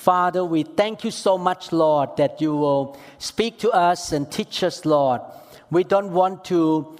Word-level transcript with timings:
Father, 0.00 0.42
we 0.42 0.62
thank 0.62 1.04
you 1.04 1.10
so 1.10 1.36
much, 1.36 1.72
Lord, 1.72 2.16
that 2.16 2.40
you 2.40 2.56
will 2.56 2.98
speak 3.18 3.58
to 3.58 3.70
us 3.70 4.12
and 4.12 4.32
teach 4.32 4.62
us, 4.64 4.86
Lord. 4.86 5.20
We 5.70 5.84
don't 5.84 6.12
want 6.12 6.42
to 6.46 6.96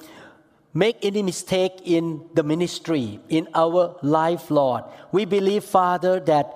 make 0.75 1.03
any 1.03 1.23
mistake 1.23 1.81
in 1.83 2.29
the 2.35 2.43
ministry, 2.43 3.19
in 3.31 3.49
our 3.55 3.97
life, 4.03 4.51
Lord. 4.51 4.85
We 5.13 5.25
believe, 5.25 5.65
Father, 5.65 6.21
that 6.21 6.55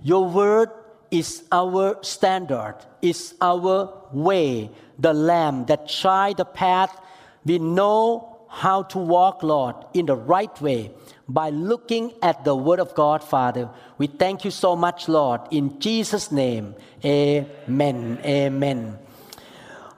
your 0.00 0.28
word 0.28 0.70
is 1.10 1.42
our 1.50 1.98
standard, 2.04 2.76
is 3.02 3.34
our 3.40 3.92
way, 4.12 4.70
the 4.96 5.12
lamb 5.12 5.66
that 5.66 5.90
shine 5.90 6.36
the 6.36 6.44
path. 6.44 6.96
We 7.44 7.58
know 7.58 8.46
how 8.48 8.84
to 8.94 8.98
walk, 8.98 9.42
Lord, 9.42 9.74
in 9.92 10.06
the 10.06 10.14
right 10.14 10.54
way 10.62 10.92
by 11.32 11.50
looking 11.50 12.12
at 12.22 12.44
the 12.44 12.54
Word 12.54 12.80
of 12.80 12.94
God, 12.94 13.22
Father. 13.22 13.68
We 13.98 14.06
thank 14.06 14.44
you 14.44 14.50
so 14.50 14.74
much, 14.74 15.08
Lord. 15.08 15.40
In 15.50 15.78
Jesus' 15.78 16.32
name, 16.32 16.74
amen. 17.04 18.20
Amen. 18.24 18.98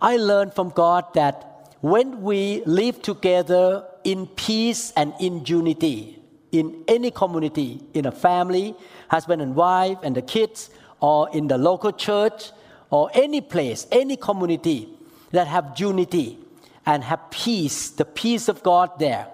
I 0.00 0.16
learned 0.16 0.54
from 0.54 0.70
God 0.70 1.04
that 1.14 1.76
when 1.80 2.22
we 2.22 2.62
live 2.64 3.02
together 3.02 3.84
in 4.04 4.26
peace 4.26 4.92
and 4.96 5.14
in 5.20 5.44
unity, 5.46 6.18
in 6.50 6.84
any 6.86 7.10
community, 7.10 7.80
in 7.94 8.06
a 8.06 8.12
family, 8.12 8.74
husband 9.08 9.40
and 9.40 9.54
wife, 9.54 9.98
and 10.02 10.14
the 10.14 10.22
kids, 10.22 10.70
or 11.00 11.30
in 11.30 11.48
the 11.48 11.58
local 11.58 11.92
church, 11.92 12.52
or 12.90 13.10
any 13.14 13.40
place, 13.40 13.86
any 13.90 14.16
community 14.16 14.88
that 15.30 15.46
have 15.46 15.72
unity 15.76 16.38
and 16.84 17.02
have 17.04 17.30
peace, 17.30 17.90
the 17.90 18.04
peace 18.04 18.48
of 18.48 18.62
God 18.62 18.98
there, 18.98 19.28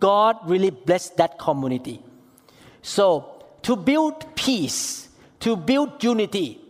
God 0.00 0.36
really 0.44 0.70
blessed 0.70 1.16
that 1.16 1.38
community. 1.38 2.02
So 2.82 3.44
to 3.62 3.76
build 3.76 4.36
peace, 4.36 5.08
to 5.40 5.56
build 5.56 6.02
unity, 6.02 6.60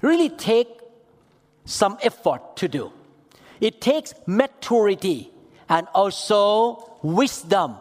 really 0.00 0.28
take 0.28 0.68
some 1.64 1.98
effort 2.02 2.56
to 2.56 2.68
do. 2.68 2.92
It 3.60 3.80
takes 3.80 4.14
maturity 4.26 5.30
and 5.68 5.88
also 5.94 6.98
wisdom 7.02 7.76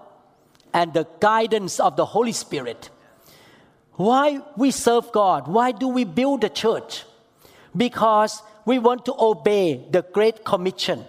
and 0.74 0.94
the 0.94 1.08
guidance 1.20 1.80
of 1.80 1.96
the 1.96 2.06
Holy 2.06 2.32
Spirit. 2.32 2.90
Why 3.94 4.42
we 4.58 4.72
serve 4.72 5.12
God? 5.12 5.48
Why 5.48 5.72
do 5.72 5.88
we 5.88 6.04
build 6.04 6.42
the 6.42 6.50
church? 6.50 7.04
Because 7.76 8.42
we 8.66 8.80
want 8.80 9.06
to 9.06 9.16
obey 9.18 9.86
the 9.90 10.02
Great 10.02 10.44
Commission. 10.44 11.06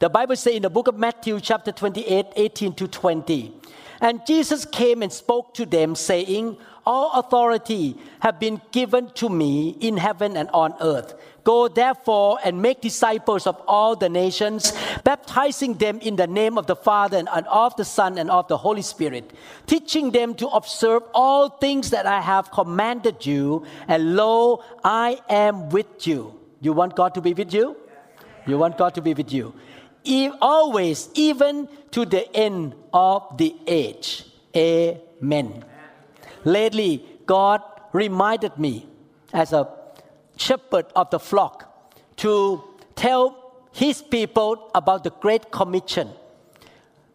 The 0.00 0.08
Bible 0.08 0.34
says 0.34 0.54
in 0.54 0.62
the 0.62 0.70
book 0.70 0.88
of 0.88 0.96
Matthew, 0.96 1.38
chapter 1.40 1.72
28, 1.72 2.28
18 2.34 2.72
to 2.72 2.88
20. 2.88 3.52
And 4.00 4.22
Jesus 4.26 4.64
came 4.64 5.02
and 5.02 5.12
spoke 5.12 5.52
to 5.52 5.66
them, 5.66 5.94
saying, 5.94 6.56
All 6.86 7.20
authority 7.20 7.98
have 8.20 8.40
been 8.40 8.62
given 8.72 9.10
to 9.16 9.28
me 9.28 9.76
in 9.78 9.98
heaven 9.98 10.38
and 10.38 10.48
on 10.54 10.72
earth. 10.80 11.12
Go 11.44 11.68
therefore 11.68 12.38
and 12.42 12.62
make 12.62 12.80
disciples 12.80 13.46
of 13.46 13.60
all 13.68 13.94
the 13.94 14.08
nations, 14.08 14.72
baptizing 15.04 15.74
them 15.74 15.98
in 15.98 16.16
the 16.16 16.26
name 16.26 16.56
of 16.56 16.66
the 16.66 16.76
Father 16.76 17.18
and 17.18 17.46
of 17.46 17.76
the 17.76 17.84
Son 17.84 18.16
and 18.16 18.30
of 18.30 18.48
the 18.48 18.56
Holy 18.56 18.80
Spirit, 18.80 19.30
teaching 19.66 20.12
them 20.12 20.34
to 20.36 20.48
observe 20.48 21.02
all 21.12 21.50
things 21.50 21.90
that 21.90 22.06
I 22.06 22.22
have 22.22 22.50
commanded 22.50 23.26
you. 23.26 23.66
And 23.86 24.16
lo, 24.16 24.64
I 24.82 25.20
am 25.28 25.68
with 25.68 26.06
you. 26.06 26.40
You 26.62 26.72
want 26.72 26.96
God 26.96 27.12
to 27.16 27.20
be 27.20 27.34
with 27.34 27.52
you? 27.52 27.76
You 28.46 28.56
want 28.56 28.78
God 28.78 28.94
to 28.94 29.02
be 29.02 29.12
with 29.12 29.30
you. 29.30 29.54
Always, 30.40 31.08
even 31.14 31.68
to 31.90 32.04
the 32.04 32.34
end 32.34 32.74
of 32.92 33.36
the 33.36 33.54
age. 33.66 34.24
Amen. 34.56 35.64
Lately, 36.44 37.04
God 37.26 37.62
reminded 37.92 38.56
me 38.58 38.86
as 39.32 39.52
a 39.52 39.68
shepherd 40.36 40.86
of 40.96 41.10
the 41.10 41.18
flock 41.18 41.92
to 42.16 42.64
tell 42.96 43.36
his 43.72 44.02
people 44.02 44.70
about 44.74 45.04
the 45.04 45.10
Great 45.10 45.50
Commission. 45.50 46.08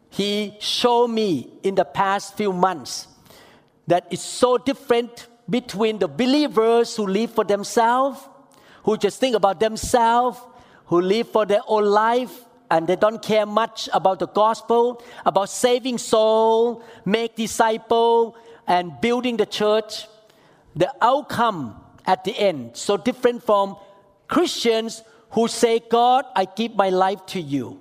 He 0.09 0.55
showed 0.59 1.09
me 1.09 1.51
in 1.63 1.75
the 1.75 1.83
past 1.83 2.37
few 2.37 2.53
months 2.53 3.07
that 3.87 4.07
it's 4.09 4.23
so 4.23 4.57
different 4.57 5.27
between 5.49 5.99
the 5.99 6.07
believers 6.07 6.95
who 6.95 7.05
live 7.05 7.31
for 7.31 7.43
themselves, 7.43 8.19
who 8.83 8.97
just 8.97 9.19
think 9.19 9.35
about 9.35 9.59
themselves, 9.59 10.39
who 10.85 11.01
live 11.01 11.27
for 11.29 11.45
their 11.45 11.61
own 11.67 11.83
life, 11.83 12.44
and 12.69 12.87
they 12.87 12.95
don't 12.95 13.21
care 13.21 13.45
much 13.45 13.89
about 13.93 14.19
the 14.19 14.27
gospel, 14.27 15.01
about 15.25 15.49
saving 15.49 15.97
soul, 15.97 16.83
make 17.05 17.35
disciple, 17.35 18.35
and 18.67 18.99
building 19.01 19.37
the 19.37 19.45
church. 19.45 20.07
The 20.75 20.91
outcome 21.01 21.81
at 22.05 22.23
the 22.23 22.37
end 22.37 22.75
so 22.75 22.97
different 22.97 23.43
from 23.43 23.77
Christians 24.27 25.03
who 25.31 25.47
say, 25.47 25.79
"God, 25.79 26.25
I 26.35 26.45
give 26.45 26.75
my 26.75 26.89
life 26.89 27.25
to 27.27 27.41
you. 27.41 27.79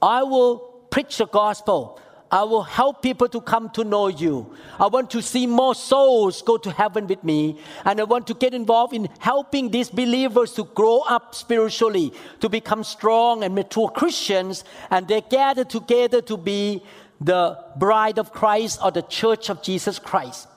I 0.00 0.22
will 0.22 0.58
preach 0.90 1.18
the 1.18 1.26
gospel. 1.26 1.98
I 2.32 2.44
will 2.44 2.62
help 2.62 3.02
people 3.02 3.28
to 3.28 3.42
come 3.42 3.68
to 3.70 3.84
know 3.84 4.08
you. 4.08 4.54
I 4.80 4.86
want 4.86 5.10
to 5.10 5.20
see 5.20 5.46
more 5.46 5.74
souls 5.74 6.40
go 6.40 6.56
to 6.56 6.70
heaven 6.70 7.06
with 7.06 7.22
me. 7.22 7.60
And 7.84 8.00
I 8.00 8.04
want 8.04 8.26
to 8.28 8.34
get 8.34 8.54
involved 8.54 8.94
in 8.94 9.10
helping 9.18 9.70
these 9.70 9.90
believers 9.90 10.54
to 10.54 10.64
grow 10.64 11.00
up 11.00 11.34
spiritually, 11.34 12.14
to 12.40 12.48
become 12.48 12.84
strong 12.84 13.44
and 13.44 13.54
mature 13.54 13.90
Christians. 13.90 14.64
And 14.90 15.06
they 15.06 15.20
gather 15.20 15.64
together 15.64 16.22
to 16.22 16.38
be 16.38 16.82
the 17.20 17.58
bride 17.76 18.18
of 18.18 18.32
Christ 18.32 18.80
or 18.82 18.90
the 18.90 19.02
church 19.02 19.50
of 19.50 19.62
Jesus 19.62 19.98
Christ. 19.98 20.48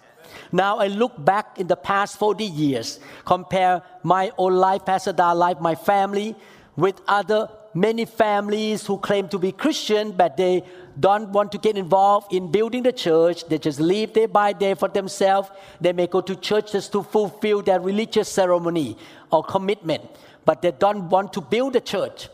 Now 0.54 0.78
I 0.78 0.88
look 0.88 1.14
back 1.26 1.60
in 1.60 1.68
the 1.68 1.76
past 1.76 2.18
40 2.18 2.46
years, 2.46 3.02
compare 3.26 3.82
my 4.02 4.32
own 4.38 4.56
life, 4.56 4.86
Pastor 4.86 5.12
Da 5.12 5.34
life, 5.34 5.60
my 5.60 5.76
family, 5.76 6.36
with 6.78 7.02
other 7.06 7.50
many 7.76 8.06
families 8.06 8.88
who 8.88 8.98
claim 8.98 9.28
to 9.28 9.38
be 9.38 9.52
Christian, 9.52 10.14
but 10.14 10.38
they 10.38 10.64
don't 10.98 11.30
want 11.30 11.52
to 11.52 11.58
get 11.58 11.78
involved 11.78 12.34
in 12.34 12.50
building 12.50 12.84
the 12.84 12.94
church. 12.94 13.46
They 13.48 13.58
just 13.58 13.82
live 13.82 14.14
day 14.14 14.26
by 14.26 14.54
day 14.54 14.74
for 14.74 14.88
themselves. 14.88 15.50
They 15.82 15.92
may 15.92 16.08
go 16.08 16.22
to 16.22 16.36
church 16.38 16.72
just 16.72 16.94
to 16.94 17.04
fulfill 17.04 17.62
their 17.62 17.82
religious 17.82 18.30
ceremony 18.30 18.98
or 19.30 19.44
commitment, 19.44 20.04
but 20.46 20.62
they 20.62 20.72
don't 20.72 21.10
want 21.10 21.34
to 21.34 21.42
build 21.42 21.74
the 21.74 21.82
church. 21.82 22.30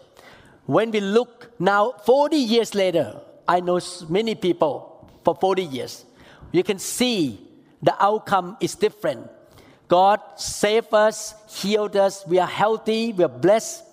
When 0.67 0.91
we 0.91 0.99
look 0.99 1.51
now, 1.59 1.93
40 2.05 2.37
years 2.37 2.75
later, 2.75 3.19
I 3.47 3.59
know 3.59 3.81
many 4.07 4.35
people 4.35 5.09
for 5.25 5.35
40 5.35 5.63
years. 5.63 6.05
You 6.51 6.63
can 6.63 6.77
see 6.77 7.41
the 7.81 7.95
outcome 8.01 8.57
is 8.61 8.75
different. 8.75 9.27
God 9.87 10.21
saved 10.35 10.93
us, 10.93 11.33
healed 11.49 11.97
us, 11.97 12.25
we 12.27 12.39
are 12.39 12.47
healthy, 12.47 13.11
we 13.11 13.23
are 13.23 13.27
blessed, 13.27 13.83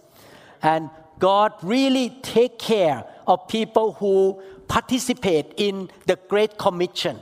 and 0.63 0.91
God 1.19 1.53
really 1.63 2.11
take 2.23 2.59
care 2.59 3.05
of 3.27 3.49
people 3.49 3.93
who 3.95 4.43
participate 4.69 5.55
in 5.57 5.91
the 6.07 6.17
Great 6.29 6.59
Commission. 6.59 7.21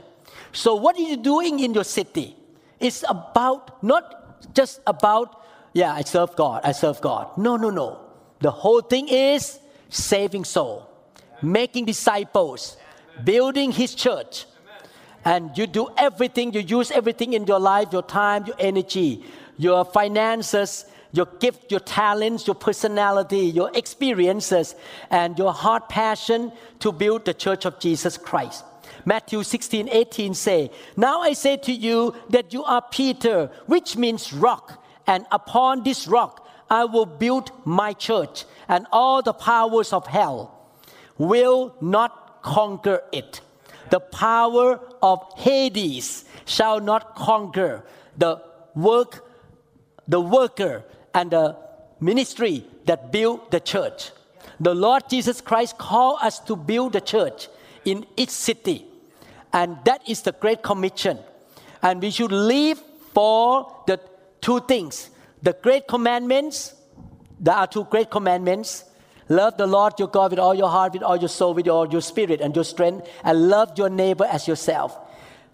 So, 0.51 0.75
what 0.75 0.97
are 0.97 1.01
you 1.01 1.17
doing 1.17 1.59
in 1.59 1.73
your 1.73 1.83
city? 1.83 2.35
It's 2.79 3.03
about 3.07 3.83
not 3.83 4.53
just 4.53 4.81
about, 4.85 5.43
yeah, 5.73 5.93
I 5.93 6.01
serve 6.01 6.35
God, 6.35 6.61
I 6.63 6.71
serve 6.71 7.01
God. 7.01 7.37
No, 7.37 7.57
no, 7.57 7.69
no. 7.69 7.99
The 8.39 8.51
whole 8.51 8.81
thing 8.81 9.07
is 9.07 9.59
saving 9.89 10.45
soul, 10.45 10.87
making 11.41 11.85
disciples, 11.85 12.77
building 13.23 13.71
His 13.71 13.95
church. 13.95 14.45
And 15.25 15.57
you 15.57 15.67
do 15.67 15.89
everything, 15.97 16.53
you 16.53 16.61
use 16.61 16.91
everything 16.91 17.33
in 17.33 17.45
your 17.47 17.59
life, 17.59 17.89
your 17.91 18.03
time, 18.03 18.45
your 18.45 18.55
energy, 18.59 19.25
your 19.57 19.83
finances, 19.83 20.85
your 21.11 21.27
gift, 21.39 21.71
your 21.71 21.79
talents, 21.79 22.47
your 22.47 22.55
personality, 22.55 23.39
your 23.39 23.71
experiences, 23.73 24.75
and 25.09 25.37
your 25.37 25.53
heart 25.53 25.89
passion 25.89 26.51
to 26.79 26.91
build 26.91 27.25
the 27.25 27.33
church 27.33 27.65
of 27.65 27.79
Jesus 27.79 28.17
Christ. 28.17 28.63
Matthew 29.05 29.43
16, 29.43 29.87
18 29.89 30.33
say, 30.33 30.69
Now 30.97 31.21
I 31.21 31.33
say 31.33 31.57
to 31.57 31.71
you 31.71 32.13
that 32.29 32.53
you 32.53 32.63
are 32.63 32.83
Peter, 32.91 33.49
which 33.65 33.95
means 33.95 34.33
rock, 34.33 34.83
and 35.05 35.25
upon 35.31 35.83
this 35.83 36.07
rock 36.07 36.45
I 36.69 36.83
will 36.85 37.05
build 37.05 37.51
my 37.65 37.93
church, 37.93 38.45
and 38.67 38.85
all 38.91 39.21
the 39.21 39.33
powers 39.33 39.93
of 39.93 40.07
hell 40.07 40.69
will 41.17 41.73
not 41.79 42.41
conquer 42.41 43.01
it. 43.13 43.41
The 43.89 44.01
power 44.01 44.81
of 45.01 45.23
Hades 45.37 46.25
shall 46.45 46.81
not 46.81 47.15
conquer 47.15 47.85
the 48.17 48.41
work, 48.75 49.25
the 50.07 50.19
worker 50.19 50.83
and 51.13 51.31
the 51.31 51.55
ministry 51.99 52.65
that 52.85 53.11
build 53.11 53.51
the 53.51 53.59
church. 53.59 54.11
The 54.59 54.73
Lord 54.73 55.03
Jesus 55.09 55.41
Christ 55.41 55.77
called 55.77 56.19
us 56.21 56.39
to 56.41 56.55
build 56.55 56.93
the 56.93 57.01
church 57.01 57.47
in 57.85 58.05
each 58.15 58.29
city. 58.29 58.85
And 59.53 59.77
that 59.85 60.07
is 60.09 60.21
the 60.21 60.31
Great 60.31 60.63
Commission. 60.63 61.19
And 61.81 62.01
we 62.01 62.11
should 62.11 62.31
live 62.31 62.81
for 63.13 63.83
the 63.87 63.99
two 64.41 64.59
things 64.61 65.09
the 65.41 65.53
Great 65.53 65.87
Commandments. 65.87 66.73
There 67.39 67.53
are 67.53 67.67
two 67.67 67.85
great 67.85 68.09
commandments. 68.09 68.83
Love 69.29 69.57
the 69.57 69.67
Lord 69.67 69.93
your 69.99 70.07
God 70.07 70.31
with 70.31 70.39
all 70.39 70.55
your 70.55 70.69
heart, 70.69 70.93
with 70.93 71.03
all 71.03 71.17
your 71.17 71.29
soul, 71.29 71.53
with 71.53 71.67
all 71.67 71.87
your 71.87 72.01
spirit 72.01 72.41
and 72.41 72.55
your 72.55 72.63
strength, 72.63 73.07
and 73.23 73.49
love 73.49 73.77
your 73.77 73.89
neighbor 73.89 74.25
as 74.25 74.47
yourself. 74.47 74.97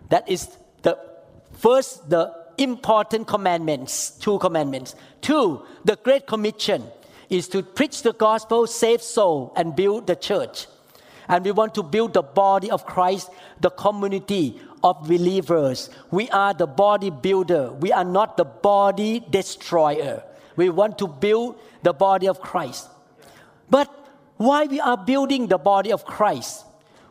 That 0.10 0.30
is 0.30 0.48
the 0.84 0.98
first, 1.54 2.10
the 2.10 2.43
important 2.58 3.28
commandments, 3.28 4.12
two 4.12 4.40
commandments. 4.40 4.96
Two, 5.22 5.64
the 5.86 5.96
Great 5.96 6.28
Commission 6.28 6.84
is 7.30 7.48
to 7.50 7.64
preach 7.64 8.04
the 8.04 8.14
gospel, 8.14 8.68
save 8.68 9.02
soul, 9.02 9.54
and 9.56 9.76
build 9.76 10.08
the 10.08 10.16
church. 10.16 10.68
And 11.28 11.44
we 11.46 11.52
want 11.52 11.74
to 11.76 11.84
build 11.84 12.14
the 12.14 12.22
body 12.22 12.70
of 12.70 12.86
Christ, 12.86 13.30
the 13.62 13.70
community 13.70 14.60
of 14.84 15.08
believers. 15.08 15.90
We 16.12 16.30
are 16.30 16.54
the 16.54 16.68
body 16.68 17.10
builder. 17.10 17.72
We 17.72 17.92
are 17.92 18.04
not 18.04 18.38
the 18.38 18.46
body 18.46 19.22
destroyer. 19.30 20.24
We 20.56 20.70
want 20.70 20.98
to 21.00 21.08
build 21.08 21.60
the 21.82 21.94
body 21.94 22.28
of 22.28 22.42
Christ. 22.42 22.90
But 23.70 23.90
why 24.38 24.66
we 24.66 24.80
are 24.80 24.98
building 24.98 25.48
the 25.48 25.58
body 25.58 25.92
of 25.92 26.06
Christ? 26.06 26.66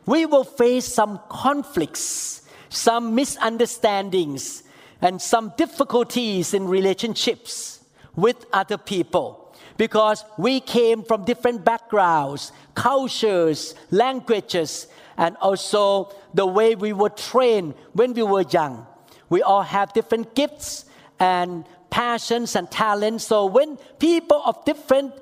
We 0.05 0.25
will 0.25 0.43
face 0.43 0.85
some 0.85 1.19
conflicts, 1.29 2.41
some 2.69 3.15
misunderstandings, 3.15 4.62
and 5.03 5.21
some 5.21 5.51
difficulties 5.57 6.53
in 6.53 6.65
relationships 6.65 7.83
with 8.15 8.45
other 8.53 8.77
people 8.77 9.53
because 9.75 10.23
we 10.37 10.61
came 10.61 11.03
from 11.03 11.25
different 11.25 11.65
backgrounds, 11.65 12.53
cultures, 12.73 13.75
languages, 13.91 14.87
and 15.17 15.35
also 15.41 16.09
the 16.33 16.45
way 16.45 16.75
we 16.75 16.93
were 16.93 17.09
trained 17.09 17.73
when 17.91 18.13
we 18.13 18.23
were 18.23 18.45
young. 18.49 18.87
We 19.29 19.41
all 19.41 19.61
have 19.61 19.91
different 19.91 20.35
gifts 20.35 20.85
and 21.19 21.65
passions 21.89 22.55
and 22.55 22.71
talents. 22.71 23.25
So 23.25 23.45
when 23.45 23.77
people 23.99 24.41
of 24.45 24.63
different 24.63 25.13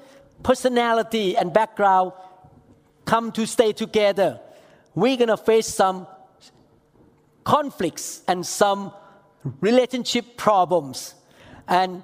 personality 0.43 1.35
and 1.35 1.51
background 1.51 2.11
come 3.05 3.31
to 3.31 3.47
stay 3.47 3.73
together, 3.73 4.39
we're 4.93 5.17
gonna 5.17 5.37
face 5.37 5.67
some 5.67 6.05
conflicts 7.43 8.21
and 8.27 8.45
some 8.45 8.93
relationship 9.59 10.37
problems. 10.37 11.15
And 11.67 12.03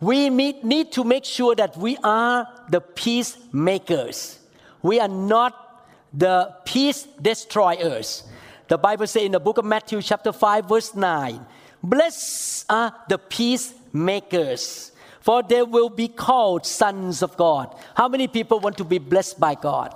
we 0.00 0.28
need 0.30 0.92
to 0.92 1.04
make 1.04 1.24
sure 1.24 1.54
that 1.54 1.76
we 1.76 1.96
are 2.04 2.48
the 2.68 2.80
peacemakers. 2.80 4.38
We 4.82 5.00
are 5.00 5.08
not 5.08 5.86
the 6.12 6.54
peace 6.64 7.06
destroyers. 7.20 8.24
The 8.68 8.78
Bible 8.78 9.06
says 9.06 9.22
in 9.22 9.32
the 9.32 9.40
book 9.40 9.58
of 9.58 9.64
Matthew, 9.64 10.02
chapter 10.02 10.32
5, 10.32 10.68
verse 10.68 10.94
9, 10.94 11.46
Blessed 11.82 12.66
are 12.68 12.94
the 13.08 13.18
peacemakers, 13.18 14.92
for 15.20 15.42
they 15.42 15.62
will 15.62 15.88
be 15.88 16.08
called 16.08 16.66
sons 16.66 17.22
of 17.22 17.36
God. 17.36 17.74
How 17.94 18.08
many 18.08 18.28
people 18.28 18.60
want 18.60 18.76
to 18.78 18.84
be 18.84 18.98
blessed 18.98 19.38
by 19.38 19.54
God? 19.54 19.94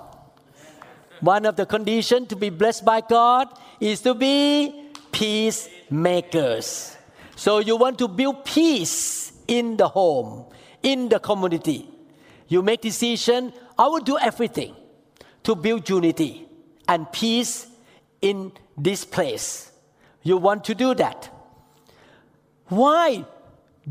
One 1.19 1.45
of 1.45 1.55
the 1.55 1.65
conditions 1.65 2.29
to 2.29 2.35
be 2.35 2.49
blessed 2.49 2.83
by 2.83 3.01
God 3.01 3.47
is 3.79 4.01
to 4.01 4.13
be 4.13 4.80
peacemakers. 5.21 6.97
So 7.35 7.59
you 7.59 7.77
want 7.77 7.99
to 7.99 8.07
build 8.07 8.43
peace 8.43 9.31
in 9.47 9.77
the 9.77 9.87
home, 9.87 10.47
in 10.81 11.09
the 11.09 11.19
community. 11.19 11.87
You 12.47 12.63
make 12.63 12.81
decision, 12.81 13.53
I 13.77 13.85
will 13.85 13.99
do 13.99 14.17
everything 14.17 14.75
to 15.43 15.53
build 15.53 15.87
unity 15.87 16.47
and 16.87 17.09
peace 17.11 17.67
in 18.23 18.51
this 18.75 19.05
place. 19.05 19.71
You 20.23 20.37
want 20.37 20.63
to 20.65 20.73
do 20.73 20.95
that. 20.95 21.29
Why 22.69 23.23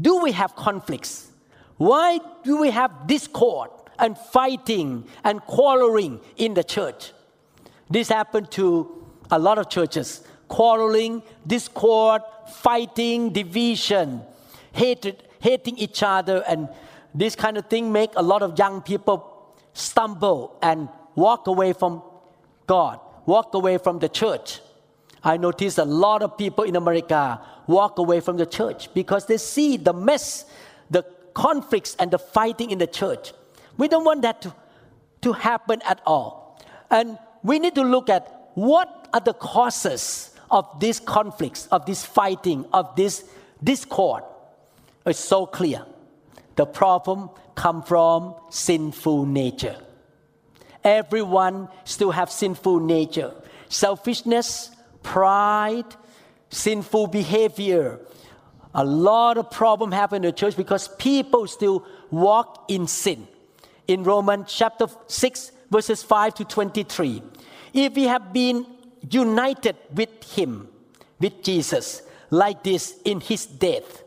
do 0.00 0.22
we 0.22 0.32
have 0.32 0.56
conflicts? 0.56 1.30
Why 1.76 2.18
do 2.42 2.58
we 2.58 2.70
have 2.70 3.06
discord 3.06 3.70
and 4.00 4.18
fighting 4.18 5.04
and 5.22 5.40
quarreling 5.42 6.18
in 6.36 6.54
the 6.54 6.64
church? 6.64 7.12
This 7.88 8.08
happened 8.08 8.50
to 8.52 9.06
a 9.30 9.38
lot 9.38 9.58
of 9.58 9.68
churches. 9.68 10.24
Quarreling, 10.50 11.22
discord, 11.46 12.22
fighting, 12.50 13.30
division, 13.30 14.20
hatred, 14.72 15.22
hating 15.40 15.78
each 15.78 16.02
other, 16.02 16.42
and 16.46 16.68
this 17.14 17.34
kind 17.34 17.56
of 17.56 17.66
thing 17.66 17.92
make 17.92 18.10
a 18.16 18.22
lot 18.22 18.42
of 18.42 18.58
young 18.58 18.82
people 18.82 19.56
stumble 19.72 20.58
and 20.60 20.88
walk 21.14 21.46
away 21.46 21.72
from 21.72 22.02
God, 22.66 23.00
walk 23.26 23.54
away 23.54 23.78
from 23.78 24.00
the 24.00 24.08
church. 24.08 24.60
I 25.22 25.36
notice 25.36 25.78
a 25.78 25.84
lot 25.84 26.22
of 26.22 26.36
people 26.36 26.64
in 26.64 26.76
America 26.76 27.40
walk 27.66 27.98
away 27.98 28.20
from 28.20 28.36
the 28.36 28.46
church 28.46 28.92
because 28.94 29.26
they 29.26 29.36
see 29.36 29.76
the 29.76 29.92
mess, 29.92 30.46
the 30.90 31.04
conflicts, 31.34 31.94
and 31.98 32.10
the 32.10 32.18
fighting 32.18 32.70
in 32.70 32.78
the 32.78 32.86
church. 32.86 33.32
We 33.76 33.88
don't 33.88 34.04
want 34.04 34.22
that 34.22 34.42
to, 34.42 34.54
to 35.22 35.32
happen 35.32 35.80
at 35.86 36.00
all. 36.06 36.58
And 36.90 37.18
we 37.42 37.58
need 37.58 37.74
to 37.76 37.82
look 37.82 38.08
at 38.08 38.50
what 38.54 39.08
are 39.12 39.20
the 39.20 39.34
causes 39.34 40.29
of 40.50 40.80
these 40.80 41.00
conflicts, 41.00 41.66
of 41.68 41.86
this 41.86 42.04
fighting, 42.04 42.64
of 42.72 42.96
this 42.96 43.24
discord. 43.62 44.24
It's 45.06 45.18
so 45.18 45.46
clear. 45.46 45.84
The 46.56 46.66
problem 46.66 47.30
come 47.54 47.82
from 47.82 48.34
sinful 48.50 49.26
nature. 49.26 49.76
Everyone 50.82 51.68
still 51.84 52.10
have 52.10 52.30
sinful 52.30 52.80
nature. 52.80 53.32
Selfishness, 53.68 54.70
pride, 55.02 55.84
sinful 56.48 57.06
behavior. 57.08 58.00
A 58.74 58.84
lot 58.84 59.38
of 59.38 59.50
problem 59.50 59.92
happen 59.92 60.16
in 60.16 60.22
the 60.22 60.32
church 60.32 60.56
because 60.56 60.88
people 60.88 61.46
still 61.46 61.86
walk 62.10 62.64
in 62.68 62.86
sin. 62.86 63.26
In 63.86 64.04
Romans 64.04 64.52
chapter 64.52 64.86
6 65.06 65.52
verses 65.70 66.02
5 66.02 66.34
to 66.34 66.44
23. 66.44 67.22
If 67.72 67.94
we 67.94 68.04
have 68.04 68.32
been 68.32 68.66
united 69.08 69.76
with 69.94 70.10
him, 70.24 70.68
with 71.18 71.42
Jesus, 71.42 72.02
like 72.30 72.62
this 72.62 72.98
in 73.04 73.20
his 73.20 73.46
death, 73.46 74.02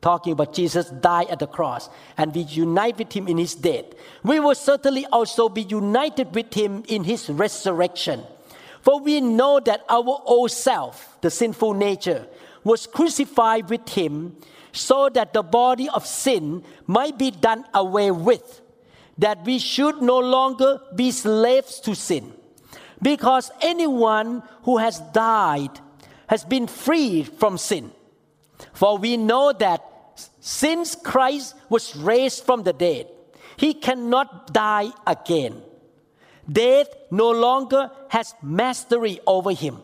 talking 0.00 0.32
about 0.32 0.52
Jesus 0.52 0.90
died 0.90 1.28
at 1.30 1.38
the 1.38 1.46
cross 1.46 1.88
and 2.18 2.34
we 2.34 2.42
unite 2.42 2.98
with 2.98 3.12
him 3.12 3.26
in 3.26 3.38
his 3.38 3.54
death, 3.54 3.86
we 4.22 4.38
will 4.38 4.54
certainly 4.54 5.06
also 5.06 5.48
be 5.48 5.62
united 5.62 6.34
with 6.34 6.52
him 6.52 6.84
in 6.88 7.04
his 7.04 7.30
resurrection. 7.30 8.22
For 8.82 9.00
we 9.00 9.22
know 9.22 9.60
that 9.60 9.82
our 9.88 10.20
old 10.26 10.50
self, 10.50 11.16
the 11.22 11.30
sinful 11.30 11.72
nature, 11.72 12.26
was 12.64 12.86
crucified 12.86 13.70
with 13.70 13.88
him 13.88 14.36
so 14.72 15.08
that 15.08 15.32
the 15.32 15.42
body 15.42 15.88
of 15.88 16.06
sin 16.06 16.62
might 16.86 17.16
be 17.16 17.30
done 17.30 17.64
away 17.72 18.10
with, 18.10 18.60
that 19.16 19.44
we 19.44 19.58
should 19.58 20.02
no 20.02 20.18
longer 20.18 20.80
be 20.94 21.10
slaves 21.12 21.80
to 21.80 21.94
sin. 21.94 22.32
Because 23.00 23.50
anyone 23.60 24.42
who 24.62 24.78
has 24.78 25.00
died 25.12 25.80
has 26.26 26.44
been 26.44 26.66
freed 26.66 27.28
from 27.28 27.58
sin. 27.58 27.92
For 28.72 28.98
we 28.98 29.16
know 29.16 29.52
that 29.52 29.82
since 30.40 30.94
Christ 30.94 31.54
was 31.68 31.96
raised 31.96 32.44
from 32.44 32.62
the 32.62 32.72
dead, 32.72 33.08
he 33.56 33.74
cannot 33.74 34.52
die 34.52 34.90
again. 35.06 35.62
Death 36.50 36.88
no 37.10 37.30
longer 37.30 37.90
has 38.08 38.34
mastery 38.42 39.20
over 39.26 39.52
him. 39.52 39.78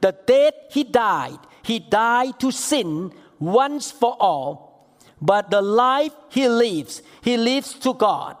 The 0.00 0.12
death 0.26 0.54
he 0.70 0.84
died, 0.84 1.38
he 1.62 1.78
died 1.78 2.38
to 2.40 2.50
sin 2.50 3.12
once 3.38 3.90
for 3.90 4.16
all. 4.20 4.96
But 5.20 5.50
the 5.50 5.62
life 5.62 6.12
he 6.28 6.48
lives, 6.48 7.02
he 7.22 7.36
lives 7.36 7.74
to 7.80 7.94
God. 7.94 8.36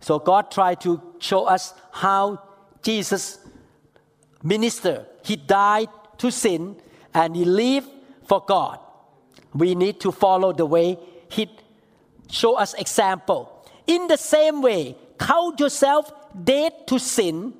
So 0.00 0.18
God 0.18 0.50
tried 0.50 0.80
to 0.82 1.02
show 1.18 1.44
us 1.44 1.74
how 1.92 2.42
Jesus 2.84 3.38
ministered. 4.42 5.06
He 5.24 5.36
died 5.36 5.88
to 6.18 6.30
sin 6.30 6.76
and 7.12 7.34
he 7.34 7.44
lived 7.44 7.88
for 8.24 8.44
God 8.44 8.78
we 9.54 9.74
need 9.74 10.00
to 10.00 10.12
follow 10.12 10.52
the 10.52 10.66
way 10.66 10.98
He 11.30 11.48
show 12.30 12.56
us 12.56 12.74
example. 12.74 13.50
In 13.86 14.08
the 14.08 14.16
same 14.16 14.60
way, 14.60 14.96
count 15.18 15.60
yourself 15.60 16.12
dead 16.42 16.86
to 16.88 16.98
sin, 16.98 17.54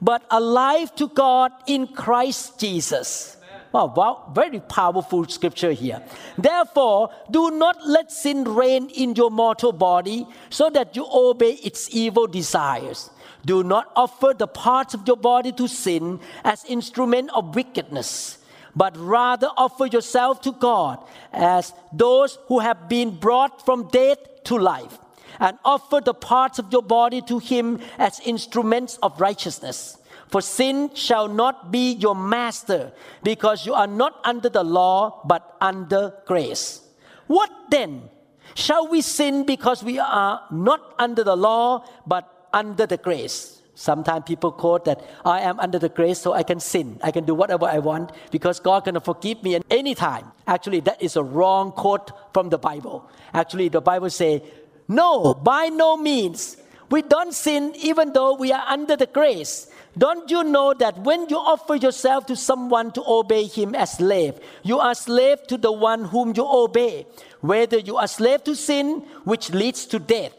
but 0.00 0.24
alive 0.30 0.94
to 0.96 1.08
God 1.08 1.52
in 1.66 1.88
Christ 1.88 2.60
Jesus. 2.60 3.36
Wow, 3.72 3.92
wow, 3.96 4.32
very 4.34 4.58
powerful 4.60 5.26
scripture 5.28 5.72
here. 5.72 6.02
Therefore, 6.36 7.10
do 7.30 7.52
not 7.52 7.86
let 7.86 8.10
sin 8.10 8.42
reign 8.44 8.90
in 8.90 9.14
your 9.14 9.30
mortal 9.30 9.72
body 9.72 10.26
so 10.50 10.70
that 10.70 10.96
you 10.96 11.06
obey 11.12 11.52
its 11.52 11.88
evil 11.94 12.26
desires. 12.26 13.10
Do 13.44 13.62
not 13.62 13.90
offer 13.96 14.34
the 14.36 14.46
parts 14.46 14.94
of 14.94 15.06
your 15.06 15.16
body 15.16 15.52
to 15.52 15.66
sin 15.68 16.20
as 16.44 16.64
instrument 16.64 17.30
of 17.34 17.54
wickedness 17.54 18.40
but 18.74 18.96
rather 18.96 19.48
offer 19.56 19.86
yourself 19.86 20.40
to 20.42 20.52
God 20.52 21.02
as 21.32 21.74
those 21.92 22.38
who 22.46 22.60
have 22.60 22.88
been 22.88 23.16
brought 23.16 23.64
from 23.64 23.88
death 23.88 24.18
to 24.44 24.58
life, 24.58 24.98
and 25.38 25.58
offer 25.64 26.00
the 26.00 26.14
parts 26.14 26.58
of 26.58 26.72
your 26.72 26.82
body 26.82 27.20
to 27.22 27.38
Him 27.38 27.80
as 27.98 28.20
instruments 28.20 28.98
of 29.02 29.20
righteousness. 29.20 29.98
For 30.28 30.40
sin 30.40 30.90
shall 30.94 31.28
not 31.28 31.72
be 31.72 31.92
your 31.92 32.14
master, 32.14 32.92
because 33.22 33.66
you 33.66 33.74
are 33.74 33.86
not 33.86 34.20
under 34.24 34.48
the 34.48 34.62
law, 34.62 35.22
but 35.24 35.56
under 35.60 36.14
grace. 36.26 36.82
What 37.26 37.50
then? 37.70 38.08
Shall 38.54 38.88
we 38.88 39.00
sin 39.00 39.46
because 39.46 39.82
we 39.82 39.98
are 39.98 40.42
not 40.50 40.94
under 40.98 41.22
the 41.24 41.36
law, 41.36 41.84
but 42.06 42.39
under 42.52 42.86
the 42.86 42.96
grace? 42.96 43.60
Sometimes 43.74 44.24
people 44.26 44.52
quote 44.52 44.84
that 44.84 45.02
I 45.24 45.40
am 45.40 45.58
under 45.58 45.78
the 45.78 45.88
grace 45.88 46.18
so 46.18 46.34
I 46.34 46.42
can 46.42 46.60
sin. 46.60 47.00
I 47.02 47.10
can 47.10 47.24
do 47.24 47.34
whatever 47.34 47.64
I 47.64 47.78
want 47.78 48.12
because 48.30 48.60
God 48.60 48.84
can 48.84 49.00
forgive 49.00 49.42
me 49.42 49.54
at 49.54 49.64
any 49.70 49.94
time. 49.94 50.32
Actually, 50.46 50.80
that 50.80 51.00
is 51.00 51.16
a 51.16 51.22
wrong 51.22 51.72
quote 51.72 52.10
from 52.34 52.50
the 52.50 52.58
Bible. 52.58 53.08
Actually, 53.32 53.70
the 53.70 53.80
Bible 53.80 54.10
say, 54.10 54.42
no, 54.86 55.32
by 55.32 55.68
no 55.68 55.96
means. 55.96 56.58
We 56.90 57.02
don't 57.02 57.32
sin 57.32 57.72
even 57.76 58.12
though 58.12 58.34
we 58.34 58.52
are 58.52 58.64
under 58.68 58.96
the 58.96 59.06
grace. 59.06 59.70
Don't 59.96 60.30
you 60.30 60.44
know 60.44 60.74
that 60.74 60.98
when 60.98 61.28
you 61.28 61.36
offer 61.36 61.74
yourself 61.74 62.26
to 62.26 62.36
someone 62.36 62.92
to 62.92 63.02
obey 63.06 63.44
him 63.46 63.74
as 63.74 63.92
slave, 63.92 64.38
you 64.62 64.78
are 64.78 64.94
slave 64.94 65.46
to 65.46 65.56
the 65.56 65.72
one 65.72 66.04
whom 66.04 66.32
you 66.36 66.44
obey, 66.46 67.06
whether 67.40 67.78
you 67.78 67.96
are 67.96 68.06
slave 68.06 68.44
to 68.44 68.54
sin, 68.54 69.00
which 69.24 69.50
leads 69.50 69.86
to 69.86 69.98
death, 69.98 70.34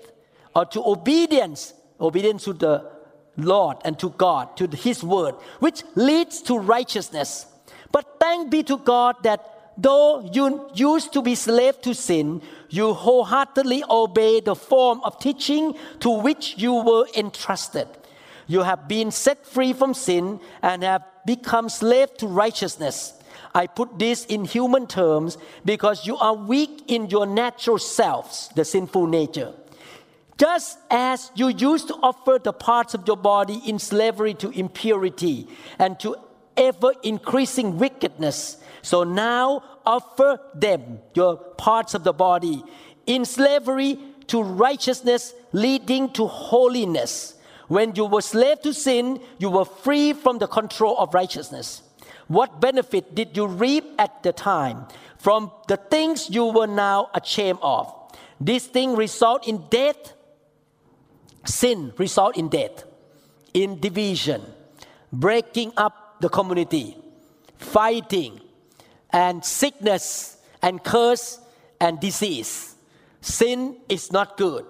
or 0.55 0.65
to 0.65 0.81
obedience, 0.85 1.73
obedience 2.01 2.43
to 2.46 2.53
the 2.53 2.89
Lord 3.38 3.77
and 3.86 3.98
to 4.00 4.10
God, 4.10 4.58
to 4.58 4.67
His 4.67 5.03
word, 5.03 5.36
which 5.60 5.84
leads 5.96 6.41
to 6.43 6.58
righteousness. 6.58 7.46
But 7.91 8.20
thank 8.20 8.50
be 8.50 8.63
to 8.63 8.77
God 8.77 9.17
that 9.24 9.74
though 9.77 10.29
you 10.34 10.70
used 10.74 11.13
to 11.13 11.22
be 11.22 11.36
slave 11.36 11.81
to 11.81 11.93
sin, 11.93 12.41
you 12.70 12.93
wholeheartedly 12.93 13.84
obey 13.89 14.39
the 14.39 14.55
form 14.55 15.01
of 15.03 15.20
teaching 15.20 15.75
to 16.00 16.10
which 16.10 16.58
you 16.58 16.74
were 16.74 17.08
entrusted. 17.15 17.88
You 18.48 18.62
have 18.63 18.88
been 18.88 19.12
set 19.12 19.46
free 19.46 19.74
from 19.74 19.93
sin 19.93 20.39
and 20.62 20.84
have 20.84 21.03
become 21.25 21.70
slave 21.70 22.15
to 22.17 22.27
righteousness. 22.27 23.13
I 23.53 23.67
put 23.67 24.00
this 24.00 24.25
in 24.25 24.46
human 24.46 24.88
terms 24.88 25.38
because 25.65 26.05
you 26.05 26.17
are 26.17 26.34
weak 26.34 26.84
in 26.88 27.10
your 27.10 27.25
natural 27.25 27.77
selves, 27.77 28.50
the 28.55 28.65
sinful 28.65 29.08
nature. 29.08 29.53
Just 30.38 30.79
as 30.89 31.31
you 31.35 31.50
used 31.50 31.88
to 31.89 31.95
offer 31.95 32.39
the 32.43 32.53
parts 32.53 32.93
of 32.93 33.07
your 33.07 33.17
body 33.17 33.61
in 33.65 33.79
slavery 33.79 34.33
to 34.35 34.50
impurity 34.50 35.47
and 35.77 36.00
to 36.00 36.15
ever 36.57 36.93
increasing 37.03 37.77
wickedness, 37.77 38.57
so 38.81 39.03
now 39.03 39.63
offer 39.85 40.39
them, 40.55 41.00
your 41.13 41.38
parts 41.38 41.93
of 41.93 42.03
the 42.03 42.13
body, 42.13 42.63
in 43.05 43.25
slavery 43.25 44.00
to 44.27 44.41
righteousness 44.41 45.33
leading 45.51 46.09
to 46.13 46.27
holiness. 46.27 47.35
When 47.67 47.95
you 47.95 48.05
were 48.05 48.21
slave 48.21 48.61
to 48.61 48.73
sin, 48.73 49.21
you 49.38 49.50
were 49.50 49.65
free 49.65 50.13
from 50.13 50.39
the 50.39 50.47
control 50.47 50.97
of 50.97 51.13
righteousness. 51.13 51.83
What 52.27 52.61
benefit 52.61 53.13
did 53.13 53.35
you 53.35 53.47
reap 53.47 53.83
at 54.00 54.23
the 54.23 54.33
time 54.33 54.88
from 55.17 55.51
the 55.67 55.77
things 55.77 56.29
you 56.29 56.45
were 56.45 56.67
now 56.67 57.09
ashamed 57.13 57.59
of? 57.61 57.93
This 58.39 58.65
thing 58.65 58.95
result 58.95 59.47
in 59.47 59.65
death 59.69 60.13
sin 61.43 61.93
result 61.98 62.38
in 62.38 62.50
death, 62.50 62.83
in 63.53 63.79
division, 63.79 64.41
breaking 65.12 65.74
up 65.77 66.17
the 66.21 66.29
community, 66.29 66.98
fighting, 67.57 68.39
and 69.10 69.43
sickness, 69.43 70.38
and 70.62 70.83
curse, 70.83 71.39
and 71.79 72.00
disease. 72.00 72.75
Sin 73.21 73.77
is 73.89 74.12
not 74.12 74.38
good. 74.38 74.65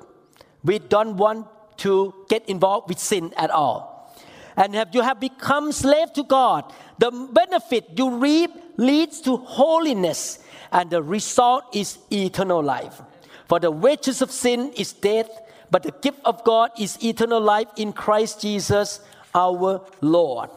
We 0.63 0.79
don't 0.79 1.17
want 1.17 1.47
to 1.77 2.13
get 2.29 2.47
involved 2.47 2.89
with 2.89 2.99
sin 2.99 3.33
at 3.37 3.51
all. 3.51 4.13
And 4.55 4.75
if 4.75 4.89
you 4.93 5.01
have 5.01 5.19
become 5.19 5.71
slave 5.71 6.13
to 6.13 6.23
God, 6.23 6.71
the 6.97 7.11
benefit 7.11 7.89
you 7.97 8.17
reap 8.17 8.51
leads 8.77 9.21
to 9.21 9.37
holiness, 9.37 10.39
and 10.71 10.89
the 10.89 11.01
result 11.01 11.63
is 11.73 11.97
eternal 12.11 12.61
life. 12.61 13.01
For 13.47 13.59
the 13.59 13.71
wages 13.71 14.21
of 14.21 14.31
sin 14.31 14.71
is 14.77 14.93
death, 14.93 15.29
but 15.71 15.83
the 15.83 15.91
gift 16.01 16.19
of 16.25 16.43
God 16.43 16.71
is 16.77 17.03
eternal 17.03 17.41
life 17.41 17.67
in 17.77 17.93
Christ 17.93 18.41
Jesus 18.41 18.99
our 19.33 19.81
Lord. 20.01 20.49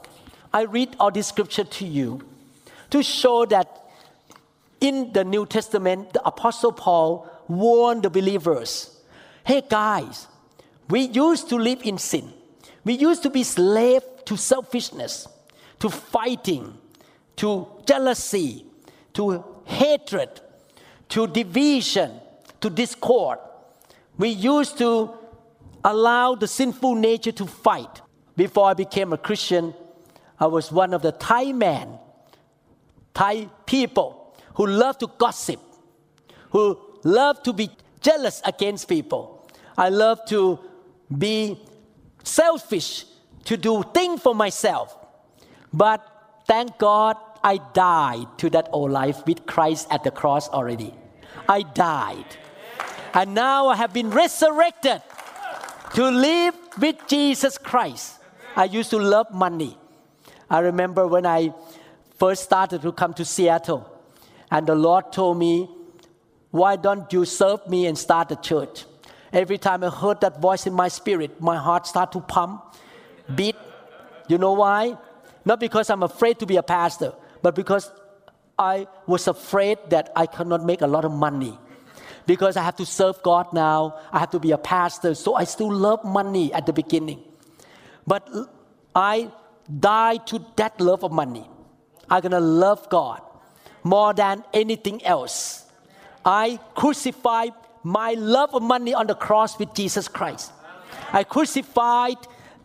I 0.53 0.63
read 0.63 0.97
all 1.01 1.11
this 1.11 1.29
scripture 1.29 1.65
to 1.65 1.87
you 1.87 2.21
to 2.91 3.03
show 3.03 3.47
that 3.47 3.89
in 4.81 5.13
the 5.13 5.25
New 5.25 5.47
Testament, 5.47 6.13
the 6.13 6.27
Apostle 6.27 6.73
Paul 6.73 7.31
warned 7.49 8.03
the 8.03 8.11
believers 8.11 8.91
hey 9.45 9.63
guys, 9.69 10.27
we 10.89 11.03
used 11.03 11.51
to 11.51 11.57
live 11.57 11.83
in 11.83 11.99
sin. 11.99 12.33
We 12.83 12.95
used 12.95 13.23
to 13.25 13.31
be 13.31 13.45
slave 13.45 14.03
to 14.25 14.37
selfishness, 14.37 15.29
to 15.81 15.91
fighting, 15.91 16.79
to 17.37 17.67
jealousy, 17.87 18.65
to 19.13 19.45
hatred, 19.65 20.41
to 21.11 21.27
division, 21.27 22.13
to 22.61 22.71
discord. 22.71 23.39
We 24.17 24.29
used 24.29 24.79
to 24.79 25.13
allow 25.83 26.35
the 26.35 26.47
sinful 26.49 26.95
nature 26.95 27.33
to 27.33 27.47
fight. 27.47 28.01
Before 28.37 28.67
I 28.67 28.75
became 28.75 29.13
a 29.13 29.19
Christian, 29.19 29.75
I 30.39 30.47
was 30.47 30.73
one 30.73 30.95
of 30.95 31.03
the 31.03 31.13
Thai 31.13 31.53
men, 31.53 31.99
Thai 33.13 33.49
people 33.67 34.37
who 34.55 34.67
love 34.67 34.99
to 34.99 35.09
gossip, 35.19 35.61
who 36.51 36.79
love 37.05 37.43
to 37.45 37.53
be 37.53 37.71
jealous 38.01 38.43
against 38.45 38.89
people. 38.89 39.49
I 39.77 39.89
love 39.89 40.25
to 40.27 40.59
be 41.17 41.61
selfish, 42.23 43.05
to 43.45 43.57
do 43.57 43.83
things 43.95 44.23
for 44.23 44.35
myself. 44.35 44.97
But 45.73 46.01
thank 46.47 46.79
God 46.79 47.17
I 47.43 47.59
died 47.73 48.27
to 48.39 48.51
that 48.51 48.69
old 48.73 48.91
life 48.91 49.27
with 49.27 49.45
Christ 49.47 49.89
at 49.91 50.03
the 50.03 50.11
cross 50.11 50.49
already. 50.49 50.95
I 51.49 51.63
died. 51.63 52.37
And 53.15 53.33
now 53.33 53.69
I 53.69 53.77
have 53.77 53.93
been 53.93 54.11
resurrected 54.11 55.01
to 55.95 56.11
live 56.11 56.57
with 56.81 56.97
Jesus 57.07 57.57
Christ. 57.57 58.19
I 58.57 58.65
used 58.65 58.91
to 58.91 58.99
love 58.99 59.33
money. 59.33 59.79
I 60.51 60.59
remember 60.59 61.07
when 61.07 61.25
I 61.25 61.55
first 62.19 62.43
started 62.43 62.83
to 62.83 62.91
come 62.91 63.15
to 63.15 63.25
Seattle, 63.25 63.89
and 64.51 64.67
the 64.67 64.75
Lord 64.75 65.13
told 65.13 65.39
me, 65.39 65.69
Why 66.51 66.75
don't 66.75 67.13
you 67.13 67.25
serve 67.25 67.67
me 67.69 67.87
and 67.87 67.97
start 67.97 68.33
a 68.33 68.37
church? 68.37 68.85
Every 69.33 69.59
time 69.59 69.85
I 69.85 69.91
heard 69.91 70.21
that 70.21 70.41
voice 70.41 70.67
in 70.67 70.73
my 70.73 70.89
spirit, 70.89 71.41
my 71.41 71.57
heart 71.57 71.87
started 71.87 72.19
to 72.19 72.21
pump, 72.21 72.63
beat. 73.35 73.57
You 74.29 74.39
know 74.39 74.53
why? 74.53 74.97
Not 75.45 75.61
because 75.61 75.89
I'm 75.91 76.03
afraid 76.03 76.39
to 76.41 76.47
be 76.47 76.57
a 76.57 76.63
pastor, 76.63 77.13
but 77.43 77.55
because 77.55 77.91
I 78.59 78.89
was 79.07 79.29
afraid 79.29 79.79
that 79.91 80.13
I 80.17 80.27
cannot 80.27 80.65
make 80.65 80.81
a 80.83 80.87
lot 80.87 81.05
of 81.05 81.13
money 81.13 81.59
because 82.27 82.57
I 82.57 82.63
have 82.63 82.77
to 82.77 82.87
serve 82.87 83.23
God 83.23 83.53
now. 83.53 83.99
I 84.13 84.19
have 84.19 84.31
to 84.31 84.39
be 84.39 84.53
a 84.53 84.59
pastor. 84.59 85.15
So 85.15 85.35
I 85.35 85.45
still 85.45 85.73
love 85.73 86.05
money 86.05 86.53
at 86.53 86.67
the 86.67 86.73
beginning. 86.73 87.23
But 88.07 88.29
I 88.95 89.31
die 89.81 90.17
to 90.17 90.45
that 90.57 90.81
love 90.81 91.05
of 91.05 91.13
money. 91.13 91.49
I'm 92.09 92.21
going 92.21 92.33
to 92.33 92.41
love 92.41 92.89
God 92.91 93.21
more 93.83 94.13
than 94.15 94.45
anything 94.53 95.05
else. 95.05 95.65
I 96.25 96.59
crucified 96.75 97.53
my 97.83 98.13
love 98.13 98.55
of 98.55 98.63
money 98.63 98.95
on 98.95 99.07
the 99.07 99.15
cross 99.15 99.59
with 99.59 99.75
Jesus 99.75 100.09
Christ. 100.09 100.53
I 101.13 101.25
crucified 101.25 102.17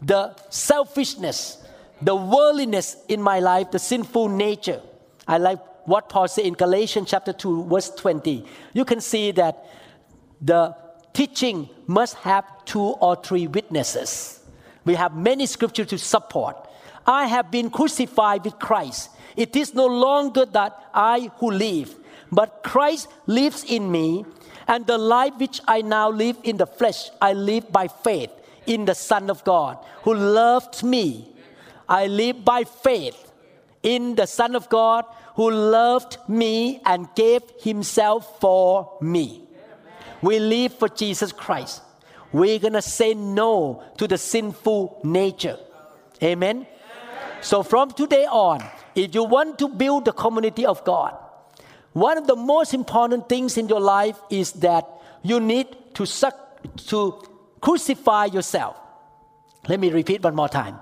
the 0.02 0.36
selfishness, 0.50 1.62
the 2.02 2.16
worldliness 2.16 2.96
in 3.08 3.22
my 3.22 3.40
life, 3.40 3.72
the 3.72 3.80
sinful 3.80 4.30
nature. 4.30 4.82
I 5.28 5.38
like 5.38 5.60
what 5.90 6.10
Paul 6.10 6.28
said 6.28 6.46
in 6.46 6.54
Galatians 6.54 7.10
chapter 7.10 7.34
2, 7.34 7.66
verse 7.66 7.90
20. 7.90 8.46
You 8.74 8.86
can 8.86 9.02
see 9.02 9.32
that 9.32 9.66
the 10.42 10.76
teaching 11.14 11.70
must 11.88 12.16
have 12.16 12.46
two 12.66 12.80
or 12.80 13.16
three 13.16 13.48
witnesses. 13.48 14.40
We 14.86 14.96
have 14.96 15.16
many 15.16 15.46
scriptures 15.46 15.88
to 15.88 15.98
support. 15.98 16.56
I 17.06 17.26
have 17.28 17.52
been 17.52 17.70
crucified 17.70 18.46
with 18.46 18.60
Christ. 18.60 19.10
It 19.36 19.56
is 19.56 19.74
no 19.74 19.88
longer 19.88 20.46
that 20.46 20.90
I 20.94 21.32
who 21.38 21.52
live, 21.52 21.96
but 22.32 22.64
Christ 22.64 23.08
lives 23.26 23.64
in 23.64 23.92
me, 23.92 24.26
and 24.68 24.86
the 24.86 24.98
life 24.98 25.34
which 25.38 25.62
I 25.68 25.82
now 25.82 26.10
live 26.12 26.38
in 26.44 26.58
the 26.58 26.68
flesh, 26.68 27.10
I 27.20 27.34
live 27.34 27.72
by 27.72 27.88
faith 27.88 28.30
in 28.68 28.86
the 28.86 28.94
Son 28.94 29.30
of 29.30 29.44
God 29.44 29.78
who 30.04 30.14
loved 30.14 30.84
me. 30.84 31.28
I 31.88 32.06
live 32.06 32.46
by 32.46 32.66
faith 32.66 33.32
in 33.82 34.16
the 34.16 34.28
Son 34.28 34.56
of 34.56 34.70
God 34.70 35.06
who 35.40 35.50
loved 35.50 36.18
me 36.28 36.82
and 36.86 37.08
gave 37.16 37.42
himself 37.62 38.42
for 38.42 38.98
me. 39.00 39.48
We 40.22 40.38
live 40.38 40.74
for 40.74 40.90
Jesus 40.90 41.32
Christ. 41.32 41.82
We're 42.34 42.60
going 42.60 42.74
to 42.74 42.82
say 42.82 43.14
no 43.14 43.82
to 43.98 44.06
the 44.06 44.18
sinful 44.18 45.00
nature. 45.06 45.58
Amen. 46.22 46.68
So 47.40 47.64
from 47.64 47.92
today 47.92 48.26
on, 48.26 48.62
if 48.96 49.16
you 49.16 49.24
want 49.24 49.58
to 49.60 49.70
build 49.70 50.04
the 50.04 50.12
community 50.12 50.66
of 50.66 50.84
God, 50.84 51.16
one 51.94 52.18
of 52.18 52.28
the 52.28 52.36
most 52.36 52.74
important 52.74 53.30
things 53.30 53.58
in 53.58 53.70
your 53.70 53.80
life 53.80 54.20
is 54.30 54.52
that 54.68 54.86
you 55.24 55.40
need 55.40 55.68
to, 55.94 56.06
suck, 56.06 56.36
to 56.88 57.18
crucify 57.62 58.26
yourself. 58.26 58.76
Let 59.70 59.80
me 59.80 59.90
repeat 59.90 60.22
one 60.22 60.36
more 60.36 60.50
time. 60.50 60.80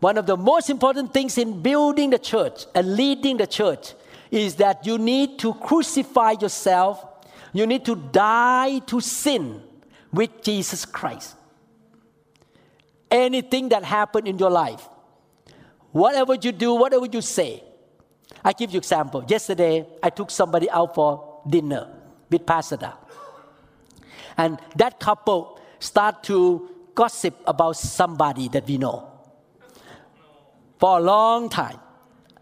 One 0.00 0.16
of 0.16 0.24
the 0.24 0.36
most 0.36 0.70
important 0.70 1.12
things 1.12 1.36
in 1.36 1.60
building 1.60 2.10
the 2.10 2.18
church 2.18 2.64
and 2.74 2.96
leading 2.96 3.36
the 3.36 3.46
church 3.46 3.92
is 4.30 4.54
that 4.56 4.86
you 4.86 4.96
need 4.96 5.38
to 5.40 5.52
crucify 5.54 6.36
yourself. 6.40 7.04
You 7.52 7.66
need 7.66 7.84
to 7.84 7.96
die 7.96 8.78
to 8.86 9.00
sin 9.00 9.62
with 10.10 10.42
Jesus 10.42 10.86
Christ. 10.86 11.36
Anything 13.10 13.68
that 13.68 13.84
happened 13.84 14.26
in 14.26 14.38
your 14.38 14.50
life, 14.50 14.88
whatever 15.92 16.34
you 16.34 16.52
do, 16.52 16.74
whatever 16.74 17.06
you 17.06 17.20
say. 17.20 17.62
I 18.42 18.52
give 18.54 18.70
you 18.70 18.78
example. 18.78 19.24
Yesterday, 19.28 19.86
I 20.02 20.08
took 20.08 20.30
somebody 20.30 20.70
out 20.70 20.94
for 20.94 21.42
dinner 21.46 21.88
with 22.30 22.46
Pastor. 22.46 22.76
Da. 22.76 22.92
And 24.38 24.58
that 24.76 24.98
couple 24.98 25.60
start 25.78 26.22
to 26.24 26.70
gossip 26.94 27.36
about 27.46 27.76
somebody 27.76 28.48
that 28.48 28.66
we 28.66 28.78
know 28.78 29.09
for 30.80 30.98
a 30.98 31.00
long 31.00 31.48
time. 31.48 31.78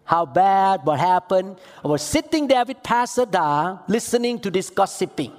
How 0.05 0.25
bad, 0.25 0.85
what 0.85 0.99
happened. 0.99 1.57
I 1.83 1.87
was 1.87 2.01
sitting 2.01 2.47
there 2.47 2.65
with 2.65 2.81
Pastor 2.81 3.25
Da, 3.25 3.79
listening 3.87 4.39
to 4.39 4.49
this 4.49 4.71
gossiping. 4.71 5.33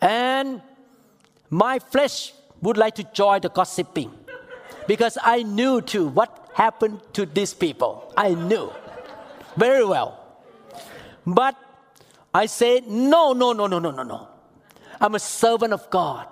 And 0.00 0.62
my 1.50 1.78
flesh 1.78 2.32
would 2.62 2.78
like 2.78 2.94
to 2.94 3.04
join 3.12 3.42
the 3.42 3.50
gossiping 3.50 4.12
because 4.86 5.18
I 5.22 5.42
knew 5.42 5.82
too 5.82 6.08
what 6.08 6.50
happened 6.54 7.00
to 7.12 7.26
these 7.26 7.52
people. 7.52 8.12
I 8.16 8.34
knew 8.34 8.72
very 9.56 9.84
well. 9.84 10.18
But 11.26 11.56
I 12.32 12.46
said, 12.46 12.86
no, 12.86 13.32
no, 13.32 13.52
no, 13.52 13.66
no, 13.66 13.78
no, 13.78 13.90
no, 13.90 14.02
no. 14.02 14.28
I'm 15.00 15.14
a 15.14 15.18
servant 15.18 15.72
of 15.72 15.90
God. 15.90 16.26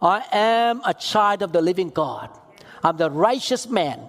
I 0.00 0.24
am 0.32 0.80
a 0.84 0.94
child 0.94 1.42
of 1.42 1.52
the 1.52 1.60
living 1.60 1.90
God. 1.90 2.30
I'm 2.82 2.96
the 2.96 3.10
righteous 3.10 3.68
man. 3.68 4.00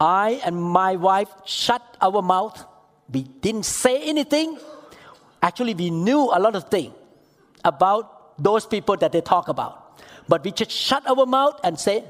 I 0.00 0.40
and 0.44 0.60
my 0.60 0.96
wife 0.96 1.28
shut 1.44 1.82
our 2.00 2.22
mouth. 2.22 2.64
We 3.12 3.24
didn't 3.24 3.64
say 3.64 4.02
anything. 4.02 4.58
Actually, 5.42 5.74
we 5.74 5.90
knew 5.90 6.30
a 6.32 6.40
lot 6.40 6.56
of 6.56 6.70
things 6.70 6.94
about 7.64 8.42
those 8.42 8.64
people 8.66 8.96
that 8.96 9.12
they 9.12 9.20
talk 9.20 9.48
about. 9.48 10.00
But 10.26 10.44
we 10.44 10.52
just 10.52 10.70
shut 10.70 11.06
our 11.06 11.26
mouth 11.26 11.60
and 11.62 11.78
say, 11.78 12.04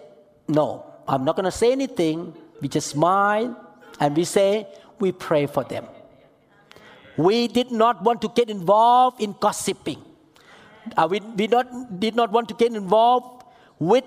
No, 0.46 0.84
I'm 1.08 1.24
not 1.24 1.34
going 1.34 1.44
to 1.44 1.50
say 1.50 1.72
anything. 1.72 2.34
We 2.60 2.68
just 2.68 2.88
smile 2.88 3.56
and 3.98 4.16
we 4.16 4.24
say, 4.24 4.68
We 5.00 5.10
pray 5.10 5.46
for 5.46 5.64
them. 5.64 5.86
We 7.16 7.48
did 7.48 7.72
not 7.72 8.02
want 8.02 8.22
to 8.22 8.28
get 8.28 8.48
involved 8.50 9.20
in 9.20 9.34
gossiping. 9.40 10.02
Uh, 10.96 11.08
we 11.10 11.20
we 11.20 11.46
not, 11.48 11.98
did 11.98 12.14
not 12.14 12.30
want 12.30 12.48
to 12.48 12.54
get 12.54 12.72
involved 12.72 13.44
with 13.78 14.04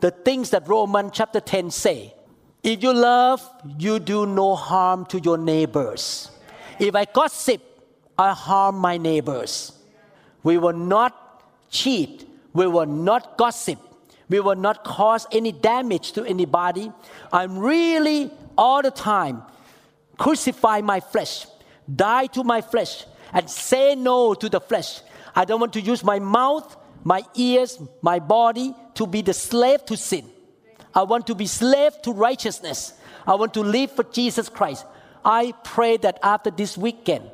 the 0.00 0.10
things 0.10 0.50
that 0.50 0.68
Romans 0.68 1.12
chapter 1.14 1.40
10 1.40 1.70
say. 1.70 2.14
If 2.62 2.82
you 2.82 2.92
love, 2.92 3.42
you 3.78 3.98
do 3.98 4.24
no 4.24 4.54
harm 4.54 5.04
to 5.06 5.18
your 5.18 5.36
neighbors. 5.36 6.30
If 6.78 6.94
I 6.94 7.04
gossip, 7.04 7.60
I 8.16 8.32
harm 8.32 8.76
my 8.76 8.96
neighbors. 8.98 9.72
We 10.42 10.58
will 10.58 10.72
not 10.72 11.42
cheat. 11.70 12.28
We 12.52 12.66
will 12.66 12.86
not 12.86 13.36
gossip. 13.36 13.78
We 14.28 14.40
will 14.40 14.54
not 14.54 14.84
cause 14.84 15.26
any 15.32 15.52
damage 15.52 16.12
to 16.12 16.24
anybody. 16.24 16.92
I'm 17.32 17.58
really 17.58 18.30
all 18.56 18.82
the 18.82 18.90
time 18.90 19.42
crucify 20.18 20.80
my 20.80 21.00
flesh, 21.00 21.46
die 21.92 22.26
to 22.26 22.44
my 22.44 22.60
flesh, 22.60 23.06
and 23.32 23.50
say 23.50 23.96
no 23.96 24.34
to 24.34 24.48
the 24.48 24.60
flesh. 24.60 25.00
I 25.34 25.44
don't 25.44 25.58
want 25.58 25.72
to 25.72 25.80
use 25.80 26.04
my 26.04 26.20
mouth, 26.20 26.76
my 27.02 27.22
ears, 27.34 27.80
my 28.02 28.20
body 28.20 28.72
to 28.94 29.06
be 29.06 29.22
the 29.22 29.34
slave 29.34 29.84
to 29.86 29.96
sin. 29.96 30.31
I 30.94 31.02
want 31.02 31.26
to 31.28 31.34
be 31.34 31.46
slave 31.46 32.00
to 32.02 32.12
righteousness. 32.12 32.92
I 33.26 33.34
want 33.34 33.54
to 33.54 33.62
live 33.62 33.92
for 33.92 34.04
Jesus 34.04 34.48
Christ. 34.48 34.84
I 35.24 35.54
pray 35.64 35.96
that 35.98 36.18
after 36.22 36.50
this 36.50 36.76
weekend, 36.76 37.30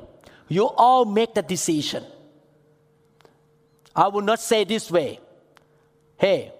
you 0.47 0.67
all 0.67 1.05
make 1.05 1.33
the 1.33 1.41
decision. 1.41 2.03
I 3.95 4.07
will 4.07 4.21
not 4.21 4.39
say 4.39 4.63
this 4.63 4.89
way. 4.89 5.19
Hey, 6.17 6.53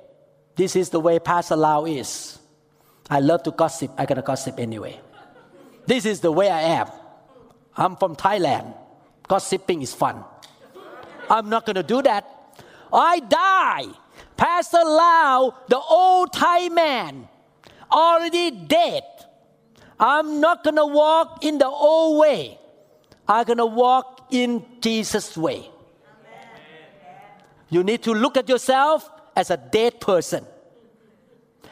this 0.56 0.76
is 0.76 0.90
the 0.90 1.00
way 1.00 1.20
Pastor 1.20 1.56
Lau 1.56 1.86
is. 1.86 2.40
I 3.10 3.20
love 3.20 3.44
to 3.44 3.52
gossip. 3.52 3.92
I'm 3.98 4.06
gonna 4.06 4.22
gossip 4.22 4.60
anyway. 4.60 5.00
This 5.86 6.06
is 6.06 6.20
the 6.20 6.32
way 6.32 6.50
I 6.50 6.62
am. 6.62 6.88
I'm 7.76 7.96
from 7.96 8.16
Thailand. 8.16 8.76
Gossiping 9.28 9.82
is 9.82 9.94
fun. 9.94 10.24
I'm 11.30 11.50
not 11.50 11.66
gonna 11.66 11.84
do 11.84 12.02
that. 12.02 12.28
I 12.92 13.20
die. 13.20 13.86
Pastor 14.38 14.84
Lau, 14.84 15.56
the 15.68 15.80
old 15.80 16.34
Thai 16.34 16.70
man, 16.70 17.28
already 17.92 18.52
dead. 18.52 19.04
I'm 20.00 20.40
not 20.40 20.64
gonna 20.64 20.86
walk 20.86 21.44
in 21.44 21.58
the 21.58 21.68
old 21.68 22.20
way. 22.20 22.58
I'm 23.28 23.46
gonna 23.46 23.66
walk 23.66 24.28
in 24.32 24.66
Jesus' 24.82 25.38
way. 25.38 25.70
You 27.70 27.84
need 27.84 28.02
to 28.04 28.14
look 28.14 28.38
at 28.38 28.50
yourself 28.50 29.10
as 29.36 29.52
a 29.52 29.58
dead 29.58 30.02
person. 30.02 30.46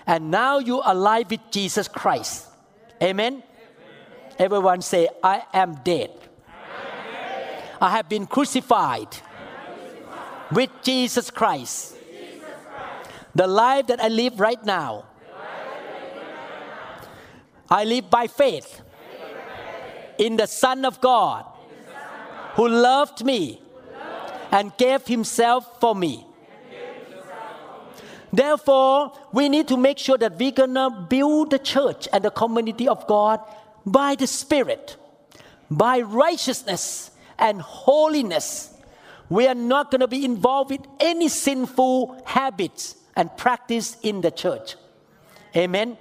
And 0.06 0.32
now 0.32 0.60
you 0.60 0.80
are 0.82 0.92
alive 0.92 1.32
with 1.32 1.42
Jesus 1.52 1.88
Christ. 1.88 2.48
Amen. 3.02 3.44
Everyone 4.40 4.82
say, 4.82 5.10
I 5.24 5.44
am 5.54 5.76
dead. 5.84 6.12
I 7.82 7.92
have 7.92 8.08
been 8.08 8.26
crucified 8.26 9.10
with 10.52 10.70
Jesus 10.84 11.30
Christ. 11.30 11.97
The 13.38 13.46
life 13.46 13.86
that 13.86 14.02
I 14.02 14.08
live 14.08 14.40
right 14.40 14.66
now, 14.66 15.06
I 17.70 17.84
live 17.84 18.10
by 18.10 18.26
faith 18.26 18.82
in 20.18 20.38
the 20.38 20.48
Son 20.48 20.84
of 20.86 21.00
God 21.00 21.46
who 22.56 22.68
loved 22.68 23.24
me 23.24 23.62
and 24.52 24.76
gave 24.76 25.06
himself 25.06 25.80
for 25.80 25.94
me. 25.94 26.26
Therefore, 28.34 29.12
we 29.32 29.50
need 29.50 29.68
to 29.68 29.78
make 29.78 30.00
sure 30.00 30.18
that 30.18 30.40
we're 30.40 30.50
gonna 30.50 30.90
build 31.08 31.52
the 31.52 31.60
church 31.60 32.08
and 32.12 32.24
the 32.24 32.32
community 32.32 32.88
of 32.88 33.06
God 33.06 33.40
by 33.86 34.16
the 34.16 34.26
Spirit, 34.26 34.98
by 35.70 36.02
righteousness 36.02 37.12
and 37.38 37.62
holiness. 37.62 38.74
We 39.30 39.46
are 39.46 39.54
not 39.54 39.92
gonna 39.92 40.08
be 40.08 40.26
involved 40.26 40.72
with 40.72 40.88
any 41.00 41.28
sinful 41.28 42.20
habits 42.26 42.96
and 43.18 43.36
practice 43.36 43.98
in 44.04 44.22
the 44.22 44.32
church. 44.32 44.78
Amen. 45.56 45.98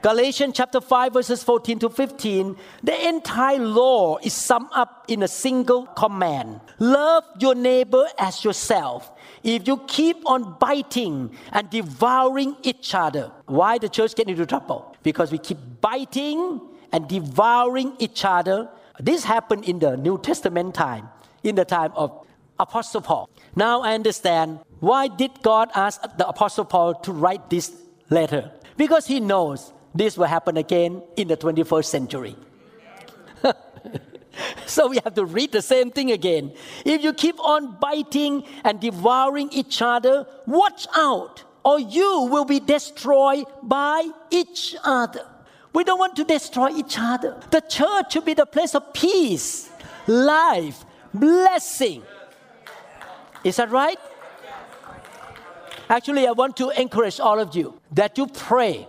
Galatians 0.00 0.54
chapter 0.54 0.82
5, 0.82 1.14
verses 1.14 1.42
14 1.42 1.78
to 1.78 1.88
15, 1.88 2.56
the 2.82 3.08
entire 3.08 3.58
law 3.58 4.18
is 4.18 4.34
summed 4.34 4.68
up 4.74 5.06
in 5.08 5.22
a 5.22 5.28
single 5.28 5.86
command 5.86 6.60
Love 6.78 7.24
your 7.38 7.54
neighbor 7.54 8.04
as 8.18 8.44
yourself. 8.44 9.10
If 9.42 9.66
you 9.66 9.78
keep 9.86 10.18
on 10.26 10.56
biting 10.58 11.34
and 11.52 11.70
devouring 11.70 12.56
each 12.62 12.94
other, 12.94 13.32
why 13.46 13.78
the 13.78 13.88
church 13.88 14.14
get 14.14 14.28
into 14.28 14.44
trouble? 14.44 14.94
Because 15.02 15.32
we 15.32 15.38
keep 15.38 15.58
biting 15.80 16.60
and 16.92 17.08
devouring 17.08 17.94
each 17.98 18.24
other. 18.24 18.68
This 19.00 19.24
happened 19.24 19.64
in 19.64 19.78
the 19.78 19.96
New 19.96 20.18
Testament 20.18 20.74
time, 20.74 21.08
in 21.42 21.54
the 21.54 21.64
time 21.64 21.92
of 21.96 22.26
Apostle 22.58 23.00
Paul. 23.00 23.30
Now 23.56 23.82
I 23.82 23.94
understand 23.94 24.60
why 24.80 25.08
did 25.08 25.42
God 25.42 25.70
ask 25.74 26.00
the 26.16 26.28
Apostle 26.28 26.64
Paul 26.64 26.94
to 27.06 27.12
write 27.12 27.50
this 27.50 27.72
letter? 28.10 28.52
Because 28.76 29.06
he 29.06 29.20
knows 29.20 29.72
this 29.94 30.18
will 30.18 30.26
happen 30.26 30.56
again 30.56 31.02
in 31.16 31.28
the 31.28 31.36
21st 31.36 31.84
century. 31.84 32.36
so 34.66 34.88
we 34.88 34.98
have 35.04 35.14
to 35.14 35.24
read 35.24 35.52
the 35.52 35.62
same 35.62 35.90
thing 35.90 36.10
again. 36.10 36.52
If 36.84 37.02
you 37.02 37.12
keep 37.12 37.38
on 37.40 37.76
biting 37.80 38.44
and 38.64 38.80
devouring 38.80 39.50
each 39.52 39.80
other, 39.82 40.26
watch 40.46 40.86
out, 40.96 41.44
or 41.64 41.78
you 41.78 42.28
will 42.30 42.44
be 42.44 42.60
destroyed 42.60 43.46
by 43.62 44.08
each 44.30 44.74
other. 44.84 45.26
We 45.72 45.82
don't 45.82 45.98
want 45.98 46.16
to 46.16 46.24
destroy 46.24 46.70
each 46.70 46.96
other. 46.98 47.40
The 47.50 47.60
church 47.60 48.12
should 48.12 48.24
be 48.24 48.34
the 48.34 48.46
place 48.46 48.74
of 48.74 48.92
peace, 48.92 49.70
life, 50.06 50.84
blessing. 51.12 52.02
Is 53.44 53.56
that 53.56 53.70
right? 53.70 53.98
Actually, 55.88 56.26
I 56.26 56.32
want 56.32 56.56
to 56.56 56.70
encourage 56.70 57.20
all 57.20 57.38
of 57.38 57.54
you 57.54 57.78
that 57.92 58.16
you 58.16 58.26
pray 58.26 58.88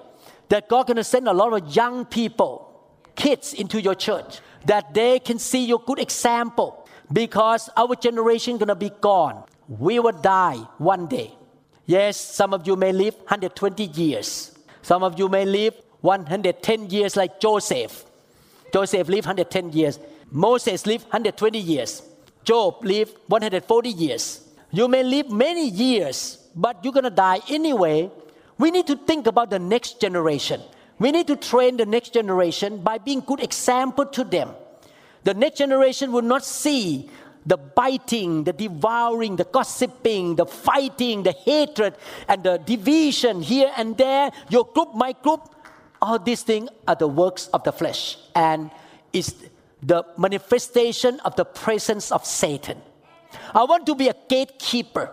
that 0.50 0.70
God 0.70 0.88
going 0.88 0.98
to 0.98 1.04
send 1.04 1.28
a 1.28 1.34
lot 1.34 1.54
of 1.54 1.76
young 1.76 2.06
people, 2.06 2.90
kids 3.16 3.54
into 3.54 3.82
your 3.82 3.96
church, 3.96 4.40
that 4.66 4.94
they 4.94 5.20
can 5.20 5.38
see 5.38 5.66
your 5.66 5.80
good 5.80 6.00
example 6.00 6.88
because 7.12 7.70
our 7.76 7.96
generation 7.96 8.58
going 8.58 8.70
to 8.70 8.76
be 8.76 8.92
gone. 9.02 9.44
We 9.68 10.00
will 10.00 10.14
die 10.14 10.58
one 10.78 11.08
day. 11.08 11.34
Yes, 11.86 12.20
some 12.20 12.54
of 12.54 12.66
you 12.66 12.76
may 12.76 12.92
live 12.92 13.16
120 13.16 13.84
years. 13.84 14.58
Some 14.82 15.04
of 15.04 15.20
you 15.20 15.28
may 15.28 15.46
live 15.46 15.76
110 16.02 16.90
years 16.90 17.16
like 17.16 17.40
Joseph 17.40 18.06
Joseph 18.76 19.08
lived 19.08 19.26
110 19.26 19.72
years. 19.72 20.00
Moses 20.32 20.86
lived 20.86 21.06
120 21.06 21.58
years. 21.60 22.04
Job 22.44 22.84
lived 22.84 23.16
140 23.28 23.90
years. 23.90 24.45
You 24.76 24.90
may 24.90 25.04
live 25.04 25.32
many 25.32 25.70
years, 25.70 26.38
but 26.54 26.84
you're 26.84 26.92
going 26.92 27.06
to 27.06 27.10
die 27.10 27.40
anyway. 27.48 28.12
We 28.58 28.72
need 28.72 28.88
to 28.88 28.98
think 28.98 29.26
about 29.26 29.50
the 29.50 29.58
next 29.58 30.02
generation. 30.02 30.60
We 31.00 31.14
need 31.14 31.28
to 31.28 31.38
train 31.38 31.78
the 31.78 31.86
next 31.86 32.12
generation 32.14 32.84
by 32.84 32.98
being 32.98 33.22
good 33.22 33.40
example 33.40 34.06
to 34.08 34.26
them. 34.26 34.50
The 35.24 35.34
next 35.34 35.60
generation 35.60 36.12
will 36.12 36.24
not 36.24 36.44
see 36.44 37.10
the 37.46 37.56
biting, 37.56 38.44
the 38.44 38.52
devouring, 38.52 39.38
the 39.38 39.46
gossiping, 39.46 40.36
the 40.36 40.46
fighting, 40.46 41.24
the 41.24 41.32
hatred, 41.32 41.96
and 42.28 42.44
the 42.44 42.58
division 42.58 43.42
here 43.42 43.72
and 43.78 43.96
there, 43.96 44.30
your 44.50 44.66
group, 44.66 44.94
my 44.94 45.14
group, 45.24 45.56
all 46.02 46.20
these 46.20 46.44
things 46.44 46.70
are 46.86 46.96
the 46.96 47.08
works 47.08 47.48
of 47.54 47.64
the 47.64 47.72
flesh 47.72 48.18
and 48.36 48.70
is 49.14 49.36
the 49.82 50.04
manifestation 50.18 51.22
of 51.22 51.38
the 51.38 51.46
presence 51.46 52.12
of 52.12 52.26
Satan. 52.26 52.82
I 53.54 53.64
want 53.64 53.86
to 53.88 53.96
be 53.96 54.10
a 54.10 54.16
gatekeeper. 54.28 55.12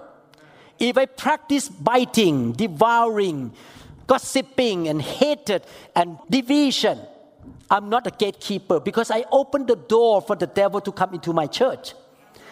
If 0.78 0.98
I 0.98 1.06
practice 1.06 1.68
biting, 1.68 2.52
devouring, 2.52 3.52
gossiping, 4.06 4.88
and 4.88 5.00
hatred 5.00 5.64
and 5.94 6.18
division, 6.28 6.98
I'm 7.70 7.88
not 7.88 8.06
a 8.06 8.10
gatekeeper 8.10 8.80
because 8.80 9.10
I 9.10 9.24
open 9.30 9.66
the 9.66 9.76
door 9.76 10.20
for 10.20 10.36
the 10.36 10.46
devil 10.46 10.80
to 10.80 10.92
come 10.92 11.14
into 11.14 11.32
my 11.32 11.46
church 11.46 11.94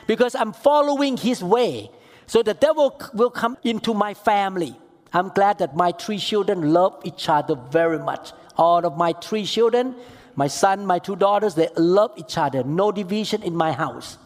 because 0.06 0.35
I'm 0.35 0.52
following 0.52 1.16
his 1.16 1.42
way. 1.42 1.90
So 2.26 2.42
the 2.42 2.54
devil 2.54 2.98
will 3.12 3.30
come 3.30 3.59
into 3.64 3.92
my 3.92 4.14
family. 4.14 4.76
I'm 5.12 5.28
glad 5.28 5.59
that 5.59 5.76
my 5.76 5.92
three 5.92 6.18
children 6.18 6.72
love 6.72 7.00
each 7.04 7.28
other 7.28 7.56
very 7.56 7.98
much. 7.98 8.33
All 8.56 8.87
of 8.87 8.96
my 8.96 9.12
three 9.20 9.44
children, 9.44 9.96
my 10.37 10.46
son, 10.46 10.87
my 10.87 10.98
two 11.00 11.16
daughters, 11.16 11.54
they 11.54 11.68
love 11.76 12.12
each 12.16 12.38
other. 12.38 12.62
No 12.62 12.92
division 12.92 13.42
in 13.42 13.56
my 13.56 13.72
house. 13.72 14.18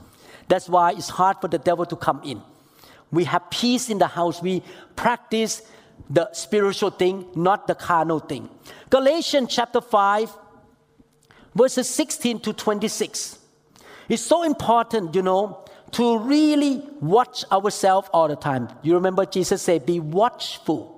That's 0.48 0.68
why 0.68 0.92
it's 0.92 1.08
hard 1.08 1.38
for 1.40 1.48
the 1.48 1.58
devil 1.58 1.86
to 1.86 1.96
come 1.96 2.20
in. 2.24 2.42
We 3.10 3.24
have 3.24 3.50
peace 3.50 3.90
in 3.90 3.98
the 3.98 4.06
house. 4.06 4.42
We 4.42 4.62
practice 4.96 5.62
the 6.10 6.32
spiritual 6.32 6.90
thing, 6.90 7.26
not 7.34 7.66
the 7.66 7.74
carnal 7.74 8.18
thing. 8.18 8.48
Galatians 8.90 9.54
chapter 9.54 9.80
5, 9.80 10.36
verses 11.54 11.88
16 11.88 12.40
to 12.40 12.52
26. 12.52 13.38
It's 14.08 14.22
so 14.22 14.42
important, 14.42 15.14
you 15.14 15.22
know, 15.22 15.64
to 15.92 16.18
really 16.18 16.82
watch 17.00 17.44
ourselves 17.52 18.08
all 18.12 18.28
the 18.28 18.36
time. 18.36 18.68
You 18.82 18.94
remember 18.94 19.24
Jesus 19.24 19.62
said, 19.62 19.86
Be 19.86 20.00
watchful. 20.00 20.90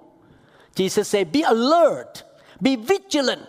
Jesus 0.74 1.08
said, 1.08 1.30
Be 1.30 1.42
alert, 1.42 2.24
be 2.60 2.76
vigilant, 2.76 3.42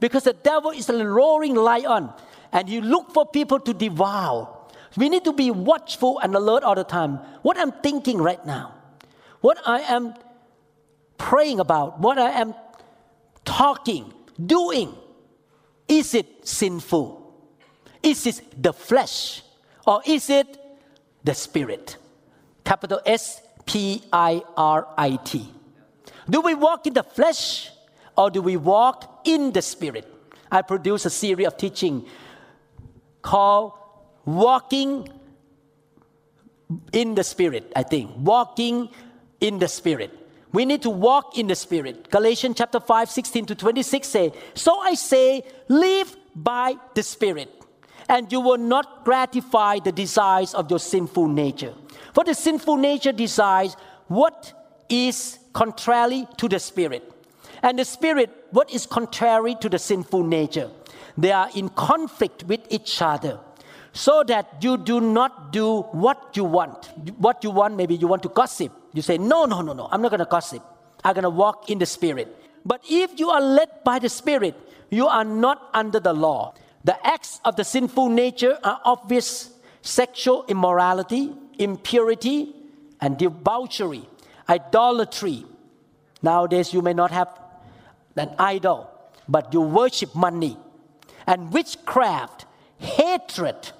because 0.00 0.24
the 0.24 0.32
devil 0.32 0.70
is 0.70 0.88
a 0.88 1.06
roaring 1.06 1.54
lion 1.54 2.10
and 2.52 2.68
you 2.68 2.80
look 2.80 3.12
for 3.12 3.26
people 3.26 3.60
to 3.60 3.74
devour. 3.74 4.55
We 4.96 5.08
need 5.08 5.24
to 5.24 5.32
be 5.32 5.50
watchful 5.50 6.18
and 6.20 6.34
alert 6.34 6.62
all 6.62 6.74
the 6.74 6.84
time. 6.84 7.16
What 7.42 7.58
I'm 7.58 7.72
thinking 7.72 8.18
right 8.18 8.44
now, 8.46 8.74
what 9.40 9.58
I 9.66 9.80
am 9.80 10.14
praying 11.18 11.60
about, 11.60 12.00
what 12.00 12.18
I 12.18 12.30
am 12.30 12.54
talking, 13.44 14.12
doing, 14.44 14.94
is 15.88 16.14
it 16.14 16.46
sinful? 16.46 17.22
Is 18.02 18.26
it 18.26 18.62
the 18.62 18.72
flesh? 18.72 19.42
Or 19.86 20.02
is 20.06 20.30
it 20.30 20.58
the 21.26 21.34
Spirit. 21.34 21.96
Capital 22.64 23.00
S 23.04 23.42
P 23.66 24.02
I 24.12 24.42
R 24.56 24.88
I 24.96 25.16
T. 25.16 25.52
Do 26.30 26.40
we 26.40 26.54
walk 26.54 26.86
in 26.86 26.94
the 26.94 27.02
flesh 27.02 27.70
or 28.16 28.30
do 28.30 28.40
we 28.40 28.56
walk 28.56 29.22
in 29.24 29.52
the 29.52 29.60
Spirit? 29.60 30.06
I 30.50 30.62
produce 30.62 31.04
a 31.04 31.10
series 31.10 31.46
of 31.48 31.56
teaching 31.56 32.06
called 33.22 33.72
Walking 34.26 35.08
in 36.92 37.14
the 37.14 37.24
Spirit, 37.24 37.72
I 37.74 37.82
think. 37.82 38.10
Walking 38.16 38.90
in 39.40 39.58
the 39.58 39.68
Spirit. 39.68 40.10
We 40.52 40.66
need 40.66 40.82
to 40.82 40.90
walk 40.90 41.38
in 41.38 41.46
the 41.46 41.54
Spirit. 41.54 42.10
Galatians 42.10 42.56
chapter 42.58 42.80
5, 42.80 43.08
16 43.10 43.46
to 43.46 43.54
26 43.54 44.06
say, 44.06 44.32
So 44.54 44.78
I 44.78 44.94
say, 44.94 45.42
live 45.68 46.14
by 46.34 46.76
the 46.94 47.02
Spirit 47.02 47.56
and 48.08 48.30
you 48.30 48.40
will 48.40 48.58
not 48.58 49.04
gratify 49.04 49.78
the 49.78 49.92
desires 49.92 50.54
of 50.54 50.70
your 50.70 50.78
sinful 50.78 51.28
nature. 51.28 51.74
For 52.14 52.24
the 52.24 52.34
sinful 52.34 52.76
nature 52.76 53.12
desires 53.12 53.76
what 54.08 54.52
is 54.88 55.38
contrary 55.52 56.26
to 56.36 56.48
the 56.48 56.58
spirit, 56.58 57.12
and 57.62 57.78
the 57.78 57.84
spirit 57.84 58.30
what 58.50 58.70
is 58.70 58.86
contrary 58.86 59.56
to 59.60 59.68
the 59.68 59.78
sinful 59.78 60.22
nature. 60.22 60.70
They 61.18 61.32
are 61.32 61.48
in 61.54 61.70
conflict 61.70 62.44
with 62.44 62.60
each 62.70 63.00
other, 63.00 63.40
so 63.96 64.22
that 64.24 64.56
you 64.60 64.76
do 64.76 65.00
not 65.00 65.52
do 65.52 65.80
what 65.92 66.36
you 66.36 66.44
want. 66.44 66.92
What 67.16 67.42
you 67.42 67.50
want, 67.50 67.76
maybe 67.76 67.94
you 67.96 68.06
want 68.06 68.22
to 68.24 68.28
gossip. 68.28 68.70
You 68.92 69.00
say, 69.00 69.16
No, 69.16 69.46
no, 69.46 69.62
no, 69.62 69.72
no, 69.72 69.88
I'm 69.90 70.02
not 70.02 70.10
going 70.10 70.20
to 70.20 70.26
gossip. 70.26 70.62
I'm 71.02 71.14
going 71.14 71.22
to 71.22 71.30
walk 71.30 71.70
in 71.70 71.78
the 71.78 71.86
spirit. 71.86 72.28
But 72.64 72.82
if 72.88 73.18
you 73.18 73.30
are 73.30 73.40
led 73.40 73.70
by 73.84 73.98
the 73.98 74.10
spirit, 74.10 74.54
you 74.90 75.06
are 75.06 75.24
not 75.24 75.70
under 75.72 75.98
the 75.98 76.12
law. 76.12 76.54
The 76.84 76.94
acts 77.06 77.40
of 77.44 77.56
the 77.56 77.64
sinful 77.64 78.10
nature 78.10 78.58
are 78.62 78.80
obvious 78.84 79.50
sexual 79.80 80.44
immorality, 80.46 81.32
impurity, 81.58 82.54
and 83.00 83.16
debauchery, 83.16 84.06
idolatry. 84.48 85.46
Nowadays, 86.22 86.74
you 86.74 86.82
may 86.82 86.92
not 86.92 87.12
have 87.12 87.28
an 88.16 88.34
idol, 88.38 88.90
but 89.26 89.54
you 89.54 89.62
worship 89.62 90.14
money. 90.14 90.58
And 91.26 91.50
witchcraft, 91.52 92.44
hatred. 92.78 93.72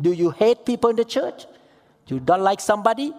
Do 0.00 0.12
you 0.12 0.30
hate 0.30 0.64
people 0.64 0.90
in 0.90 0.96
the 0.96 1.04
church? 1.04 1.46
You 2.06 2.20
don't 2.20 2.42
like 2.42 2.60
somebody? 2.60 3.12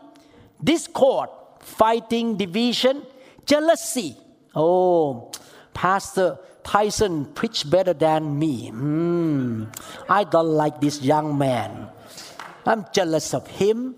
Discord, 0.63 1.30
fighting, 1.60 2.38
division, 2.38 3.04
jealousy. 3.46 4.18
Oh, 4.56 5.32
Pastor, 5.74 6.39
Tyson 6.63 7.26
preach 7.34 7.70
better 7.70 7.94
than 7.94 8.38
me. 8.38 8.70
Hmm. 8.70 9.65
I 10.08 10.24
don't 10.24 10.50
like 10.50 10.82
this 10.82 11.02
young 11.02 11.38
man. 11.38 11.89
I'm 12.65 12.86
jealous 12.94 13.34
of 13.34 13.48
him. 13.48 13.96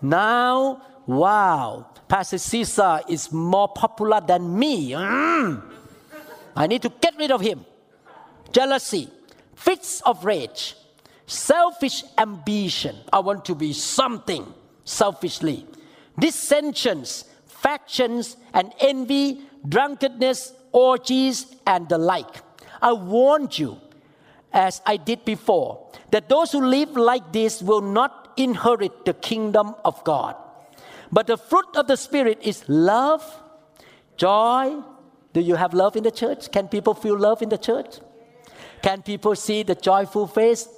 Now, 0.00 0.82
wow, 1.06 1.86
Pastor 2.06 2.38
Caesar 2.38 3.00
is 3.08 3.32
more 3.32 3.68
popular 3.68 4.20
than 4.20 4.58
me. 4.58 4.92
Mm. 4.92 5.62
I 6.54 6.66
need 6.66 6.82
to 6.82 6.88
get 6.88 7.16
rid 7.18 7.30
of 7.30 7.40
him. 7.40 7.64
Jealousy, 8.52 9.10
fits 9.54 10.00
of 10.02 10.24
rage, 10.24 10.76
selfish 11.28 12.02
ambition. 12.16 12.96
I 13.12 13.20
want 13.20 13.44
to 13.44 13.54
be 13.54 13.72
something 13.72 14.52
selfishly. 14.84 15.66
Dissensions, 16.18 17.24
factions, 17.46 18.36
and 18.52 18.72
envy, 18.80 19.42
drunkenness, 19.68 20.52
orgies, 20.72 21.54
and 21.66 21.88
the 21.88 21.98
like. 21.98 22.42
I 22.80 22.92
warned 22.92 23.58
you, 23.58 23.78
as 24.52 24.80
I 24.86 24.96
did 24.96 25.24
before, 25.24 25.90
that 26.10 26.28
those 26.28 26.52
who 26.52 26.64
live 26.64 26.96
like 26.96 27.32
this 27.32 27.62
will 27.62 27.82
not 27.82 28.32
inherit 28.36 29.04
the 29.04 29.14
kingdom 29.14 29.74
of 29.84 30.02
God. 30.04 30.34
But 31.12 31.26
the 31.26 31.36
fruit 31.36 31.76
of 31.76 31.86
the 31.86 31.96
Spirit 31.96 32.38
is 32.42 32.64
love, 32.68 33.22
joy. 34.16 34.76
Do 35.34 35.40
you 35.40 35.56
have 35.56 35.74
love 35.74 35.96
in 35.96 36.04
the 36.04 36.10
church? 36.10 36.50
Can 36.50 36.68
people 36.68 36.94
feel 36.94 37.18
love 37.18 37.42
in 37.42 37.50
the 37.50 37.58
church? 37.58 37.98
Can 38.82 39.02
people 39.02 39.34
see 39.34 39.62
the 39.62 39.74
joyful 39.74 40.26
face? 40.26 40.68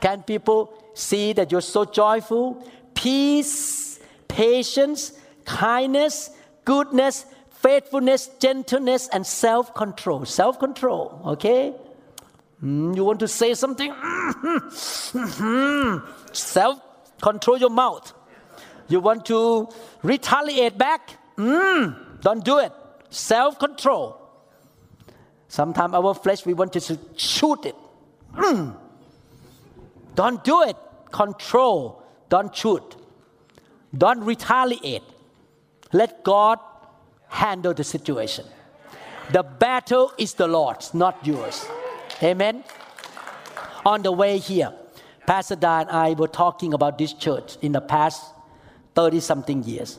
Can 0.00 0.22
people 0.22 0.72
see 0.94 1.32
that 1.34 1.52
you're 1.52 1.60
so 1.60 1.84
joyful? 1.84 2.66
Peace, 2.94 4.00
patience, 4.28 5.12
kindness, 5.44 6.30
goodness, 6.64 7.26
faithfulness, 7.50 8.28
gentleness, 8.38 9.08
and 9.12 9.26
self 9.26 9.74
control. 9.74 10.24
Self 10.24 10.58
control, 10.58 11.20
okay? 11.26 11.74
Mm, 12.62 12.96
you 12.96 13.04
want 13.04 13.20
to 13.20 13.28
say 13.28 13.54
something? 13.54 13.92
self 16.32 16.80
control 17.20 17.58
your 17.58 17.70
mouth. 17.70 18.12
You 18.88 19.00
want 19.00 19.24
to 19.26 19.68
retaliate 20.02 20.76
back? 20.76 21.16
Mm, 21.36 22.20
don't 22.20 22.44
do 22.44 22.58
it. 22.58 22.72
Self 23.10 23.58
control. 23.58 24.16
Sometimes 25.48 25.94
our 25.94 26.14
flesh, 26.14 26.46
we 26.46 26.54
want 26.54 26.72
to 26.74 26.98
shoot 27.16 27.66
it. 27.66 27.74
Mm. 28.34 28.76
Don't 30.14 30.42
do 30.44 30.62
it. 30.62 30.76
Control. 31.10 32.02
Don't 32.28 32.54
shoot. 32.54 32.96
Don't 33.96 34.20
retaliate. 34.24 35.02
Let 35.92 36.22
God 36.24 36.58
handle 37.28 37.74
the 37.74 37.84
situation. 37.84 38.44
The 39.32 39.42
battle 39.42 40.12
is 40.18 40.34
the 40.34 40.46
Lord's, 40.46 40.94
not 40.94 41.24
yours. 41.26 41.66
Amen. 42.22 42.64
On 43.84 44.02
the 44.02 44.12
way 44.12 44.38
here, 44.38 44.72
Pastor 45.26 45.56
Dan 45.56 45.88
and 45.88 45.90
I 45.90 46.12
were 46.14 46.28
talking 46.28 46.74
about 46.74 46.98
this 46.98 47.12
church 47.12 47.56
in 47.62 47.72
the 47.72 47.80
past 47.80 48.32
30 48.94 49.20
something 49.20 49.62
years. 49.62 49.98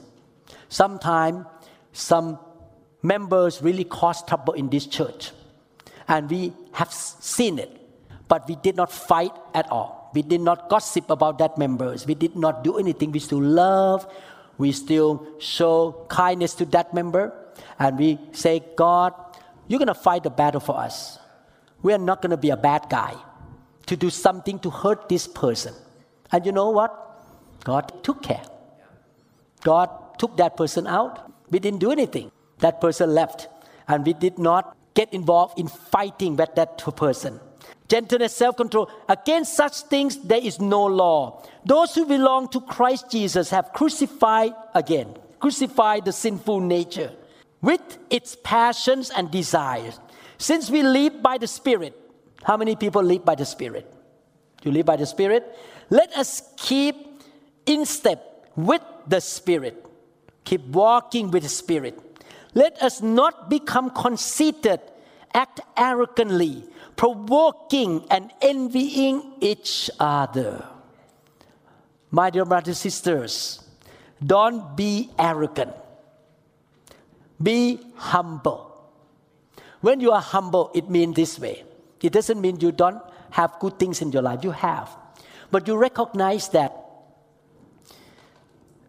Sometimes 0.70 1.46
some 1.94 2.40
members 3.02 3.62
really 3.62 3.84
cause 3.84 4.24
trouble 4.24 4.54
in 4.54 4.70
this 4.70 4.86
church. 4.86 5.32
And 6.08 6.30
we 6.30 6.54
have 6.74 6.92
seen 6.92 7.60
it. 7.60 7.82
but 8.32 8.48
we 8.48 8.56
did 8.56 8.78
not 8.78 8.90
fight 8.90 9.34
at 9.54 9.70
all. 9.70 10.01
We 10.14 10.22
did 10.22 10.42
not 10.42 10.70
gossip 10.70 11.10
about 11.10 11.38
that 11.40 11.58
members. 11.58 12.06
We 12.06 12.16
did 12.16 12.36
not 12.36 12.64
do 12.64 12.78
anything. 12.78 13.12
We 13.12 13.20
still 13.20 13.42
love. 13.42 14.06
We 14.58 14.72
still 14.72 15.26
show 15.40 16.06
kindness 16.10 16.54
to 16.56 16.66
that 16.66 16.94
member. 16.94 17.34
And 17.80 17.98
we 17.98 18.20
say, 18.32 18.64
God, 18.76 19.14
you're 19.68 19.80
going 19.80 19.88
to 19.88 19.94
fight 19.94 20.24
the 20.24 20.30
battle 20.30 20.60
for 20.60 20.78
us. 20.78 21.18
We 21.82 21.94
are 21.94 21.98
not 21.98 22.22
going 22.22 22.32
to 22.32 22.38
be 22.38 22.50
a 22.50 22.58
bad 22.58 22.88
guy 22.90 23.16
to 23.88 23.96
do 23.96 24.10
something 24.10 24.60
to 24.60 24.70
hurt 24.70 25.10
this 25.10 25.28
person. 25.28 25.74
And 26.32 26.46
you 26.46 26.52
know 26.52 26.70
what? 26.70 26.92
God 27.64 28.04
took 28.04 28.22
care. 28.24 28.44
God 29.64 29.90
took 30.20 30.38
that 30.38 30.58
person 30.58 30.88
out. 30.88 31.32
We 31.50 31.60
didn't 31.60 31.80
do 31.80 31.92
anything. 31.92 32.32
That 32.60 32.82
person 32.82 33.14
left. 33.14 33.48
And 33.88 34.06
we 34.06 34.14
did 34.14 34.38
not 34.38 34.76
get 34.94 35.14
involved 35.14 35.60
in 35.60 35.68
fighting 35.68 36.36
with 36.36 36.56
that 36.56 36.78
person. 36.78 37.40
Gentleness, 37.92 38.34
self 38.34 38.56
control. 38.56 38.90
Against 39.10 39.54
such 39.54 39.82
things, 39.82 40.16
there 40.16 40.40
is 40.42 40.62
no 40.62 40.86
law. 40.86 41.44
Those 41.66 41.94
who 41.94 42.06
belong 42.06 42.48
to 42.52 42.62
Christ 42.62 43.12
Jesus 43.12 43.50
have 43.50 43.74
crucified 43.74 44.54
again, 44.74 45.18
crucified 45.42 46.06
the 46.06 46.14
sinful 46.14 46.62
nature 46.62 47.12
with 47.62 47.82
its 48.10 48.38
passions 48.46 49.10
and 49.10 49.30
desires. 49.30 50.00
Since 50.38 50.70
we 50.70 50.84
live 50.84 51.22
by 51.22 51.38
the 51.38 51.48
Spirit, 51.48 51.94
how 52.46 52.56
many 52.56 52.78
people 52.78 53.04
live 53.04 53.26
by 53.26 53.36
the 53.36 53.44
Spirit? 53.44 53.94
You 54.64 54.72
live 54.72 54.86
by 54.86 54.96
the 54.96 55.06
Spirit? 55.06 55.44
Let 55.90 56.14
us 56.14 56.44
keep 56.56 56.96
in 57.66 57.86
step 57.86 58.48
with 58.56 58.84
the 59.06 59.20
Spirit. 59.20 59.86
Keep 60.46 60.68
walking 60.68 61.30
with 61.30 61.44
the 61.44 61.50
Spirit. 61.50 62.00
Let 62.54 62.82
us 62.82 63.02
not 63.02 63.50
become 63.50 63.90
conceited, 63.90 64.80
act 65.34 65.60
arrogantly, 65.76 66.64
provoking 67.02 68.06
and 68.12 68.30
envying 68.44 69.34
each 69.40 69.90
other. 70.00 70.64
My 72.12 72.30
dear 72.30 72.46
brothers 72.46 72.68
and 72.68 72.78
sisters, 72.78 73.60
don't 74.24 74.78
be 74.78 75.10
arrogant. 75.18 75.74
Be 77.42 77.80
humble. 77.96 78.86
When 79.80 80.00
you 80.00 80.12
are 80.12 80.22
humble, 80.22 80.70
it 80.76 80.92
means 80.92 81.16
this 81.16 81.40
way. 81.40 81.64
It 82.04 82.14
doesn't 82.14 82.40
mean 82.40 82.60
you 82.60 82.72
don't 82.72 83.02
have 83.32 83.58
good 83.60 83.80
things 83.80 84.04
in 84.04 84.12
your 84.12 84.22
life. 84.22 84.44
You 84.44 84.52
have. 84.52 84.96
But 85.50 85.68
you 85.68 85.78
recognize 85.78 86.50
that 86.50 86.72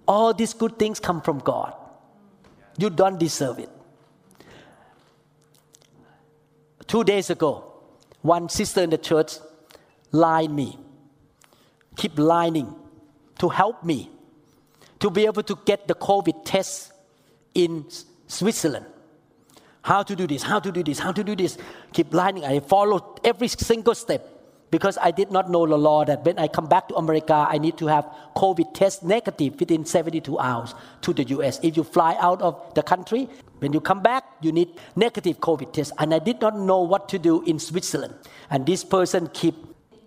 all 0.07 0.35
these 0.35 0.53
good 0.53 0.79
things 0.79 1.01
come 1.01 1.23
from 1.23 1.39
God. 1.39 1.73
You 2.77 2.91
don't 2.91 3.19
deserve 3.19 3.59
it. 3.59 3.71
Two 6.87 7.05
days 7.05 7.31
ago, 7.31 7.72
one 8.23 8.49
sister 8.49 8.83
in 8.83 8.91
the 8.91 8.99
church 8.99 9.39
lied 10.11 10.51
me, 10.51 10.79
keep 11.97 12.19
lying 12.19 12.75
to 13.39 13.49
help 13.49 13.85
me 13.85 14.11
to 15.01 15.11
be 15.11 15.27
able 15.27 15.43
to 15.43 15.59
get 15.65 15.89
the 15.89 15.95
COVID 15.95 16.45
test 16.45 16.93
in 17.55 17.85
Switzerland. 18.29 18.87
How 19.83 20.05
to 20.05 20.15
do 20.15 20.29
this, 20.29 20.45
how 20.45 20.61
to 20.61 20.71
do 20.71 20.83
this, 20.83 21.01
how 21.01 21.11
to 21.11 21.25
do 21.25 21.35
this. 21.35 21.59
Keep 21.93 22.15
lining. 22.15 22.45
I 22.45 22.61
followed 22.61 23.21
every 23.25 23.49
single 23.49 23.97
step 23.97 24.42
because 24.73 24.97
I 24.97 25.11
did 25.11 25.31
not 25.31 25.51
know 25.51 25.67
the 25.67 25.77
law 25.77 26.03
that 26.07 26.25
when 26.25 26.39
I 26.39 26.49
come 26.49 26.67
back 26.67 26.89
to 26.89 26.95
America, 26.95 27.47
I 27.49 27.59
need 27.59 27.77
to 27.77 27.87
have 27.89 28.09
COVID 28.35 28.73
test 28.73 29.05
negative 29.05 29.61
within 29.61 29.85
72 29.85 30.39
hours 30.39 30.75
to 31.03 31.13
the 31.13 31.25
US. 31.25 31.61
If 31.63 31.77
you 31.77 31.85
fly 31.85 32.17
out 32.19 32.41
of 32.41 32.57
the 32.75 32.83
country, 32.83 33.29
when 33.59 33.75
you 33.75 33.83
come 33.83 34.03
back, 34.03 34.25
you 34.41 34.51
need 34.51 34.71
negative 34.97 35.41
COVID 35.41 35.75
test. 35.75 35.93
And 35.99 36.15
I 36.15 36.19
did 36.19 36.41
not 36.41 36.59
know 36.59 36.81
what 36.81 37.11
to 37.11 37.19
do 37.19 37.43
in 37.45 37.59
Switzerland. 37.59 38.15
And 38.49 38.65
this 38.65 38.83
person 38.83 39.29
keep 39.35 39.55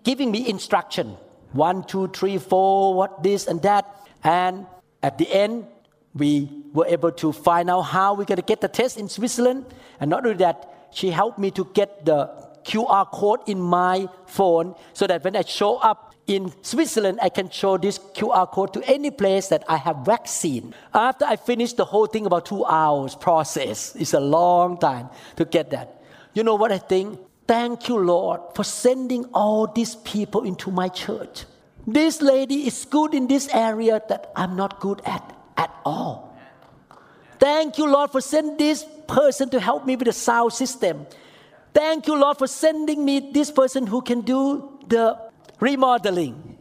giving 0.02 0.32
me 0.32 0.48
instruction. 0.48 1.16
One, 1.52 1.84
two, 1.84 2.08
three, 2.08 2.36
four, 2.36 2.94
what 2.94 3.22
this 3.22 3.46
and 3.46 3.62
that. 3.62 3.86
And 4.24 4.66
at 5.00 5.16
the 5.16 5.32
end, 5.32 5.68
we 6.12 6.50
were 6.72 6.86
able 6.86 7.12
to 7.12 7.30
find 7.30 7.70
out 7.70 7.82
how 7.82 8.14
we're 8.14 8.24
going 8.24 8.42
to 8.42 8.42
get 8.42 8.60
the 8.60 8.68
test 8.68 8.98
in 8.98 9.08
Switzerland. 9.08 9.64
And 10.00 10.10
not 10.10 10.26
only 10.26 10.38
that, 10.38 10.88
she 10.90 11.10
helped 11.10 11.38
me 11.38 11.52
to 11.52 11.64
get 11.72 12.04
the 12.04 12.45
QR 12.66 13.10
code 13.10 13.40
in 13.46 13.60
my 13.60 14.08
phone 14.26 14.74
so 14.92 15.06
that 15.06 15.22
when 15.22 15.36
I 15.36 15.42
show 15.42 15.76
up 15.76 16.14
in 16.26 16.52
Switzerland, 16.62 17.20
I 17.22 17.28
can 17.28 17.48
show 17.50 17.76
this 17.78 17.98
QR 17.98 18.50
code 18.50 18.74
to 18.74 18.82
any 18.90 19.10
place 19.10 19.46
that 19.48 19.62
I 19.68 19.76
have 19.76 19.98
vaccine. 20.04 20.74
After 20.92 21.24
I 21.24 21.36
finished 21.36 21.76
the 21.76 21.84
whole 21.84 22.06
thing 22.06 22.26
about 22.26 22.46
two 22.46 22.64
hours 22.64 23.14
process, 23.14 23.94
it's 23.94 24.12
a 24.12 24.20
long 24.20 24.78
time 24.78 25.08
to 25.36 25.44
get 25.44 25.70
that. 25.70 26.02
You 26.34 26.42
know 26.42 26.56
what 26.56 26.72
I 26.72 26.78
think? 26.78 27.20
Thank 27.46 27.88
you, 27.88 27.98
Lord, 27.98 28.40
for 28.56 28.64
sending 28.64 29.24
all 29.32 29.68
these 29.68 29.94
people 29.94 30.42
into 30.42 30.72
my 30.72 30.88
church. 30.88 31.44
This 31.86 32.20
lady 32.20 32.66
is 32.66 32.84
good 32.84 33.14
in 33.14 33.28
this 33.28 33.48
area 33.54 34.02
that 34.08 34.32
I'm 34.34 34.56
not 34.56 34.80
good 34.80 35.00
at 35.06 35.22
at 35.56 35.70
all. 35.84 36.36
Thank 37.38 37.78
you, 37.78 37.86
Lord, 37.86 38.10
for 38.10 38.20
sending 38.20 38.56
this 38.56 38.84
person 39.06 39.48
to 39.50 39.60
help 39.60 39.86
me 39.86 39.94
with 39.94 40.06
the 40.06 40.12
sound 40.12 40.52
system. 40.52 41.06
Thank 41.76 42.06
you, 42.06 42.18
Lord, 42.18 42.38
for 42.38 42.46
sending 42.46 43.04
me 43.04 43.32
this 43.32 43.50
person 43.50 43.86
who 43.86 44.00
can 44.00 44.22
do 44.22 44.80
the 44.88 45.20
remodeling, 45.60 46.56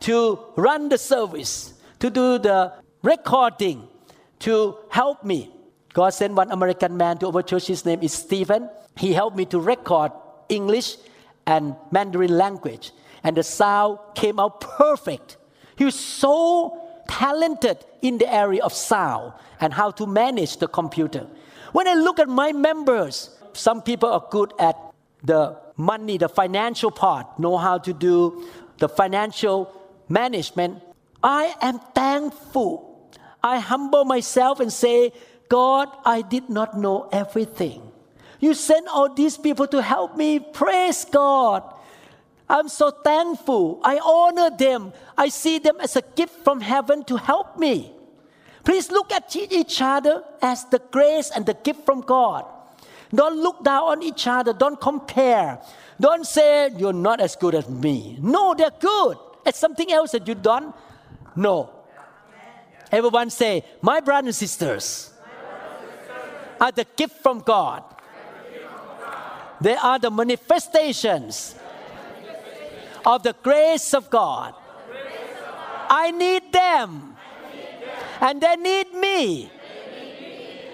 to 0.00 0.38
run 0.56 0.88
the 0.88 0.96
service, 0.96 1.74
to 1.98 2.08
do 2.08 2.38
the 2.38 2.72
recording, 3.02 3.86
to 4.38 4.78
help 4.88 5.22
me. 5.22 5.52
God 5.92 6.14
sent 6.14 6.32
one 6.32 6.50
American 6.50 6.96
man 6.96 7.18
to 7.18 7.26
our 7.28 7.42
church. 7.42 7.66
His 7.66 7.84
name 7.84 8.02
is 8.02 8.14
Stephen. 8.14 8.70
He 8.96 9.12
helped 9.12 9.36
me 9.36 9.44
to 9.52 9.60
record 9.60 10.12
English 10.48 10.96
and 11.46 11.76
Mandarin 11.90 12.34
language. 12.34 12.92
And 13.22 13.36
the 13.36 13.42
sound 13.42 13.98
came 14.14 14.40
out 14.40 14.62
perfect. 14.62 15.36
He 15.76 15.84
was 15.84 15.94
so 15.94 16.80
talented 17.06 17.84
in 18.00 18.16
the 18.16 18.32
area 18.32 18.64
of 18.64 18.72
sound 18.72 19.34
and 19.60 19.74
how 19.74 19.90
to 19.90 20.06
manage 20.06 20.56
the 20.56 20.68
computer. 20.68 21.26
When 21.72 21.86
I 21.86 21.92
look 21.92 22.18
at 22.18 22.28
my 22.28 22.52
members, 22.52 23.33
some 23.56 23.82
people 23.82 24.10
are 24.10 24.24
good 24.30 24.52
at 24.58 24.76
the 25.22 25.58
money, 25.76 26.18
the 26.18 26.28
financial 26.28 26.90
part, 26.90 27.38
know 27.38 27.56
how 27.56 27.78
to 27.78 27.92
do 27.92 28.46
the 28.78 28.88
financial 28.88 29.72
management. 30.08 30.82
I 31.22 31.54
am 31.60 31.78
thankful. 31.94 33.10
I 33.42 33.58
humble 33.58 34.04
myself 34.04 34.60
and 34.60 34.72
say, 34.72 35.12
God, 35.48 35.88
I 36.04 36.22
did 36.22 36.48
not 36.48 36.78
know 36.78 37.08
everything. 37.12 37.82
You 38.40 38.54
sent 38.54 38.88
all 38.88 39.12
these 39.12 39.36
people 39.36 39.66
to 39.68 39.80
help 39.80 40.16
me. 40.16 40.38
Praise 40.38 41.04
God. 41.04 41.62
I'm 42.48 42.68
so 42.68 42.90
thankful. 42.90 43.80
I 43.82 43.98
honor 43.98 44.50
them. 44.50 44.92
I 45.16 45.28
see 45.28 45.58
them 45.58 45.76
as 45.80 45.96
a 45.96 46.02
gift 46.02 46.44
from 46.44 46.60
heaven 46.60 47.04
to 47.04 47.16
help 47.16 47.58
me. 47.58 47.92
Please 48.64 48.90
look 48.90 49.12
at 49.12 49.34
each 49.36 49.80
other 49.80 50.24
as 50.42 50.64
the 50.66 50.80
grace 50.90 51.30
and 51.30 51.46
the 51.46 51.54
gift 51.54 51.84
from 51.84 52.00
God. 52.00 52.44
Don't 53.14 53.40
look 53.40 53.62
down 53.62 53.84
on 53.84 54.02
each 54.02 54.26
other. 54.26 54.52
Don't 54.52 54.80
compare. 54.80 55.60
Don't 56.00 56.26
say 56.26 56.70
you're 56.76 56.92
not 56.92 57.20
as 57.20 57.36
good 57.36 57.54
as 57.54 57.68
me. 57.68 58.18
No, 58.20 58.54
they're 58.54 58.72
good. 58.78 59.16
It's 59.46 59.58
something 59.58 59.92
else 59.92 60.12
that 60.12 60.26
you 60.26 60.34
don't 60.34 60.74
know. 61.36 61.70
Everyone 62.90 63.30
say, 63.30 63.64
My 63.82 64.00
brothers 64.00 64.26
and 64.26 64.34
sisters 64.34 65.12
are 66.60 66.72
the 66.72 66.86
gift 66.96 67.22
from 67.22 67.40
God. 67.40 67.84
They 69.60 69.76
are 69.76 69.98
the 69.98 70.10
manifestations 70.10 71.54
of 73.06 73.22
the 73.22 73.34
grace 73.42 73.94
of 73.94 74.10
God. 74.10 74.54
I 75.88 76.10
need 76.10 76.52
them. 76.52 77.16
And 78.20 78.40
they 78.40 78.56
need 78.56 78.94
me. 78.94 79.50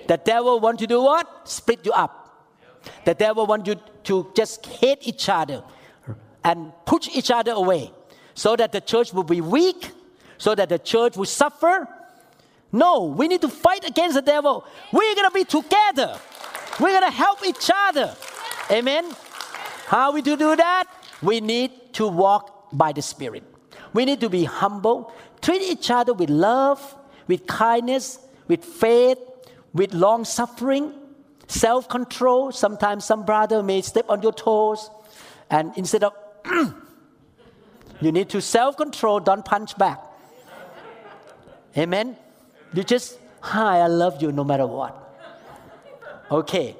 The 0.07 0.17
devil 0.17 0.61
want 0.61 0.79
to 0.81 0.87
do 0.87 1.03
what? 1.03 1.49
Split 1.49 1.85
you 1.85 1.93
up. 1.93 2.21
The 3.05 3.15
devil 3.15 3.47
want 3.47 3.67
you 3.67 3.77
to 4.05 4.31
just 4.35 4.65
hate 4.67 5.07
each 5.07 5.29
other 5.29 5.63
and 6.45 6.73
push 6.87 7.09
each 7.15 7.31
other 7.31 7.53
away 7.53 7.93
so 8.35 8.57
that 8.57 8.73
the 8.73 8.81
church 8.81 9.13
will 9.13 9.25
be 9.25 9.41
weak, 9.41 9.91
so 10.39 10.55
that 10.55 10.69
the 10.69 10.79
church 10.79 11.17
will 11.17 11.27
suffer. 11.27 11.89
No, 12.73 13.05
we 13.05 13.29
need 13.29 13.41
to 13.43 13.49
fight 13.49 13.85
against 13.85 14.15
the 14.15 14.23
devil. 14.23 14.65
We're 14.93 15.15
going 15.15 15.29
to 15.29 15.35
be 15.35 15.45
together. 15.45 16.19
We're 16.79 16.99
going 16.99 17.11
to 17.11 17.17
help 17.17 17.45
each 17.45 17.71
other. 17.75 18.15
Amen. 18.71 19.05
How 19.87 20.13
we 20.13 20.23
do 20.23 20.37
do 20.37 20.55
that? 20.57 20.87
We 21.21 21.41
need 21.41 21.93
to 21.95 22.07
walk 22.07 22.69
by 22.73 22.93
the 22.93 23.03
Spirit. 23.03 23.43
We 23.93 24.05
need 24.05 24.21
to 24.21 24.31
be 24.31 24.45
humble, 24.45 25.13
treat 25.43 25.63
each 25.63 25.91
other 25.91 26.15
with 26.15 26.31
love, 26.31 26.97
with 27.27 27.47
kindness, 27.47 28.21
with 28.47 28.65
faith, 28.65 29.19
with 29.73 29.93
long 29.93 30.25
suffering, 30.25 30.95
self 31.51 31.89
control. 31.89 32.53
Sometimes 32.53 33.05
some 33.05 33.25
brother 33.25 33.63
may 33.63 33.83
step 33.83 34.07
on 34.09 34.23
your 34.23 34.33
toes, 34.33 34.91
and 35.51 35.73
instead 35.77 36.05
of 36.05 36.13
you 38.01 38.13
need 38.13 38.29
to 38.31 38.41
self 38.41 38.77
control, 38.77 39.21
don't 39.21 39.45
punch 39.45 39.77
back. 39.77 40.01
Amen. 41.77 42.17
You 42.73 42.83
just, 42.83 43.19
hi, 43.41 43.79
I 43.79 43.87
love 43.87 44.23
you 44.23 44.33
no 44.33 44.45
matter 44.45 44.67
what. 44.67 44.97
Okay. 46.31 46.77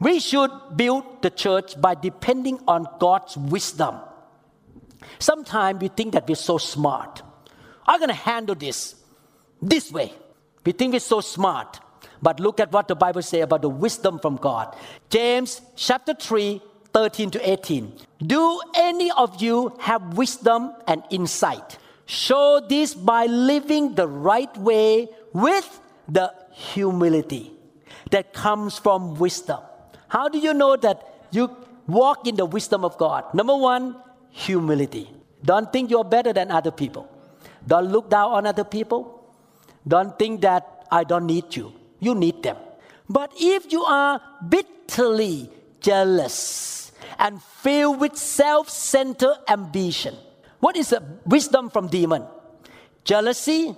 We 0.00 0.20
should 0.20 0.50
build 0.76 1.22
the 1.22 1.30
church 1.30 1.80
by 1.80 1.94
depending 1.94 2.60
on 2.66 2.86
God's 2.98 3.36
wisdom. 3.36 3.96
Sometimes 5.18 5.80
we 5.80 5.88
think 5.88 6.12
that 6.12 6.28
we're 6.28 6.34
so 6.34 6.58
smart. 6.58 7.22
I'm 7.86 7.98
going 8.00 8.08
to 8.08 8.14
handle 8.14 8.54
this 8.54 8.96
this 9.62 9.90
way. 9.92 10.12
We 10.64 10.72
think 10.72 10.92
we're 10.92 11.00
so 11.00 11.20
smart. 11.20 11.80
But 12.24 12.40
look 12.40 12.58
at 12.58 12.72
what 12.72 12.88
the 12.88 12.96
Bible 12.96 13.20
says 13.20 13.42
about 13.42 13.60
the 13.60 13.68
wisdom 13.68 14.18
from 14.18 14.36
God. 14.36 14.74
James 15.10 15.60
chapter 15.76 16.14
3, 16.14 16.62
13 16.94 17.30
to 17.32 17.50
18. 17.50 17.92
Do 18.24 18.62
any 18.74 19.10
of 19.10 19.42
you 19.42 19.76
have 19.78 20.16
wisdom 20.16 20.72
and 20.86 21.02
insight? 21.10 21.76
Show 22.06 22.64
this 22.66 22.94
by 22.94 23.26
living 23.26 23.94
the 23.94 24.08
right 24.08 24.56
way 24.56 25.08
with 25.34 25.68
the 26.08 26.32
humility 26.50 27.52
that 28.10 28.32
comes 28.32 28.78
from 28.78 29.16
wisdom. 29.16 29.60
How 30.08 30.30
do 30.30 30.38
you 30.38 30.54
know 30.54 30.76
that 30.76 31.28
you 31.30 31.54
walk 31.86 32.26
in 32.26 32.36
the 32.36 32.46
wisdom 32.46 32.86
of 32.86 32.96
God? 32.96 33.34
Number 33.34 33.54
one, 33.54 33.96
humility. 34.30 35.10
Don't 35.44 35.70
think 35.70 35.90
you're 35.90 36.08
better 36.16 36.32
than 36.32 36.50
other 36.50 36.70
people. 36.70 37.06
Don't 37.66 37.92
look 37.92 38.08
down 38.08 38.32
on 38.32 38.46
other 38.46 38.64
people. 38.64 39.28
Don't 39.86 40.18
think 40.18 40.40
that 40.40 40.86
I 40.90 41.04
don't 41.04 41.26
need 41.26 41.54
you. 41.54 41.83
You 42.04 42.14
need 42.14 42.42
them. 42.42 42.56
But 43.08 43.32
if 43.36 43.72
you 43.72 43.82
are 43.84 44.20
bitterly 44.46 45.50
jealous 45.80 46.92
and 47.18 47.42
filled 47.42 48.00
with 48.00 48.16
self 48.16 48.68
centered 48.68 49.36
ambition, 49.48 50.14
what 50.60 50.76
is 50.76 50.90
the 50.90 51.02
wisdom 51.24 51.70
from 51.70 51.88
demon? 51.88 52.24
Jealousy 53.04 53.74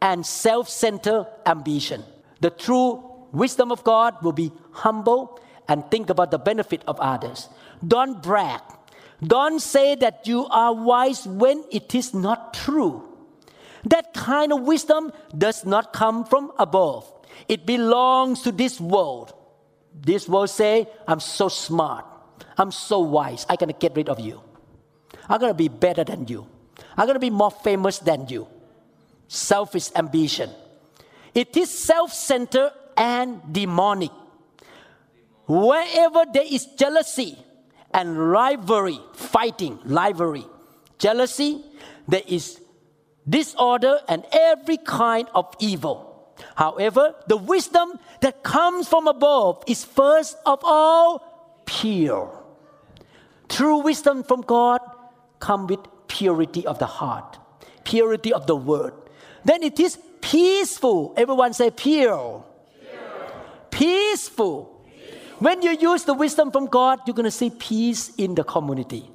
and 0.00 0.24
self 0.24 0.68
centered 0.68 1.26
ambition. 1.44 2.02
The 2.40 2.50
true 2.50 3.04
wisdom 3.32 3.72
of 3.72 3.84
God 3.84 4.22
will 4.22 4.32
be 4.32 4.52
humble 4.72 5.40
and 5.68 5.84
think 5.90 6.10
about 6.10 6.30
the 6.30 6.38
benefit 6.38 6.82
of 6.86 7.00
others. 7.00 7.48
Don't 7.86 8.22
brag. 8.22 8.60
Don't 9.22 9.60
say 9.60 9.94
that 9.96 10.26
you 10.26 10.46
are 10.48 10.74
wise 10.74 11.26
when 11.26 11.64
it 11.70 11.94
is 11.94 12.12
not 12.12 12.54
true. 12.54 13.02
That 13.84 14.12
kind 14.14 14.52
of 14.52 14.62
wisdom 14.62 15.12
does 15.36 15.64
not 15.64 15.92
come 15.92 16.24
from 16.24 16.52
above. 16.58 17.10
It 17.48 17.66
belongs 17.66 18.42
to 18.42 18.52
this 18.52 18.80
world. 18.80 19.34
This 19.94 20.28
world 20.28 20.50
say, 20.50 20.88
I'm 21.06 21.20
so 21.20 21.48
smart. 21.48 22.04
I'm 22.58 22.70
so 22.70 23.00
wise. 23.00 23.46
I'm 23.48 23.56
going 23.56 23.72
to 23.72 23.78
get 23.78 23.96
rid 23.96 24.08
of 24.08 24.20
you. 24.20 24.42
I'm 25.28 25.40
going 25.40 25.50
to 25.50 25.56
be 25.56 25.68
better 25.68 26.04
than 26.04 26.26
you. 26.26 26.46
I'm 26.96 27.06
going 27.06 27.14
to 27.14 27.20
be 27.20 27.30
more 27.30 27.50
famous 27.50 27.98
than 27.98 28.28
you. 28.28 28.46
Selfish 29.28 29.90
ambition. 29.94 30.50
It 31.34 31.56
is 31.56 31.70
self 31.70 32.12
centered 32.12 32.72
and 32.96 33.40
demonic. 33.52 34.10
Wherever 35.46 36.24
there 36.32 36.44
is 36.46 36.66
jealousy 36.66 37.38
and 37.92 38.18
rivalry, 38.18 38.98
fighting, 39.14 39.78
rivalry, 39.84 40.44
jealousy, 40.98 41.62
there 42.08 42.22
is 42.26 42.60
disorder 43.28 44.00
and 44.08 44.24
every 44.32 44.76
kind 44.76 45.28
of 45.34 45.54
evil. 45.58 46.05
However, 46.56 47.14
the 47.28 47.36
wisdom 47.36 48.00
that 48.20 48.42
comes 48.42 48.88
from 48.88 49.06
above 49.06 49.62
is 49.66 49.84
first 49.84 50.36
of 50.46 50.60
all 50.64 51.62
pure. 51.66 52.32
True 53.48 53.78
wisdom 53.78 54.24
from 54.24 54.40
God 54.40 54.80
come 55.38 55.66
with 55.66 55.80
purity 56.08 56.66
of 56.66 56.78
the 56.78 56.86
heart, 56.86 57.38
purity 57.84 58.32
of 58.32 58.46
the 58.46 58.56
word. 58.56 58.94
Then 59.44 59.62
it 59.62 59.78
is 59.78 59.98
peaceful. 60.20 61.12
Everyone 61.16 61.52
say 61.52 61.70
pure. 61.70 62.42
pure. 62.80 62.98
Peaceful. 63.70 64.72
When 65.38 65.60
you 65.60 65.76
use 65.76 66.04
the 66.04 66.14
wisdom 66.14 66.50
from 66.50 66.66
God, 66.66 67.00
you're 67.06 67.14
going 67.14 67.24
to 67.24 67.30
see 67.30 67.50
peace 67.50 68.14
in 68.16 68.34
the 68.34 68.44
community. 68.44 69.10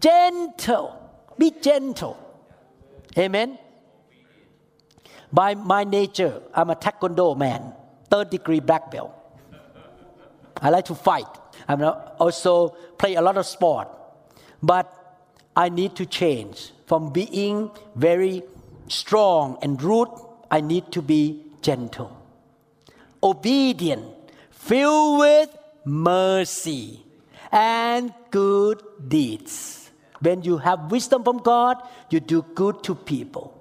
Gentle. 0.00 0.94
Be 1.36 1.50
gentle. 1.50 2.16
Amen. 3.18 3.58
By 5.32 5.54
my 5.54 5.84
nature, 5.84 6.42
I'm 6.54 6.70
a 6.70 6.76
taekwondo 6.76 7.36
man, 7.36 7.74
third 8.10 8.30
degree 8.30 8.60
black 8.60 8.90
belt. 8.90 9.12
I 10.60 10.70
like 10.70 10.86
to 10.86 10.94
fight. 10.94 11.26
I 11.68 11.74
also 11.74 12.70
play 12.98 13.14
a 13.14 13.22
lot 13.22 13.36
of 13.36 13.46
sport. 13.46 13.88
But 14.62 14.92
I 15.54 15.68
need 15.68 15.96
to 15.96 16.06
change 16.06 16.72
from 16.86 17.12
being 17.12 17.70
very 17.94 18.42
strong 18.88 19.58
and 19.62 19.82
rude. 19.82 20.08
I 20.50 20.60
need 20.60 20.92
to 20.92 21.02
be 21.02 21.42
gentle, 21.60 22.16
obedient, 23.22 24.04
filled 24.50 25.18
with 25.18 25.56
mercy 25.84 27.04
and 27.50 28.14
good 28.30 28.82
deeds. 29.08 29.90
When 30.20 30.42
you 30.42 30.58
have 30.58 30.90
wisdom 30.90 31.24
from 31.24 31.38
God, 31.38 31.76
you 32.10 32.20
do 32.20 32.42
good 32.54 32.82
to 32.84 32.94
people. 32.94 33.55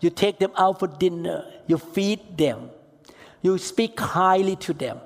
You 0.00 0.10
take 0.10 0.38
them 0.38 0.52
out 0.56 0.78
for 0.78 0.86
dinner, 0.86 1.44
you 1.66 1.78
feed 1.78 2.38
them, 2.38 2.70
you 3.42 3.58
speak 3.58 3.98
highly 4.00 4.56
to 4.56 4.72
them. 4.72 4.98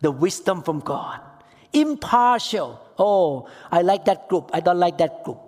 The 0.00 0.10
wisdom 0.10 0.62
from 0.62 0.80
God. 0.80 1.20
Impartial. 1.72 2.80
Oh, 2.98 3.48
I 3.72 3.82
like 3.82 4.04
that 4.04 4.28
group, 4.28 4.50
I 4.52 4.60
don't 4.60 4.78
like 4.78 4.98
that 4.98 5.24
group. 5.24 5.40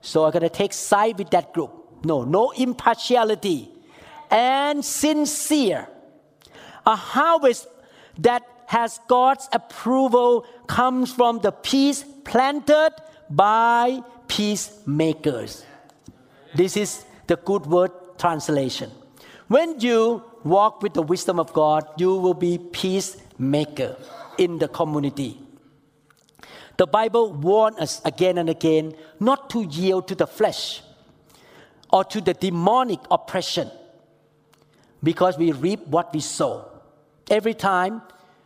So 0.00 0.24
I'm 0.24 0.32
going 0.32 0.42
to 0.42 0.48
take 0.48 0.72
side 0.72 1.18
with 1.18 1.30
that 1.30 1.52
group. 1.52 2.04
No, 2.04 2.24
no 2.24 2.50
impartiality. 2.52 3.70
And 4.30 4.84
sincere. 4.84 5.86
A 6.86 6.96
harvest 6.96 7.68
that 8.18 8.42
has 8.66 9.00
God's 9.08 9.48
approval 9.52 10.46
comes 10.66 11.12
from 11.12 11.40
the 11.40 11.52
peace 11.52 12.04
planted 12.24 12.92
by 13.28 14.00
peacemakers. 14.28 15.64
This 16.54 16.76
is 16.76 17.04
the 17.26 17.36
God's 17.36 17.68
Word 17.68 17.90
translation. 18.20 18.90
When 19.48 19.80
you 19.80 20.22
walk 20.44 20.82
with 20.82 20.94
the 20.94 21.02
wisdom 21.02 21.40
of 21.40 21.52
God, 21.52 21.84
you 21.96 22.14
will 22.14 22.34
be 22.34 22.58
peacemaker 22.58 23.96
in 24.38 24.58
the 24.58 24.68
community. 24.68 25.40
The 26.76 26.86
Bible 26.86 27.32
warns 27.32 27.78
us 27.78 28.00
again 28.04 28.38
and 28.38 28.48
again 28.48 28.94
not 29.18 29.50
to 29.50 29.62
yield 29.64 30.08
to 30.08 30.14
the 30.14 30.26
flesh 30.26 30.82
or 31.92 32.04
to 32.04 32.20
the 32.20 32.32
demonic 32.32 33.00
oppression 33.10 33.70
because 35.02 35.36
we 35.36 35.52
reap 35.52 35.86
what 35.88 36.14
we 36.14 36.20
sow. 36.20 36.70
Every 37.28 37.54
time 37.54 38.02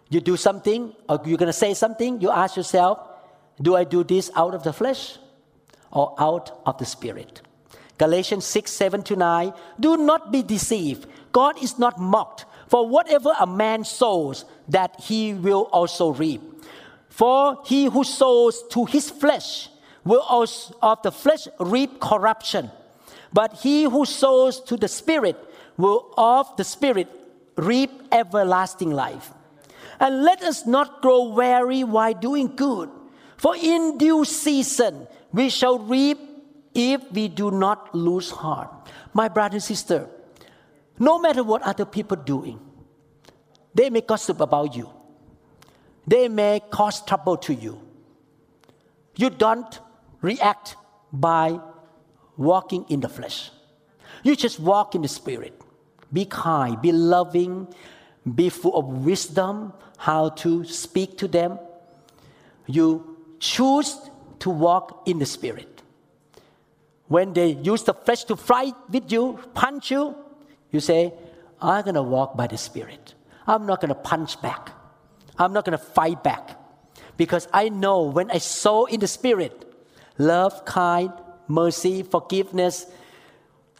you 0.08 0.20
do 0.20 0.36
something 0.36 0.92
or 1.08 1.20
you're 1.24 1.38
going 1.38 1.52
to 1.52 1.52
say 1.52 1.74
something, 1.74 2.20
you 2.20 2.30
ask 2.30 2.56
yourself, 2.56 2.98
do 3.60 3.76
I 3.76 3.84
do 3.84 4.02
this 4.02 4.30
out 4.34 4.54
of 4.54 4.64
the 4.64 4.72
flesh 4.72 5.18
or 5.92 6.14
out 6.18 6.60
of 6.66 6.78
the 6.78 6.84
spirit? 6.84 7.43
Galatians 7.98 8.44
6 8.44 8.70
7 8.70 9.02
to 9.04 9.16
9. 9.16 9.52
Do 9.78 9.96
not 9.96 10.32
be 10.32 10.42
deceived. 10.42 11.06
God 11.32 11.62
is 11.62 11.78
not 11.78 11.98
mocked. 11.98 12.46
For 12.68 12.88
whatever 12.88 13.32
a 13.38 13.46
man 13.46 13.84
sows, 13.84 14.44
that 14.68 14.98
he 15.00 15.34
will 15.34 15.68
also 15.72 16.12
reap. 16.12 16.40
For 17.08 17.60
he 17.64 17.84
who 17.86 18.02
sows 18.02 18.64
to 18.70 18.84
his 18.86 19.10
flesh 19.10 19.68
will 20.04 20.22
also 20.22 20.74
of 20.82 21.02
the 21.02 21.12
flesh 21.12 21.46
reap 21.60 22.00
corruption. 22.00 22.70
But 23.32 23.54
he 23.62 23.84
who 23.84 24.04
sows 24.04 24.60
to 24.62 24.76
the 24.76 24.88
Spirit 24.88 25.36
will 25.76 26.12
of 26.16 26.56
the 26.56 26.64
Spirit 26.64 27.08
reap 27.56 27.90
everlasting 28.10 28.90
life. 28.90 29.30
And 30.00 30.24
let 30.24 30.42
us 30.42 30.66
not 30.66 31.02
grow 31.02 31.28
weary 31.28 31.84
while 31.84 32.14
doing 32.14 32.56
good, 32.56 32.90
for 33.36 33.54
in 33.56 33.98
due 33.98 34.24
season 34.24 35.06
we 35.32 35.50
shall 35.50 35.78
reap 35.78 36.18
if 36.74 37.10
we 37.12 37.28
do 37.28 37.50
not 37.50 37.94
lose 37.94 38.30
heart. 38.30 38.70
My 39.12 39.28
brother 39.28 39.54
and 39.54 39.62
sister, 39.62 40.08
no 40.98 41.18
matter 41.18 41.42
what 41.42 41.62
other 41.62 41.84
people 41.84 42.16
doing, 42.16 42.58
they 43.74 43.90
may 43.90 44.00
gossip 44.00 44.40
about 44.40 44.76
you 44.76 44.90
they 46.06 46.28
may 46.28 46.60
cause 46.70 47.04
trouble 47.04 47.36
to 47.38 47.54
you. 47.54 47.80
You 49.16 49.30
don't 49.30 49.80
react 50.20 50.76
by 51.12 51.60
walking 52.36 52.84
in 52.88 53.00
the 53.00 53.08
flesh. 53.08 53.50
You 54.22 54.36
just 54.36 54.58
walk 54.60 54.94
in 54.94 55.02
the 55.02 55.08
spirit. 55.08 55.60
Be 56.12 56.24
kind, 56.24 56.80
be 56.80 56.92
loving, 56.92 57.68
be 58.34 58.48
full 58.48 58.76
of 58.76 59.04
wisdom, 59.04 59.72
how 59.96 60.30
to 60.30 60.64
speak 60.64 61.18
to 61.18 61.28
them. 61.28 61.58
You 62.66 63.16
choose 63.38 63.96
to 64.40 64.50
walk 64.50 65.02
in 65.06 65.18
the 65.18 65.26
spirit. 65.26 65.73
When 67.08 67.32
they 67.32 67.48
use 67.48 67.82
the 67.82 67.94
flesh 67.94 68.24
to 68.24 68.36
fight 68.36 68.74
with 68.88 69.12
you, 69.12 69.38
punch 69.54 69.90
you, 69.90 70.16
you 70.70 70.80
say, 70.80 71.12
I'm 71.60 71.84
going 71.84 71.94
to 71.94 72.02
walk 72.02 72.36
by 72.36 72.46
the 72.46 72.56
spirit. 72.58 73.14
I'm 73.46 73.66
not 73.66 73.80
going 73.80 73.90
to 73.90 73.94
punch 73.94 74.40
back. 74.40 74.70
I'm 75.38 75.52
not 75.52 75.64
going 75.64 75.78
to 75.78 75.84
fight 75.84 76.22
back 76.22 76.58
because 77.16 77.48
I 77.52 77.68
know 77.68 78.02
when 78.02 78.30
I 78.30 78.38
sow 78.38 78.86
in 78.86 79.00
the 79.00 79.08
spirit, 79.08 79.64
love, 80.18 80.64
kind, 80.64 81.12
mercy, 81.48 82.02
forgiveness, 82.02 82.86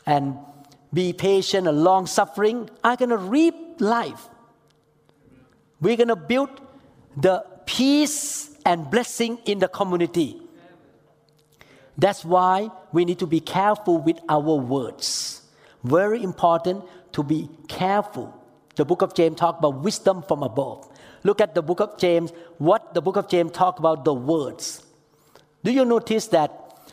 and 0.07 0.37
be 0.93 1.13
patient 1.13 1.67
and 1.67 1.83
long 1.83 2.07
suffering, 2.07 2.69
I'm 2.83 2.97
going 2.97 3.11
to 3.11 3.17
reap 3.17 3.55
life. 3.81 4.29
We're 5.81 5.97
going 5.97 6.09
to 6.09 6.17
build 6.17 6.51
the 7.17 7.45
peace 7.67 8.57
and 8.65 8.91
blessing 8.91 9.39
in 9.45 9.59
the 9.59 9.69
community. 9.69 10.41
That's 11.97 12.25
why 12.25 12.71
we 12.93 13.05
need 13.05 13.19
to 13.21 13.27
be 13.27 13.41
careful 13.41 13.99
with 13.99 14.19
our 14.29 14.57
words. 14.57 15.43
Very 15.83 16.23
important 16.23 16.85
to 17.13 17.23
be 17.23 17.49
careful. 17.69 18.35
The 18.77 18.85
book 18.85 19.03
of 19.03 19.15
James 19.15 19.37
talk 19.37 19.59
about 19.59 19.83
wisdom 19.83 20.23
from 20.23 20.43
above. 20.43 20.89
Look 21.23 21.41
at 21.41 21.55
the 21.55 21.63
book 21.63 21.81
of 21.81 21.99
James, 21.99 22.33
what 22.59 22.95
the 22.95 23.01
book 23.01 23.17
of 23.17 23.29
James 23.29 23.53
talk 23.53 23.79
about 23.79 24.05
the 24.05 24.13
words. 24.13 24.85
Do 25.63 25.71
you 25.71 25.85
notice 25.85 26.27
that 26.29 26.51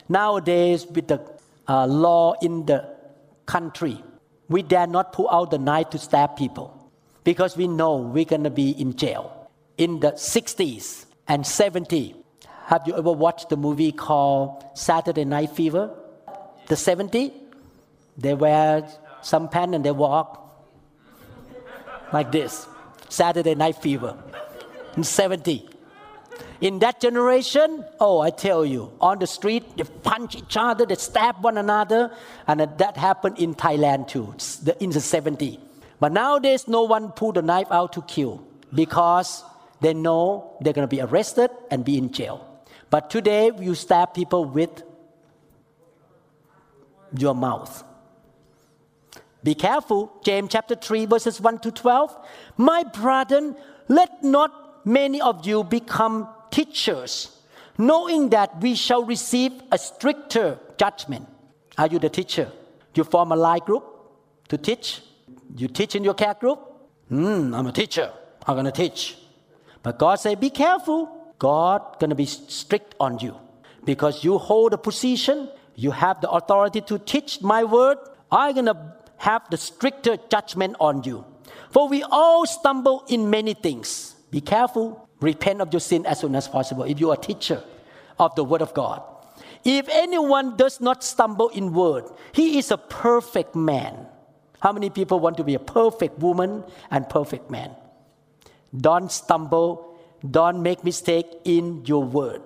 nowadays 0.08 0.86
with 0.86 1.08
the 1.08 1.22
uh, 1.68 1.88
law 1.88 2.36
in 2.42 2.66
the 2.66 2.88
country, 3.46 4.02
we 4.48 4.62
dare 4.62 4.88
not 4.88 5.14
pull 5.14 5.30
out 5.30 5.52
the 5.52 5.58
knife 5.58 5.90
to 5.92 5.98
stab 5.98 6.36
people 6.36 6.90
because 7.24 7.58
we 7.58 7.68
know 7.68 7.98
we're 7.98 8.26
going 8.26 8.44
to 8.44 8.50
be 8.50 8.72
in 8.72 8.96
jail. 8.96 9.50
In 9.78 10.00
the 10.00 10.12
60s 10.12 11.06
and 11.28 11.44
70s, 11.44 12.21
have 12.72 12.88
you 12.88 12.96
ever 12.96 13.12
watched 13.12 13.50
the 13.50 13.58
movie 13.58 13.92
called 13.92 14.64
Saturday 14.76 15.26
Night 15.26 15.50
Fever? 15.50 15.94
The 16.68 16.76
70s? 16.76 17.34
They 18.18 18.34
wear 18.34 18.88
some 19.22 19.50
pants 19.50 19.76
and 19.76 19.84
they 19.84 19.92
walk 19.92 20.40
like 22.14 22.32
this. 22.32 22.66
Saturday 23.10 23.56
Night 23.56 23.76
Fever. 23.76 24.18
In 24.96 25.04
70. 25.04 25.68
In 26.62 26.80
that 26.80 27.02
generation, 27.02 27.84
oh, 28.00 28.22
I 28.22 28.30
tell 28.30 28.66
you, 28.66 28.94
on 29.02 29.20
the 29.20 29.28
street, 29.28 29.76
they 29.76 29.84
punch 29.84 30.38
each 30.38 30.56
other, 30.56 30.86
they 30.86 30.96
stab 30.96 31.44
one 31.44 31.58
another, 31.58 32.16
and 32.48 32.62
that 32.62 32.96
happened 32.96 33.38
in 33.38 33.54
Thailand 33.54 34.08
too, 34.08 34.34
in 34.80 34.92
the 34.92 35.00
70s. 35.00 35.60
But 36.00 36.14
nowadays, 36.14 36.70
no 36.70 36.84
one 36.84 37.12
pull 37.12 37.34
the 37.34 37.42
knife 37.42 37.68
out 37.70 37.92
to 37.94 38.02
kill 38.04 38.42
because 38.74 39.44
they 39.82 39.94
know 39.94 40.56
they're 40.62 40.72
going 40.72 40.88
to 40.88 40.96
be 40.96 41.02
arrested 41.02 41.52
and 41.70 41.84
be 41.84 41.98
in 41.98 42.14
jail. 42.14 42.48
But 42.92 43.10
today, 43.10 43.52
you 43.58 43.74
stab 43.74 44.14
people 44.14 44.44
with 44.46 44.84
your 47.18 47.34
mouth. 47.34 47.86
Be 49.44 49.56
careful. 49.56 50.12
James 50.24 50.50
chapter 50.52 50.76
3, 50.76 51.06
verses 51.06 51.40
1 51.40 51.60
to 51.60 51.72
12. 51.72 52.16
My 52.58 52.84
brethren, 52.84 53.56
let 53.88 54.24
not 54.24 54.86
many 54.86 55.22
of 55.22 55.48
you 55.48 55.64
become 55.64 56.28
teachers, 56.52 57.40
knowing 57.78 58.30
that 58.30 58.62
we 58.62 58.76
shall 58.76 59.06
receive 59.06 59.54
a 59.72 59.78
stricter 59.78 60.60
judgment. 60.78 61.28
Are 61.78 61.88
you 61.88 61.98
the 61.98 62.10
teacher? 62.10 62.52
You 62.94 63.06
form 63.06 63.32
a 63.32 63.38
life 63.38 63.64
group 63.64 63.86
to 64.50 64.58
teach? 64.58 65.02
You 65.56 65.70
teach 65.70 65.96
in 65.96 66.04
your 66.04 66.14
care 66.14 66.34
group? 66.34 66.60
Hmm, 67.08 67.56
I'm 67.56 67.68
a 67.68 67.72
teacher. 67.72 68.12
I'm 68.46 68.56
going 68.56 68.66
to 68.66 68.72
teach. 68.72 69.18
But 69.82 69.98
God 69.98 70.16
said, 70.16 70.42
be 70.42 70.50
careful. 70.50 71.21
God 71.42 71.98
going 71.98 72.12
to 72.12 72.16
be 72.16 72.28
strict 72.28 72.94
on 73.00 73.18
you 73.18 73.36
because 73.84 74.24
you 74.24 74.38
hold 74.38 74.74
a 74.74 74.78
position. 74.78 75.50
You 75.74 75.90
have 75.90 76.22
the 76.22 76.30
authority 76.30 76.82
to 76.82 77.00
teach 77.00 77.42
my 77.42 77.64
word. 77.64 77.98
I'm 78.32 78.54
going 78.54 78.68
to 78.68 78.78
have 79.18 79.50
the 79.50 79.58
stricter 79.58 80.18
judgment 80.30 80.76
on 80.80 81.02
you. 81.02 81.26
For 81.72 81.90
we 81.90 82.04
all 82.04 82.46
stumble 82.46 83.06
in 83.10 83.32
many 83.32 83.56
things. 83.56 84.14
Be 84.30 84.40
careful. 84.40 85.10
Repent 85.20 85.62
of 85.62 85.74
your 85.74 85.80
sin 85.80 86.06
as 86.06 86.20
soon 86.20 86.36
as 86.36 86.48
possible 86.48 86.84
if 86.84 87.00
you 87.00 87.10
are 87.10 87.18
a 87.18 87.26
teacher 87.26 87.64
of 88.20 88.36
the 88.36 88.44
Word 88.44 88.62
of 88.62 88.76
God. 88.76 89.02
If 89.66 89.90
anyone 89.90 90.58
does 90.58 90.80
not 90.80 91.04
stumble 91.04 91.50
in 91.50 91.74
word, 91.74 92.06
he 92.34 92.60
is 92.60 92.70
a 92.70 92.78
perfect 92.78 93.56
man. 93.56 94.06
How 94.60 94.72
many 94.74 94.92
people 94.92 95.20
want 95.20 95.38
to 95.38 95.44
be 95.44 95.56
a 95.56 95.60
perfect 95.60 96.20
woman 96.20 96.64
and 96.92 97.10
perfect 97.10 97.50
man? 97.50 97.72
Don't 98.76 99.12
stumble, 99.12 99.91
don't 100.30 100.62
make 100.62 100.84
mistake 100.84 101.28
in 101.44 101.86
your 101.86 102.04
word. 102.04 102.42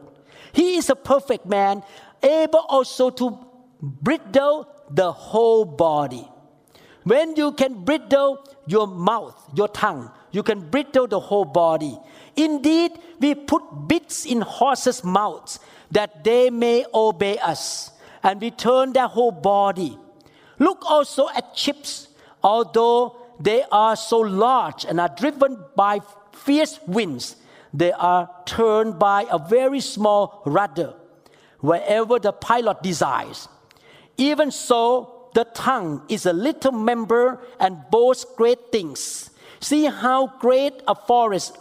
He 0.53 0.77
is 0.77 0.89
a 0.89 0.95
perfect 0.95 1.45
man, 1.45 1.83
able 2.23 2.65
also 2.69 3.09
to 3.09 3.37
bridle 3.81 4.67
the 4.89 5.11
whole 5.11 5.65
body. 5.65 6.27
When 7.03 7.35
you 7.35 7.51
can 7.51 7.83
bridle 7.83 8.43
your 8.65 8.87
mouth, 8.87 9.35
your 9.53 9.67
tongue, 9.67 10.11
you 10.31 10.41
can 10.43 10.69
bridle 10.69 11.07
the 11.07 11.19
whole 11.19 11.45
body. 11.45 11.99
Indeed, 12.35 12.93
we 13.19 13.35
put 13.35 13.87
bits 13.87 14.25
in 14.25 14.41
horses' 14.41 15.03
mouths 15.03 15.59
that 15.91 16.23
they 16.23 16.49
may 16.49 16.85
obey 16.93 17.37
us, 17.37 17.91
and 18.23 18.41
we 18.41 18.51
turn 18.51 18.93
their 18.93 19.07
whole 19.07 19.31
body. 19.31 19.97
Look 20.57 20.83
also 20.89 21.27
at 21.35 21.55
ships, 21.57 22.07
although 22.41 23.17
they 23.39 23.63
are 23.71 23.95
so 23.95 24.19
large 24.19 24.85
and 24.85 24.99
are 24.99 25.13
driven 25.15 25.63
by 25.75 25.99
fierce 26.33 26.79
winds, 26.87 27.35
they 27.79 27.91
are 27.91 28.29
turned 28.45 28.97
by 28.99 29.25
a 29.31 29.39
very 29.39 29.79
small 29.79 30.41
rudder 30.45 30.93
wherever 31.59 32.19
the 32.19 32.31
pilot 32.31 32.81
desires. 32.81 33.47
Even 34.17 34.51
so, 34.51 35.29
the 35.33 35.43
tongue 35.43 36.01
is 36.07 36.25
a 36.25 36.33
little 36.33 36.71
member 36.71 37.41
and 37.59 37.77
boasts 37.91 38.25
great 38.37 38.71
things. 38.71 39.29
See 39.59 39.85
how 39.85 40.27
great 40.39 40.81
a 40.87 40.95
forest 40.95 41.57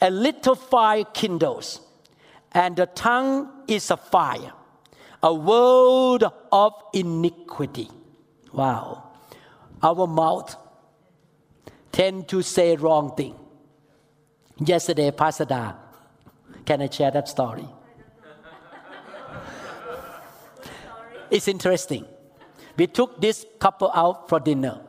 a 0.00 0.10
little 0.10 0.54
fire 0.54 1.04
kindles. 1.04 1.80
And 2.52 2.76
the 2.76 2.86
tongue 2.86 3.48
is 3.66 3.90
a 3.90 3.96
fire, 3.96 4.52
a 5.22 5.32
world 5.32 6.24
of 6.52 6.74
iniquity. 6.92 7.88
Wow. 8.52 9.04
Our 9.82 10.06
mouth 10.06 10.56
tend 11.90 12.28
to 12.28 12.42
say 12.42 12.76
wrong 12.76 13.16
thing. 13.16 13.34
Yesterday, 14.58 15.10
Pastor 15.10 15.44
Da, 15.44 15.72
can 16.64 16.82
I 16.82 16.88
share 16.88 17.10
that 17.10 17.28
story? 17.28 17.66
it's 21.30 21.48
interesting. 21.48 22.06
We 22.76 22.86
took 22.86 23.20
this 23.20 23.46
couple 23.58 23.90
out 23.94 24.28
for 24.28 24.40
dinner. 24.40 24.80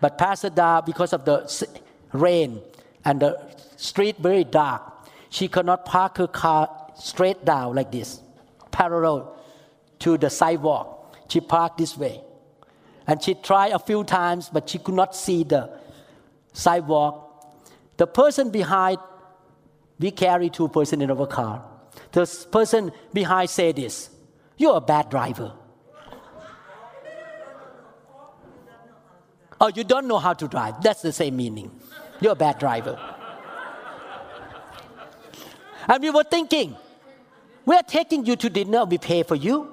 But 0.00 0.18
Pastor 0.18 0.50
Da, 0.50 0.80
because 0.80 1.12
of 1.12 1.24
the 1.24 1.68
rain 2.12 2.60
and 3.04 3.20
the 3.20 3.38
street 3.76 4.16
very 4.18 4.44
dark, 4.44 4.82
she 5.30 5.48
could 5.48 5.66
not 5.66 5.84
park 5.84 6.18
her 6.18 6.26
car 6.26 6.92
straight 6.98 7.44
down 7.44 7.74
like 7.74 7.92
this, 7.92 8.20
parallel 8.70 9.36
to 10.00 10.16
the 10.16 10.30
sidewalk. 10.30 11.14
She 11.28 11.40
parked 11.40 11.78
this 11.78 11.96
way. 11.96 12.20
And 13.06 13.22
she 13.22 13.34
tried 13.34 13.72
a 13.72 13.78
few 13.78 14.04
times, 14.04 14.50
but 14.52 14.68
she 14.68 14.78
could 14.78 14.94
not 14.94 15.14
see 15.14 15.44
the 15.44 15.70
sidewalk. 16.52 17.22
The 17.96 18.06
person 18.06 18.50
behind, 18.50 18.98
we 19.98 20.10
carry 20.10 20.50
two 20.50 20.68
person 20.68 21.00
in 21.00 21.10
our 21.10 21.26
car. 21.26 21.64
The 22.12 22.26
person 22.50 22.92
behind 23.12 23.50
say 23.50 23.72
this, 23.72 24.10
you're 24.56 24.76
a 24.76 24.80
bad 24.80 25.10
driver. 25.10 25.52
Oh, 29.60 29.68
you 29.68 29.84
don't 29.84 30.06
know 30.06 30.18
how 30.18 30.34
to 30.34 30.48
drive. 30.48 30.82
That's 30.82 31.00
the 31.02 31.12
same 31.12 31.36
meaning. 31.36 31.70
You're 32.20 32.32
a 32.32 32.36
bad 32.36 32.58
driver. 32.58 32.98
and 35.88 36.02
we 36.02 36.10
were 36.10 36.24
thinking, 36.24 36.76
we're 37.64 37.82
taking 37.82 38.26
you 38.26 38.36
to 38.36 38.50
dinner, 38.50 38.84
we 38.84 38.98
pay 38.98 39.22
for 39.22 39.34
you. 39.34 39.72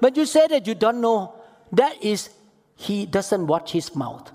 But 0.00 0.16
you 0.16 0.26
say 0.26 0.46
that 0.48 0.66
you 0.66 0.74
don't 0.74 1.00
know. 1.00 1.34
That 1.70 2.02
is, 2.02 2.30
he 2.76 3.06
doesn't 3.06 3.46
watch 3.46 3.72
his 3.72 3.94
mouth. 3.94 4.32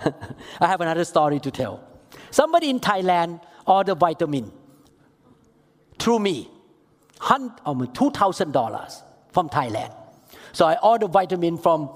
I 0.60 0.66
have 0.66 0.80
another 0.80 1.04
story 1.04 1.40
to 1.40 1.50
tell. 1.50 1.82
Somebody 2.30 2.70
in 2.70 2.80
Thailand 2.80 3.40
ordered 3.66 3.96
vitamin 3.96 4.52
through 5.98 6.20
me, 6.20 6.50
$2,000 7.20 9.02
from 9.32 9.48
Thailand. 9.48 9.94
So 10.52 10.66
I 10.66 10.76
ordered 10.82 11.08
vitamin 11.12 11.58
from 11.58 11.90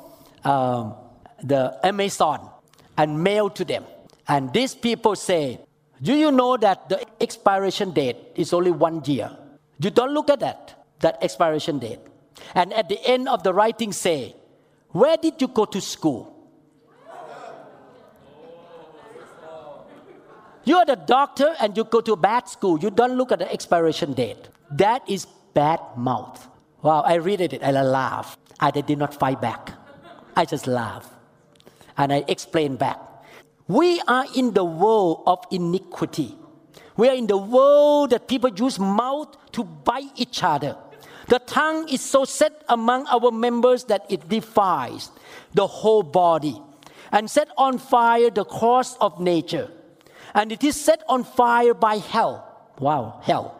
um, 0.44 0.94
the 1.42 1.78
Amazon 1.84 2.50
and 2.96 3.22
mail 3.22 3.50
to 3.50 3.64
them. 3.64 3.84
And 4.28 4.52
these 4.52 4.74
people 4.74 5.16
say, 5.16 5.60
Do 6.00 6.14
you 6.14 6.30
know 6.30 6.56
that 6.56 6.88
the 6.88 7.04
expiration 7.20 7.92
date 7.92 8.16
is 8.34 8.52
only 8.52 8.70
one 8.70 9.02
year? 9.04 9.30
You 9.78 9.90
don't 9.90 10.12
look 10.12 10.30
at 10.30 10.40
that, 10.40 10.86
that 11.00 11.18
expiration 11.22 11.78
date. 11.78 12.00
And 12.54 12.72
at 12.72 12.88
the 12.88 13.04
end 13.04 13.28
of 13.28 13.42
the 13.42 13.52
writing, 13.52 13.92
say, 13.92 14.36
Where 14.90 15.16
did 15.16 15.40
you 15.40 15.48
go 15.48 15.64
to 15.64 15.80
school? 15.80 16.31
You 20.64 20.76
are 20.76 20.86
the 20.86 20.96
doctor 20.96 21.54
and 21.60 21.76
you 21.76 21.84
go 21.84 22.00
to 22.00 22.12
a 22.12 22.16
bad 22.16 22.48
school. 22.48 22.78
You 22.78 22.90
don't 22.90 23.16
look 23.16 23.32
at 23.32 23.40
the 23.40 23.52
expiration 23.52 24.12
date. 24.12 24.48
That 24.70 25.02
is 25.08 25.26
bad 25.54 25.80
mouth. 25.96 26.48
Wow, 26.82 27.02
I 27.02 27.14
read 27.14 27.40
it 27.40 27.54
and 27.54 27.76
I 27.76 27.82
laugh. 27.82 28.36
I 28.60 28.70
did 28.70 28.96
not 28.96 29.14
fight 29.14 29.40
back. 29.40 29.72
I 30.36 30.44
just 30.44 30.66
laugh. 30.66 31.08
And 31.96 32.12
I 32.12 32.24
explain 32.28 32.76
back. 32.76 32.98
We 33.66 34.00
are 34.06 34.24
in 34.36 34.52
the 34.52 34.64
world 34.64 35.22
of 35.26 35.44
iniquity. 35.50 36.36
We 36.96 37.08
are 37.08 37.14
in 37.14 37.26
the 37.26 37.36
world 37.36 38.10
that 38.10 38.28
people 38.28 38.50
use 38.50 38.78
mouth 38.78 39.36
to 39.52 39.64
bite 39.64 40.12
each 40.14 40.42
other. 40.42 40.76
The 41.28 41.38
tongue 41.40 41.88
is 41.88 42.00
so 42.00 42.24
set 42.24 42.62
among 42.68 43.06
our 43.06 43.30
members 43.30 43.84
that 43.84 44.06
it 44.08 44.28
defies 44.28 45.10
the 45.54 45.66
whole 45.66 46.02
body 46.02 46.60
and 47.10 47.30
set 47.30 47.48
on 47.56 47.78
fire 47.78 48.30
the 48.30 48.44
course 48.44 48.96
of 49.00 49.20
nature. 49.20 49.70
And 50.34 50.52
it 50.52 50.64
is 50.64 50.80
set 50.80 51.02
on 51.08 51.24
fire 51.24 51.74
by 51.74 51.96
hell. 51.96 52.48
Wow, 52.78 53.20
hell. 53.22 53.58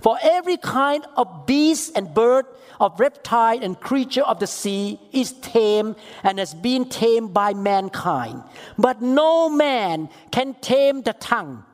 For 0.00 0.18
every 0.22 0.56
kind 0.56 1.04
of 1.16 1.46
beast 1.46 1.92
and 1.96 2.12
bird, 2.12 2.46
of 2.82 2.98
reptile 2.98 3.62
and 3.62 3.78
creature 3.78 4.22
of 4.22 4.40
the 4.40 4.46
sea 4.46 4.98
is 5.12 5.32
tamed 5.34 5.94
and 6.24 6.40
has 6.40 6.52
been 6.52 6.88
tamed 6.88 7.32
by 7.32 7.54
mankind. 7.54 8.42
But 8.76 9.00
no 9.00 9.48
man 9.48 10.08
can 10.32 10.54
tame 10.54 11.02
the 11.02 11.12
tongue. 11.12 11.64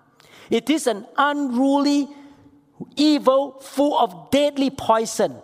It 0.50 0.68
is 0.68 0.86
an 0.86 1.06
unruly 1.16 2.08
evil 2.94 3.52
full 3.60 3.98
of 3.98 4.30
deadly 4.30 4.68
poison. 4.68 5.36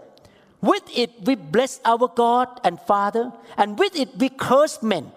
With 0.60 0.84
it 0.94 1.12
we 1.22 1.34
bless 1.34 1.80
our 1.84 2.08
God 2.08 2.60
and 2.62 2.78
Father, 2.80 3.32
and 3.56 3.78
with 3.78 3.96
it 3.96 4.16
we 4.16 4.28
curse 4.28 4.82
men 4.82 5.12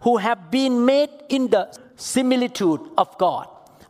who 0.00 0.16
have 0.16 0.50
been 0.50 0.84
made 0.84 1.10
in 1.28 1.48
the 1.48 1.76
similitude 1.96 2.80
of 2.96 3.16
God. 3.18 3.48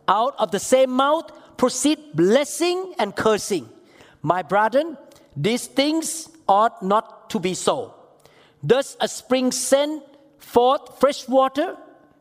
Out 0.08 0.34
of 0.38 0.50
the 0.50 0.60
same 0.60 0.90
mouth 0.90 1.30
proceed 1.56 1.98
blessing 2.14 2.94
and 2.98 3.14
cursing. 3.14 3.68
My 4.22 4.42
brethren, 4.42 4.96
these 5.36 5.66
things 5.66 6.28
ought 6.48 6.82
not 6.82 7.30
to 7.30 7.38
be 7.38 7.54
so. 7.54 7.94
Does 8.64 8.96
a 9.00 9.08
spring 9.08 9.52
send 9.52 10.02
forth 10.38 10.98
fresh 10.98 11.28
water 11.28 11.76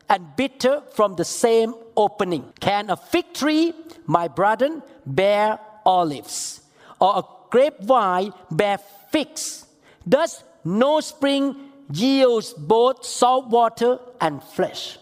and 0.08 0.36
bitter 0.36 0.82
from 0.92 1.16
the 1.16 1.24
same 1.24 1.74
opening? 1.96 2.52
Can 2.60 2.90
a 2.90 2.96
fig 2.96 3.32
tree, 3.34 3.72
my 4.06 4.28
brethren, 4.28 4.82
bear 5.04 5.58
olives? 5.84 6.60
Or 7.00 7.18
a 7.18 7.22
grapevine 7.50 8.32
bear 8.50 8.78
figs? 9.10 9.66
Does 10.08 10.42
no 10.64 11.00
spring 11.00 11.56
yields 11.92 12.52
both 12.52 13.04
salt 13.04 13.48
water 13.48 13.98
and 14.20 14.42
flesh? 14.42 14.98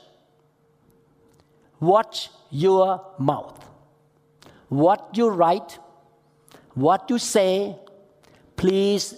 Watch 1.85 2.31
your 2.51 3.05
mouth. 3.19 3.63
What 4.71 5.11
you 5.13 5.29
write, 5.29 5.79
what 6.75 7.11
you 7.11 7.19
say, 7.19 7.77
please 8.57 9.15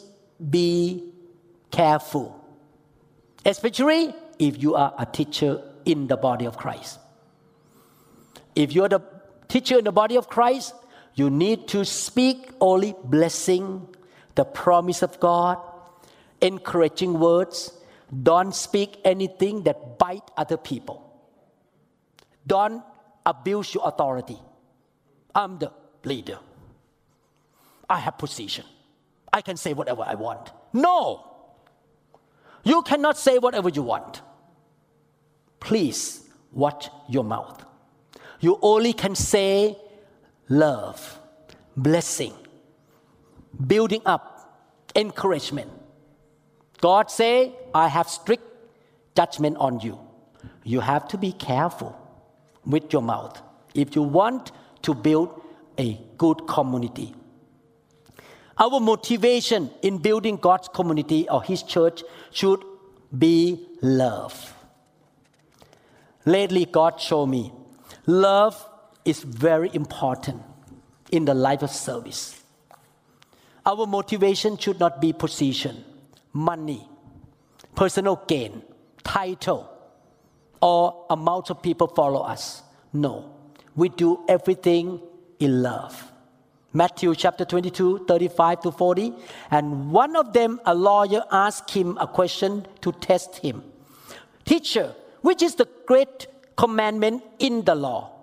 be 0.51 1.13
careful. 1.71 2.35
Especially 3.45 4.13
if 4.41 4.61
you 4.61 4.75
are 4.75 4.93
a 4.99 5.07
teacher 5.07 5.63
in 5.85 6.09
the 6.09 6.17
body 6.17 6.45
of 6.45 6.57
Christ. 6.57 6.99
If 8.57 8.73
you're 8.73 8.89
the 8.89 9.01
teacher 9.47 9.79
in 9.79 9.85
the 9.85 9.93
body 9.93 10.17
of 10.17 10.29
Christ, 10.29 10.75
you 11.15 11.31
need 11.31 11.69
to 11.69 11.85
speak 11.85 12.51
only 12.61 12.97
blessing, 13.05 13.87
the 14.35 14.45
promise 14.45 15.03
of 15.03 15.21
God, 15.21 15.59
encouraging 16.41 17.21
words. 17.21 17.73
Don't 18.11 18.53
speak 18.55 19.01
anything 19.05 19.63
that 19.63 19.99
bite 19.99 20.29
other 20.37 20.57
people. 20.57 21.06
Don't 22.47 22.83
abuse 23.25 23.75
your 23.75 23.89
authority. 23.89 24.39
I'm 25.35 25.59
the 25.59 25.73
leader. 26.05 26.39
I 27.89 27.99
have 27.99 28.19
position. 28.19 28.65
I 29.33 29.43
can 29.43 29.57
say 29.57 29.73
whatever 29.73 30.03
I 30.07 30.15
want. 30.15 30.51
No. 30.73 31.25
You 32.65 32.83
cannot 32.83 33.19
say 33.19 33.39
whatever 33.39 33.69
you 33.69 33.83
want. 33.83 34.23
Please 35.61 36.29
watch 36.53 36.89
your 37.09 37.25
mouth. 37.25 37.65
You 38.41 38.59
only 38.63 38.93
can 38.93 39.15
say 39.15 39.77
love, 40.49 41.21
blessing, 41.77 42.33
building 43.67 44.03
up, 44.05 44.35
encouragement. 44.95 45.71
God 46.81 47.11
say, 47.11 47.53
I 47.75 47.89
have 47.89 48.09
strict 48.09 48.45
judgment 49.17 49.57
on 49.59 49.81
you. 49.81 49.99
You 50.63 50.81
have 50.81 51.09
to 51.09 51.19
be 51.19 51.33
careful 51.33 51.97
with 52.67 52.93
your 52.93 53.03
mouth 53.03 53.41
if 53.75 53.95
you 53.95 54.03
want 54.03 54.53
to 54.83 54.95
build 54.95 55.43
a 55.79 56.01
good 56.19 56.47
community. 56.47 57.15
Our 58.59 58.81
motivation 58.81 59.71
in 59.83 59.99
building 59.99 60.37
God's 60.37 60.69
community 60.69 61.29
or 61.29 61.43
His 61.43 61.63
church 61.63 62.03
should 62.31 62.63
be 63.17 63.67
love. 63.83 64.55
Lately, 66.25 66.65
God 66.65 67.01
showed 67.01 67.27
me 67.27 67.53
love 68.07 68.69
is 69.05 69.23
very 69.23 69.71
important 69.75 70.43
in 71.13 71.25
the 71.25 71.35
life 71.35 71.63
of 71.63 71.71
service. 71.71 72.43
Our 73.65 73.87
motivation 73.87 74.57
should 74.57 74.81
not 74.81 75.01
be 75.01 75.13
position, 75.13 75.85
money, 76.33 76.89
personal 77.75 78.23
gain, 78.27 78.63
title, 79.05 79.71
or 80.67 81.07
amount 81.11 81.49
of 81.51 81.63
people 81.63 81.87
follow 81.87 82.23
us. 82.35 82.63
No, 82.93 83.15
we 83.77 83.89
do 83.89 84.25
everything 84.29 85.01
in 85.39 85.63
love. 85.63 85.95
Matthew 86.73 87.15
chapter 87.15 87.45
22, 87.45 88.07
35 88.07 88.61
to 88.63 88.73
40. 88.73 89.13
And 89.51 89.93
one 89.93 90.17
of 90.17 90.33
them, 90.33 90.61
a 90.67 90.75
lawyer, 90.75 91.23
asked 91.31 91.71
him 91.71 91.97
a 91.99 92.07
question 92.07 92.67
to 92.81 92.93
test 92.93 93.39
him 93.39 93.63
Teacher, 94.45 94.95
which 95.23 95.43
is 95.43 95.55
the 95.55 95.69
great 95.87 96.27
commandment 96.57 97.23
in 97.39 97.65
the 97.65 97.75
law? 97.75 98.16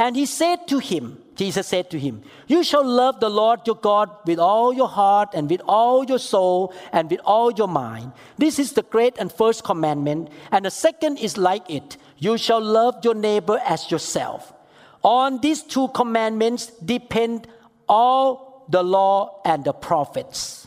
And 0.00 0.16
he 0.16 0.24
said 0.24 0.66
to 0.68 0.78
him, 0.78 1.18
Jesus 1.36 1.66
said 1.66 1.90
to 1.90 1.98
him, 1.98 2.22
You 2.46 2.64
shall 2.64 2.82
love 2.82 3.20
the 3.20 3.28
Lord 3.28 3.66
your 3.66 3.76
God 3.76 4.08
with 4.24 4.38
all 4.38 4.72
your 4.72 4.88
heart 4.88 5.28
and 5.34 5.48
with 5.50 5.60
all 5.68 6.04
your 6.04 6.18
soul 6.18 6.72
and 6.90 7.10
with 7.10 7.20
all 7.22 7.52
your 7.52 7.68
mind. 7.68 8.12
This 8.38 8.58
is 8.58 8.72
the 8.72 8.82
great 8.82 9.18
and 9.18 9.30
first 9.30 9.62
commandment. 9.62 10.30
And 10.50 10.64
the 10.64 10.70
second 10.70 11.18
is 11.18 11.36
like 11.36 11.68
it 11.68 11.98
you 12.16 12.38
shall 12.38 12.62
love 12.62 13.04
your 13.04 13.14
neighbor 13.14 13.60
as 13.62 13.90
yourself. 13.90 14.54
On 15.02 15.38
these 15.42 15.62
two 15.62 15.88
commandments 15.88 16.68
depend 16.82 17.46
all 17.86 18.64
the 18.70 18.82
law 18.82 19.42
and 19.44 19.64
the 19.64 19.74
prophets. 19.74 20.66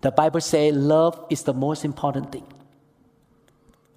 The 0.00 0.10
Bible 0.10 0.40
says 0.40 0.74
love 0.74 1.26
is 1.28 1.42
the 1.42 1.52
most 1.52 1.84
important 1.84 2.32
thing. 2.32 2.46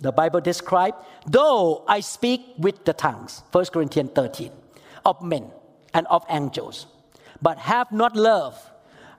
The 0.04 0.12
Bible 0.12 0.42
describes, 0.42 0.98
though 1.26 1.86
I 1.88 2.02
speak 2.02 2.42
with 2.58 2.84
the 2.84 2.92
tongues, 2.92 3.42
1 3.54 3.72
Corinthians 3.72 4.12
13, 4.14 4.52
of 5.06 5.22
men 5.24 5.48
and 5.94 6.06
of 6.08 6.26
angels, 6.28 6.88
but 7.42 7.58
have 7.58 7.90
not 7.90 8.14
love, 8.14 8.60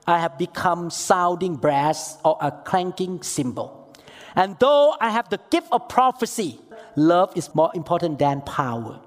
I 0.05 0.19
have 0.19 0.37
become 0.37 0.91
sounding 0.91 1.55
brass 1.55 2.19
or 2.23 2.37
a 2.39 2.51
clanking 2.51 3.23
cymbal. 3.23 3.97
And 4.35 4.59
though 4.59 4.95
I 5.01 5.09
have 5.09 5.27
the 5.29 5.39
gift 5.49 5.69
of 5.71 5.89
prophecy, 5.89 6.59
love 6.95 7.35
is 7.35 7.49
more 7.55 7.71
important 7.73 8.19
than 8.19 8.41
power. 8.41 8.99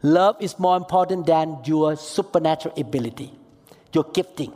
Love 0.00 0.36
is 0.40 0.58
more 0.58 0.78
important 0.78 1.26
than 1.26 1.58
your 1.66 1.96
supernatural 1.96 2.72
ability, 2.80 3.36
your 3.92 4.04
gifting. 4.04 4.54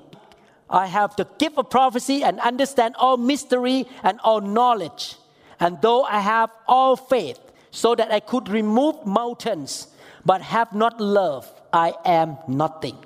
I 0.70 0.86
have 0.86 1.14
the 1.16 1.26
gift 1.36 1.58
of 1.58 1.68
prophecy 1.68 2.24
and 2.24 2.40
understand 2.40 2.96
all 2.96 3.18
mystery 3.18 3.84
and 4.02 4.18
all 4.24 4.40
knowledge. 4.40 5.16
And 5.60 5.80
though 5.82 6.04
I 6.04 6.20
have 6.20 6.50
all 6.66 6.96
faith 6.96 7.38
so 7.70 7.94
that 7.94 8.10
I 8.10 8.20
could 8.20 8.48
remove 8.48 9.06
mountains, 9.06 9.88
but 10.24 10.42
have 10.42 10.74
not 10.74 11.00
love, 11.00 11.46
I 11.72 11.94
am 12.04 12.38
nothing. 12.48 12.96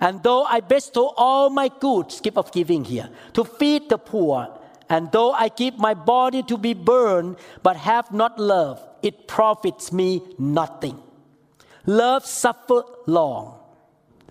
And 0.00 0.22
though 0.22 0.44
I 0.44 0.60
bestow 0.60 1.14
all 1.16 1.50
my 1.50 1.68
goods, 1.68 2.20
gift 2.20 2.36
of 2.36 2.52
giving 2.52 2.84
here, 2.84 3.08
to 3.34 3.44
feed 3.44 3.88
the 3.88 3.98
poor, 3.98 4.48
and 4.88 5.10
though 5.12 5.32
I 5.32 5.48
give 5.48 5.78
my 5.78 5.94
body 5.94 6.42
to 6.44 6.58
be 6.58 6.74
burned, 6.74 7.36
but 7.62 7.76
have 7.76 8.12
not 8.12 8.38
love, 8.38 8.80
it 9.02 9.26
profits 9.26 9.92
me 9.92 10.22
nothing. 10.38 11.00
Love 11.86 12.26
suffers 12.26 12.84
long. 13.06 13.58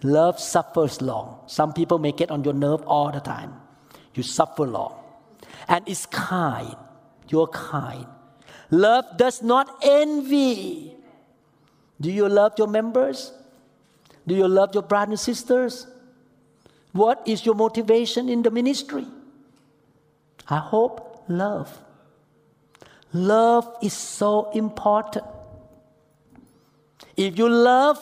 Love 0.03 0.39
suffers 0.39 1.01
long. 1.01 1.39
Some 1.47 1.73
people 1.73 1.99
may 1.99 2.11
get 2.11 2.29
on 2.29 2.43
your 2.43 2.53
nerve 2.53 2.81
all 2.85 3.11
the 3.11 3.19
time. 3.19 3.53
You 4.13 4.23
suffer 4.23 4.67
long. 4.67 4.93
And 5.67 5.87
it's 5.87 6.05
kind. 6.05 6.75
You're 7.29 7.47
kind. 7.47 8.07
Love 8.71 9.05
does 9.17 9.41
not 9.41 9.69
envy. 9.81 10.95
Do 11.99 12.11
you 12.11 12.27
love 12.27 12.53
your 12.57 12.67
members? 12.67 13.31
Do 14.27 14.35
you 14.35 14.47
love 14.47 14.73
your 14.73 14.83
brothers 14.83 15.09
and 15.09 15.19
sisters? 15.19 15.87
What 16.91 17.21
is 17.25 17.45
your 17.45 17.55
motivation 17.55 18.29
in 18.29 18.41
the 18.41 18.51
ministry? 18.51 19.05
I 20.47 20.57
hope 20.57 21.25
love. 21.27 21.77
Love 23.13 23.69
is 23.81 23.93
so 23.93 24.51
important. 24.51 25.25
If 27.15 27.37
you 27.37 27.49
love, 27.49 27.97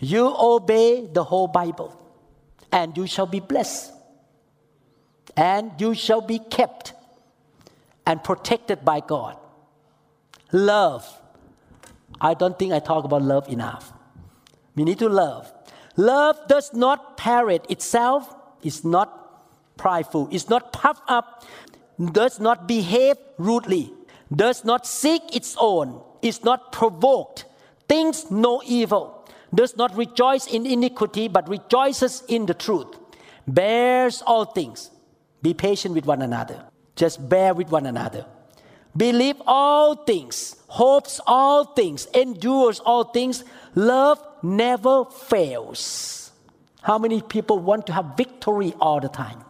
you 0.00 0.34
obey 0.38 1.06
the 1.06 1.24
whole 1.24 1.48
Bible, 1.48 1.94
and 2.72 2.96
you 2.96 3.06
shall 3.06 3.26
be 3.26 3.40
blessed, 3.40 3.92
and 5.36 5.72
you 5.78 5.94
shall 5.94 6.20
be 6.20 6.38
kept 6.38 6.94
and 8.06 8.22
protected 8.22 8.84
by 8.84 9.00
God. 9.00 9.36
Love. 10.52 11.04
I 12.20 12.34
don't 12.34 12.58
think 12.58 12.72
I 12.72 12.78
talk 12.78 13.04
about 13.04 13.22
love 13.22 13.48
enough. 13.48 13.92
We 14.74 14.84
need 14.84 14.98
to 15.00 15.08
love. 15.08 15.52
Love 15.96 16.38
does 16.46 16.72
not 16.72 17.16
parrot 17.16 17.66
itself, 17.70 18.34
it's 18.62 18.84
not 18.84 19.76
prideful, 19.78 20.28
it's 20.30 20.48
not 20.48 20.72
puffed 20.72 21.02
up, 21.08 21.44
does 22.12 22.38
not 22.38 22.68
behave 22.68 23.16
rudely, 23.38 23.92
does 24.34 24.64
not 24.64 24.86
seek 24.86 25.22
its 25.34 25.56
own, 25.58 26.02
is 26.20 26.44
not 26.44 26.70
provoked, 26.70 27.46
thinks 27.88 28.30
no 28.30 28.62
evil, 28.66 29.26
does 29.54 29.76
not 29.76 29.96
rejoice 29.96 30.46
in 30.46 30.66
iniquity, 30.66 31.28
but 31.28 31.48
rejoices 31.48 32.22
in 32.28 32.44
the 32.44 32.54
truth, 32.54 32.98
bears 33.48 34.22
all 34.26 34.44
things. 34.44 34.90
Be 35.40 35.54
patient 35.54 35.94
with 35.94 36.04
one 36.04 36.20
another. 36.20 36.66
Just 36.96 37.28
bear 37.28 37.54
with 37.54 37.70
one 37.70 37.86
another. 37.86 38.26
Believe 38.96 39.36
all 39.46 39.94
things, 39.94 40.56
hopes 40.68 41.20
all 41.26 41.64
things, 41.64 42.06
endures 42.14 42.80
all 42.80 43.04
things. 43.04 43.44
Love 43.74 44.18
never 44.42 45.04
fails. 45.04 46.32
How 46.80 46.98
many 46.98 47.20
people 47.20 47.58
want 47.58 47.86
to 47.88 47.92
have 47.92 48.16
victory 48.16 48.72
all 48.80 49.00
the 49.00 49.08
time? 49.08 49.44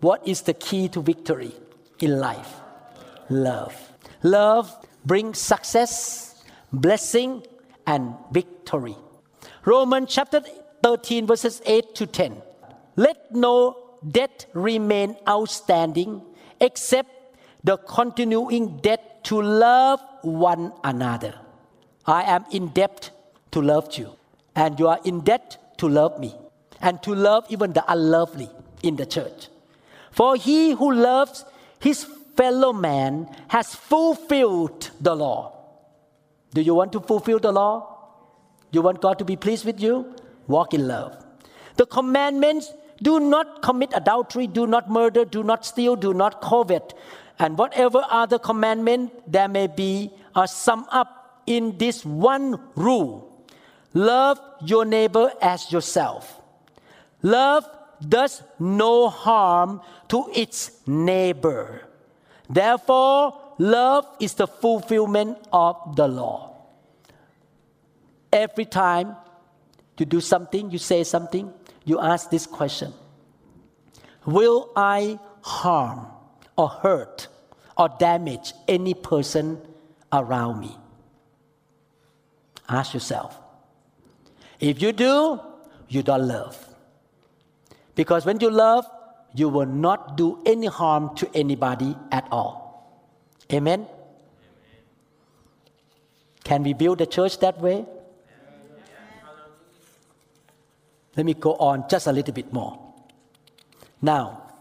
What 0.00 0.26
is 0.26 0.42
the 0.42 0.54
key 0.54 0.88
to 0.90 1.02
victory 1.02 1.52
in 1.98 2.18
life? 2.18 2.54
Love. 3.28 3.74
Love 4.22 4.74
brings 5.04 5.38
success, 5.38 6.42
blessing, 6.72 7.42
and 7.86 8.14
victory. 8.32 8.96
Romans 9.64 10.08
chapter 10.10 10.40
13, 10.82 11.26
verses 11.26 11.60
8 11.66 11.94
to 11.96 12.06
10. 12.06 12.42
Let 12.96 13.34
no 13.34 13.76
debt 14.08 14.46
remain 14.54 15.16
outstanding 15.28 16.22
except 16.60 17.10
the 17.64 17.76
continuing 17.76 18.78
debt 18.78 19.24
to 19.24 19.40
love 19.40 20.00
one 20.22 20.72
another. 20.84 21.34
I 22.06 22.22
am 22.22 22.44
in 22.50 22.68
debt 22.68 23.10
to 23.50 23.60
love 23.60 23.96
you, 23.96 24.12
and 24.54 24.78
you 24.78 24.88
are 24.88 25.00
in 25.04 25.20
debt 25.20 25.78
to 25.78 25.88
love 25.88 26.18
me, 26.18 26.34
and 26.80 27.02
to 27.02 27.14
love 27.14 27.44
even 27.48 27.72
the 27.72 27.84
unlovely 27.88 28.50
in 28.82 28.96
the 28.96 29.06
church. 29.06 29.48
For 30.10 30.36
he 30.36 30.72
who 30.72 30.92
loves 30.92 31.44
his 31.80 32.04
fellow 32.36 32.72
man 32.72 33.28
has 33.48 33.74
fulfilled 33.74 34.90
the 35.00 35.14
law. 35.14 35.52
Do 36.54 36.62
you 36.62 36.74
want 36.74 36.92
to 36.92 37.00
fulfill 37.00 37.38
the 37.38 37.52
law? 37.52 37.94
You 38.70 38.82
want 38.82 39.00
God 39.00 39.18
to 39.18 39.24
be 39.24 39.36
pleased 39.36 39.64
with 39.64 39.80
you? 39.80 40.14
Walk 40.46 40.72
in 40.74 40.88
love. 40.88 41.24
The 41.76 41.86
commandments 41.86 42.72
do 43.02 43.20
not 43.20 43.62
commit 43.62 43.92
adultery, 43.94 44.46
do 44.46 44.66
not 44.66 44.90
murder, 44.90 45.24
do 45.24 45.42
not 45.42 45.64
steal, 45.64 45.96
do 45.96 46.12
not 46.12 46.40
covet. 46.40 46.94
And 47.38 47.56
whatever 47.56 48.04
other 48.10 48.38
commandment 48.38 49.12
there 49.30 49.48
may 49.48 49.66
be 49.68 50.10
are 50.34 50.46
summed 50.46 50.86
up 50.90 51.42
in 51.46 51.78
this 51.78 52.04
one 52.04 52.60
rule 52.74 53.24
love 53.94 54.38
your 54.64 54.84
neighbor 54.84 55.32
as 55.40 55.72
yourself. 55.72 56.40
Love 57.22 57.64
does 58.06 58.42
no 58.58 59.08
harm 59.08 59.80
to 60.08 60.30
its 60.34 60.70
neighbor. 60.86 61.82
Therefore, 62.48 63.40
love 63.58 64.06
is 64.20 64.34
the 64.34 64.46
fulfillment 64.46 65.38
of 65.52 65.96
the 65.96 66.06
law. 66.06 66.54
Every 68.32 68.66
time 68.66 69.16
you 69.98 70.06
do 70.06 70.20
something, 70.20 70.70
you 70.70 70.78
say 70.78 71.02
something, 71.02 71.52
you 71.88 71.98
ask 72.00 72.30
this 72.30 72.46
question 72.46 72.92
Will 74.26 74.70
I 74.76 75.18
harm 75.40 76.06
or 76.56 76.68
hurt 76.68 77.28
or 77.76 77.88
damage 77.98 78.52
any 78.66 78.92
person 78.92 79.58
around 80.12 80.60
me? 80.60 80.76
Ask 82.68 82.92
yourself. 82.92 83.40
If 84.60 84.82
you 84.82 84.92
do, 84.92 85.40
you 85.88 86.02
don't 86.02 86.28
love. 86.28 86.58
Because 87.94 88.26
when 88.26 88.38
you 88.40 88.50
love, 88.50 88.86
you 89.34 89.48
will 89.48 89.66
not 89.66 90.16
do 90.16 90.42
any 90.44 90.66
harm 90.66 91.14
to 91.16 91.30
anybody 91.34 91.96
at 92.12 92.28
all. 92.30 93.08
Amen? 93.52 93.86
Can 96.44 96.62
we 96.62 96.74
build 96.74 97.00
a 97.00 97.06
church 97.06 97.38
that 97.40 97.60
way? 97.60 97.86
Let 101.18 101.26
me 101.26 101.34
go 101.34 101.54
on 101.54 101.88
just 101.90 102.06
a 102.06 102.12
little 102.12 102.32
bit 102.32 102.52
more. 102.52 102.78
Now, 104.00 104.54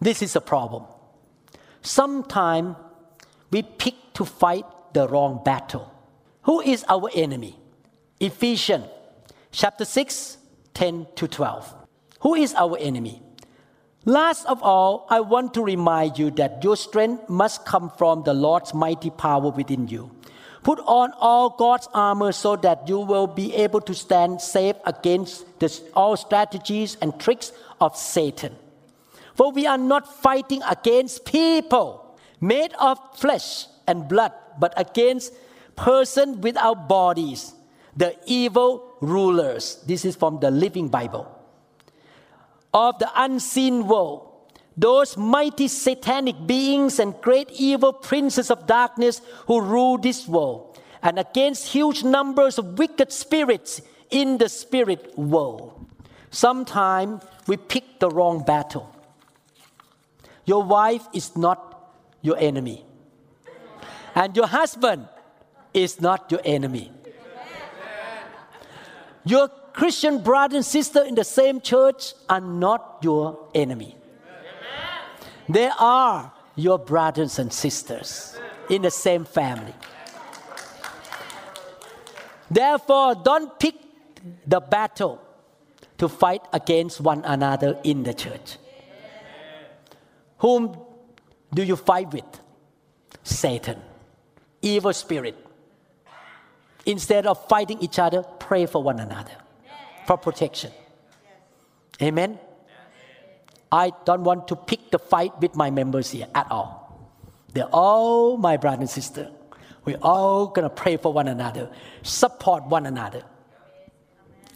this 0.00 0.20
is 0.20 0.34
a 0.34 0.40
problem. 0.40 0.82
Sometimes 1.80 2.74
we 3.52 3.62
pick 3.62 3.94
to 4.14 4.24
fight 4.24 4.64
the 4.94 5.06
wrong 5.06 5.42
battle. 5.44 5.92
Who 6.42 6.60
is 6.60 6.84
our 6.88 7.08
enemy? 7.14 7.56
Ephesians 8.18 8.86
chapter 9.52 9.84
6, 9.84 10.38
10 10.74 11.06
to 11.14 11.28
12. 11.28 11.74
Who 12.22 12.34
is 12.34 12.52
our 12.54 12.76
enemy? 12.78 13.22
Last 14.04 14.44
of 14.46 14.60
all, 14.60 15.06
I 15.08 15.20
want 15.20 15.54
to 15.54 15.62
remind 15.62 16.18
you 16.18 16.32
that 16.32 16.64
your 16.64 16.76
strength 16.76 17.28
must 17.28 17.64
come 17.64 17.90
from 17.96 18.24
the 18.24 18.34
Lord's 18.34 18.74
mighty 18.74 19.10
power 19.10 19.50
within 19.50 19.86
you. 19.86 20.15
Put 20.66 20.80
on 20.80 21.12
all 21.22 21.50
God's 21.50 21.86
armor 21.94 22.32
so 22.32 22.56
that 22.56 22.88
you 22.88 22.98
will 22.98 23.28
be 23.28 23.54
able 23.54 23.80
to 23.82 23.94
stand 23.94 24.40
safe 24.42 24.74
against 24.84 25.46
all 25.94 26.16
strategies 26.16 26.96
and 27.00 27.14
tricks 27.20 27.52
of 27.80 27.96
Satan. 27.96 28.56
For 29.36 29.52
we 29.52 29.68
are 29.68 29.78
not 29.78 30.10
fighting 30.10 30.62
against 30.68 31.24
people 31.24 32.18
made 32.40 32.74
of 32.80 32.98
flesh 33.14 33.66
and 33.86 34.08
blood, 34.08 34.32
but 34.58 34.74
against 34.76 35.34
persons 35.76 36.38
without 36.38 36.88
bodies, 36.88 37.54
the 37.96 38.16
evil 38.26 38.90
rulers. 39.00 39.78
This 39.86 40.04
is 40.04 40.16
from 40.16 40.40
the 40.40 40.50
Living 40.50 40.88
Bible. 40.88 41.30
Of 42.74 42.98
the 42.98 43.10
unseen 43.14 43.86
world 43.86 44.25
those 44.76 45.16
mighty 45.16 45.68
satanic 45.68 46.46
beings 46.46 46.98
and 46.98 47.18
great 47.22 47.50
evil 47.52 47.92
princes 47.92 48.50
of 48.50 48.66
darkness 48.66 49.22
who 49.46 49.60
rule 49.60 49.96
this 49.96 50.28
world, 50.28 50.78
and 51.02 51.18
against 51.18 51.68
huge 51.68 52.04
numbers 52.04 52.58
of 52.58 52.78
wicked 52.78 53.10
spirits 53.12 53.80
in 54.10 54.38
the 54.38 54.48
spirit 54.48 55.16
world. 55.18 55.86
Sometimes 56.30 57.22
we 57.46 57.56
pick 57.56 58.00
the 58.00 58.10
wrong 58.10 58.44
battle. 58.44 58.92
Your 60.44 60.62
wife 60.62 61.06
is 61.12 61.36
not 61.36 61.90
your 62.22 62.36
enemy, 62.38 62.84
and 64.14 64.36
your 64.36 64.46
husband 64.46 65.08
is 65.72 66.00
not 66.00 66.30
your 66.30 66.40
enemy. 66.44 66.92
Your 69.24 69.48
Christian 69.72 70.22
brother 70.22 70.56
and 70.56 70.64
sister 70.64 71.02
in 71.02 71.14
the 71.14 71.24
same 71.24 71.60
church 71.60 72.14
are 72.28 72.40
not 72.40 72.98
your 73.02 73.48
enemy. 73.54 73.96
They 75.48 75.70
are 75.78 76.32
your 76.56 76.78
brothers 76.78 77.38
and 77.38 77.52
sisters 77.52 78.38
in 78.68 78.82
the 78.82 78.90
same 78.90 79.24
family. 79.24 79.74
Therefore, 82.50 83.14
don't 83.14 83.58
pick 83.58 83.74
the 84.46 84.60
battle 84.60 85.20
to 85.98 86.08
fight 86.08 86.42
against 86.52 87.00
one 87.00 87.24
another 87.24 87.78
in 87.84 88.02
the 88.02 88.14
church. 88.14 88.58
Whom 90.38 90.76
do 91.52 91.62
you 91.62 91.76
fight 91.76 92.12
with? 92.12 92.24
Satan, 93.22 93.80
evil 94.62 94.92
spirit. 94.92 95.36
Instead 96.84 97.26
of 97.26 97.48
fighting 97.48 97.80
each 97.80 97.98
other, 97.98 98.22
pray 98.22 98.66
for 98.66 98.82
one 98.82 99.00
another 99.00 99.32
for 100.06 100.16
protection. 100.16 100.70
Amen. 102.00 102.38
I 103.70 103.92
don't 104.04 104.22
want 104.22 104.48
to 104.48 104.56
pick 104.56 104.90
the 104.90 104.98
fight 104.98 105.40
with 105.40 105.54
my 105.56 105.70
members 105.70 106.10
here 106.10 106.28
at 106.34 106.50
all. 106.50 106.86
They're 107.52 107.64
all 107.72 108.36
my 108.36 108.56
brother 108.56 108.80
and 108.80 108.90
sister. 108.90 109.30
We're 109.84 109.98
all 110.02 110.48
gonna 110.48 110.70
pray 110.70 110.96
for 110.96 111.12
one 111.12 111.28
another, 111.28 111.70
support 112.02 112.66
one 112.66 112.86
another. 112.86 113.22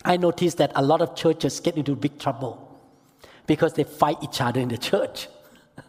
I 0.04 0.16
notice 0.16 0.54
that 0.54 0.72
a 0.74 0.82
lot 0.82 1.00
of 1.02 1.14
churches 1.14 1.60
get 1.60 1.76
into 1.76 1.94
big 1.94 2.18
trouble 2.18 2.66
because 3.46 3.74
they 3.74 3.84
fight 3.84 4.16
each 4.22 4.40
other 4.40 4.60
in 4.60 4.68
the 4.68 4.78
church. 4.78 5.28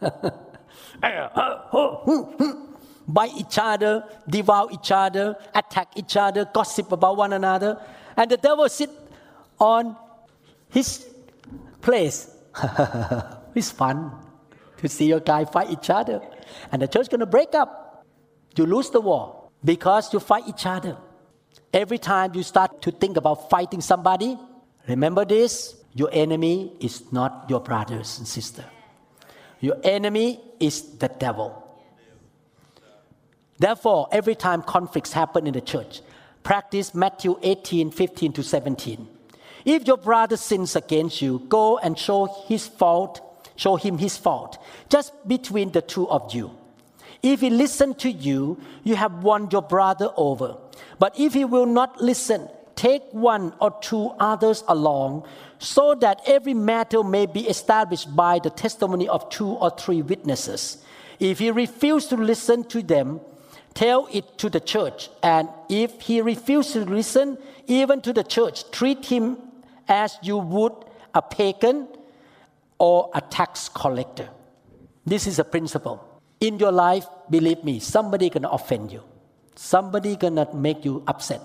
Bite 3.08 3.34
each 3.36 3.58
other, 3.58 4.04
devour 4.28 4.68
each 4.70 4.92
other, 4.92 5.36
attack 5.54 5.88
each 5.96 6.16
other, 6.16 6.44
gossip 6.44 6.92
about 6.92 7.16
one 7.16 7.32
another, 7.32 7.80
and 8.16 8.30
the 8.30 8.36
devil 8.36 8.68
sit 8.68 8.90
on 9.58 9.96
his 10.68 11.04
place 11.80 12.31
it's 13.54 13.70
fun 13.70 14.12
to 14.78 14.88
see 14.88 15.06
your 15.06 15.20
guy 15.20 15.44
fight 15.44 15.70
each 15.70 15.90
other. 15.90 16.20
And 16.70 16.82
the 16.82 16.88
church 16.88 17.08
gonna 17.08 17.26
break 17.26 17.54
up. 17.54 18.04
You 18.56 18.66
lose 18.66 18.90
the 18.90 19.00
war 19.00 19.48
because 19.64 20.12
you 20.12 20.20
fight 20.20 20.44
each 20.48 20.66
other. 20.66 20.96
Every 21.72 21.98
time 21.98 22.34
you 22.34 22.42
start 22.42 22.82
to 22.82 22.90
think 22.90 23.16
about 23.16 23.48
fighting 23.48 23.80
somebody, 23.80 24.36
remember 24.86 25.24
this 25.24 25.76
your 25.94 26.10
enemy 26.12 26.72
is 26.80 27.12
not 27.12 27.46
your 27.48 27.60
brothers 27.60 28.18
and 28.18 28.26
sister. 28.26 28.64
Your 29.60 29.76
enemy 29.84 30.40
is 30.58 30.98
the 30.98 31.08
devil. 31.08 31.58
Therefore, 33.58 34.08
every 34.10 34.34
time 34.34 34.62
conflicts 34.62 35.12
happen 35.12 35.46
in 35.46 35.52
the 35.52 35.60
church, 35.60 36.00
practice 36.42 36.94
Matthew 36.94 37.38
18 37.42 37.90
15 37.90 38.32
to 38.32 38.42
17. 38.42 39.08
If 39.64 39.86
your 39.86 39.96
brother 39.96 40.36
sins 40.36 40.76
against 40.76 41.22
you, 41.22 41.40
go 41.48 41.78
and 41.78 41.98
show 41.98 42.44
his 42.46 42.66
fault, 42.66 43.20
show 43.56 43.76
him 43.76 43.98
his 43.98 44.16
fault, 44.16 44.58
just 44.88 45.12
between 45.26 45.72
the 45.72 45.82
two 45.82 46.08
of 46.08 46.34
you. 46.34 46.50
If 47.22 47.40
he 47.40 47.50
listens 47.50 47.96
to 47.98 48.10
you, 48.10 48.60
you 48.82 48.96
have 48.96 49.22
won 49.22 49.48
your 49.52 49.62
brother 49.62 50.10
over. 50.16 50.56
But 50.98 51.18
if 51.18 51.34
he 51.34 51.44
will 51.44 51.66
not 51.66 52.00
listen, 52.00 52.48
take 52.74 53.02
one 53.12 53.54
or 53.60 53.70
two 53.80 54.10
others 54.18 54.64
along, 54.66 55.24
so 55.60 55.94
that 55.94 56.20
every 56.26 56.54
matter 56.54 57.04
may 57.04 57.26
be 57.26 57.46
established 57.46 58.14
by 58.16 58.40
the 58.40 58.50
testimony 58.50 59.08
of 59.08 59.28
two 59.30 59.50
or 59.50 59.70
three 59.70 60.02
witnesses. 60.02 60.78
If 61.20 61.38
he 61.38 61.52
refuses 61.52 62.08
to 62.08 62.16
listen 62.16 62.64
to 62.64 62.82
them, 62.82 63.20
tell 63.74 64.08
it 64.12 64.38
to 64.38 64.50
the 64.50 64.58
church. 64.58 65.08
And 65.22 65.48
if 65.68 66.00
he 66.00 66.20
refuses 66.20 66.72
to 66.72 66.90
listen, 66.90 67.38
even 67.68 68.00
to 68.00 68.12
the 68.12 68.24
church, 68.24 68.68
treat 68.72 69.06
him 69.06 69.38
as 69.92 70.18
you 70.22 70.38
would 70.38 70.72
a 71.14 71.22
pagan 71.22 71.86
or 72.78 73.10
a 73.14 73.20
tax 73.20 73.68
collector. 73.68 74.28
This 75.04 75.26
is 75.26 75.38
a 75.38 75.44
principle. 75.44 75.98
In 76.40 76.58
your 76.58 76.72
life, 76.72 77.06
believe 77.30 77.62
me, 77.62 77.78
somebody 77.78 78.30
gonna 78.30 78.48
offend 78.48 78.90
you. 78.90 79.02
Somebody 79.54 80.16
gonna 80.16 80.48
make 80.54 80.84
you 80.84 81.04
upset. 81.06 81.40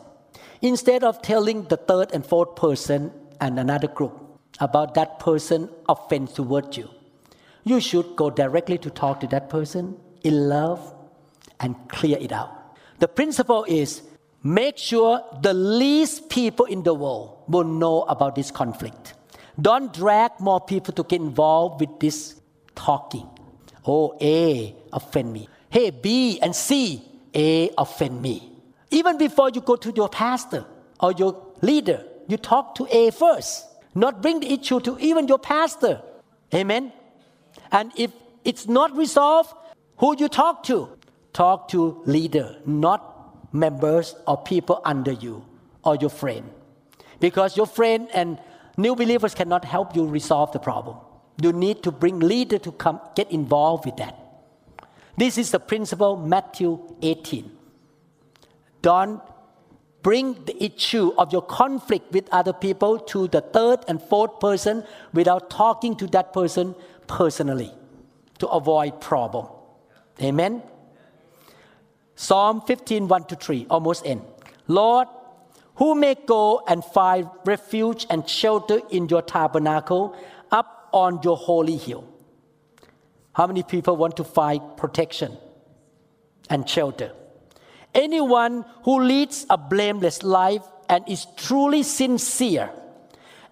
Instead 0.61 1.03
of 1.03 1.21
telling 1.21 1.63
the 1.63 1.77
third 1.77 2.11
and 2.13 2.25
fourth 2.25 2.55
person 2.55 3.11
and 3.39 3.59
another 3.59 3.87
group 3.87 4.13
about 4.59 4.95
that 4.95 5.19
person 5.19 5.69
offense 5.87 6.33
towards 6.33 6.77
you, 6.77 6.89
you 7.63 7.79
should 7.79 8.15
go 8.15 8.29
directly 8.29 8.77
to 8.79 8.89
talk 8.89 9.19
to 9.19 9.27
that 9.27 9.49
person 9.49 9.97
in 10.23 10.49
love 10.49 10.93
and 11.59 11.75
clear 11.89 12.17
it 12.17 12.31
out. 12.31 12.51
The 12.99 13.07
principle 13.07 13.65
is 13.65 14.01
make 14.43 14.77
sure 14.77 15.21
the 15.41 15.53
least 15.53 16.29
people 16.29 16.65
in 16.65 16.83
the 16.83 16.93
world 16.93 17.43
will 17.47 17.63
know 17.63 18.03
about 18.03 18.35
this 18.35 18.51
conflict. 18.51 19.13
Don't 19.59 19.91
drag 19.93 20.39
more 20.39 20.61
people 20.61 20.93
to 20.93 21.03
get 21.03 21.19
involved 21.19 21.81
with 21.81 21.99
this 21.99 22.39
talking. 22.75 23.27
Oh, 23.85 24.15
A 24.21 24.75
offend 24.93 25.33
me. 25.33 25.47
Hey, 25.69 25.89
B 25.89 26.39
and 26.41 26.55
C, 26.55 27.03
A 27.33 27.71
offend 27.77 28.21
me. 28.21 28.51
Even 28.91 29.17
before 29.17 29.49
you 29.49 29.61
go 29.61 29.75
to 29.75 29.91
your 29.95 30.09
pastor 30.09 30.65
or 30.99 31.11
your 31.13 31.43
leader, 31.61 32.05
you 32.27 32.37
talk 32.37 32.75
to 32.75 32.87
A 32.91 33.11
first, 33.11 33.65
not 33.95 34.21
bring 34.21 34.39
the 34.41 34.51
issue 34.51 34.79
to 34.81 34.97
even 34.99 35.27
your 35.27 35.39
pastor. 35.39 36.01
Amen. 36.53 36.93
And 37.71 37.91
if 37.95 38.11
it's 38.43 38.67
not 38.67 38.95
resolved, 38.95 39.53
who 39.97 40.15
you 40.17 40.27
talk 40.27 40.63
to? 40.63 40.89
Talk 41.33 41.67
to 41.69 42.01
leader, 42.05 42.57
not 42.65 43.06
members 43.51 44.15
or 44.27 44.37
people 44.37 44.81
under 44.83 45.11
you 45.11 45.45
or 45.83 45.95
your 45.95 46.09
friend. 46.09 46.49
Because 47.19 47.57
your 47.57 47.67
friend 47.67 48.09
and 48.13 48.39
new 48.77 48.95
believers 48.95 49.33
cannot 49.33 49.65
help 49.65 49.95
you 49.95 50.05
resolve 50.05 50.51
the 50.51 50.59
problem. 50.59 50.97
You 51.41 51.53
need 51.53 51.83
to 51.83 51.91
bring 51.91 52.19
leader 52.19 52.57
to 52.59 52.71
come 52.71 52.99
get 53.15 53.31
involved 53.31 53.85
with 53.85 53.97
that. 53.97 54.17
This 55.17 55.37
is 55.37 55.51
the 55.51 55.59
principle 55.59 56.17
Matthew 56.17 56.95
18. 57.01 57.51
Don't 58.81 59.21
bring 60.03 60.45
the 60.45 60.63
issue 60.63 61.11
of 61.17 61.33
your 61.33 61.41
conflict 61.41 62.11
with 62.11 62.29
other 62.31 62.53
people 62.53 62.99
to 62.99 63.27
the 63.27 63.41
third 63.41 63.79
and 63.87 64.01
fourth 64.01 64.39
person 64.39 64.83
without 65.13 65.49
talking 65.49 65.95
to 65.95 66.07
that 66.07 66.33
person 66.33 66.75
personally 67.07 67.73
to 68.39 68.47
avoid 68.47 69.01
problem. 69.01 69.47
Amen. 70.21 70.61
Psalm 72.19 72.61
15, 72.61 73.07
1 73.07 73.25
to 73.25 73.35
3, 73.35 73.67
almost 73.69 74.03
end. 74.03 74.23
Lord, 74.67 75.07
who 75.75 75.93
may 75.93 76.15
go 76.15 76.63
and 76.67 76.83
find 76.83 77.29
refuge 77.45 78.07
and 78.09 78.27
shelter 78.27 78.81
in 78.89 79.07
your 79.07 79.21
tabernacle 79.21 80.17
up 80.51 80.89
on 80.91 81.19
your 81.23 81.37
holy 81.37 81.77
hill? 81.77 82.11
How 83.33 83.45
many 83.45 83.61
people 83.61 83.95
want 83.95 84.17
to 84.17 84.23
find 84.23 84.61
protection 84.77 85.37
and 86.49 86.67
shelter? 86.67 87.11
Anyone 87.93 88.65
who 88.83 89.03
leads 89.03 89.45
a 89.51 89.57
blameless 89.57 90.23
life 90.23 90.63
and 90.89 91.07
is 91.07 91.27
truly 91.37 91.83
sincere. 91.83 92.71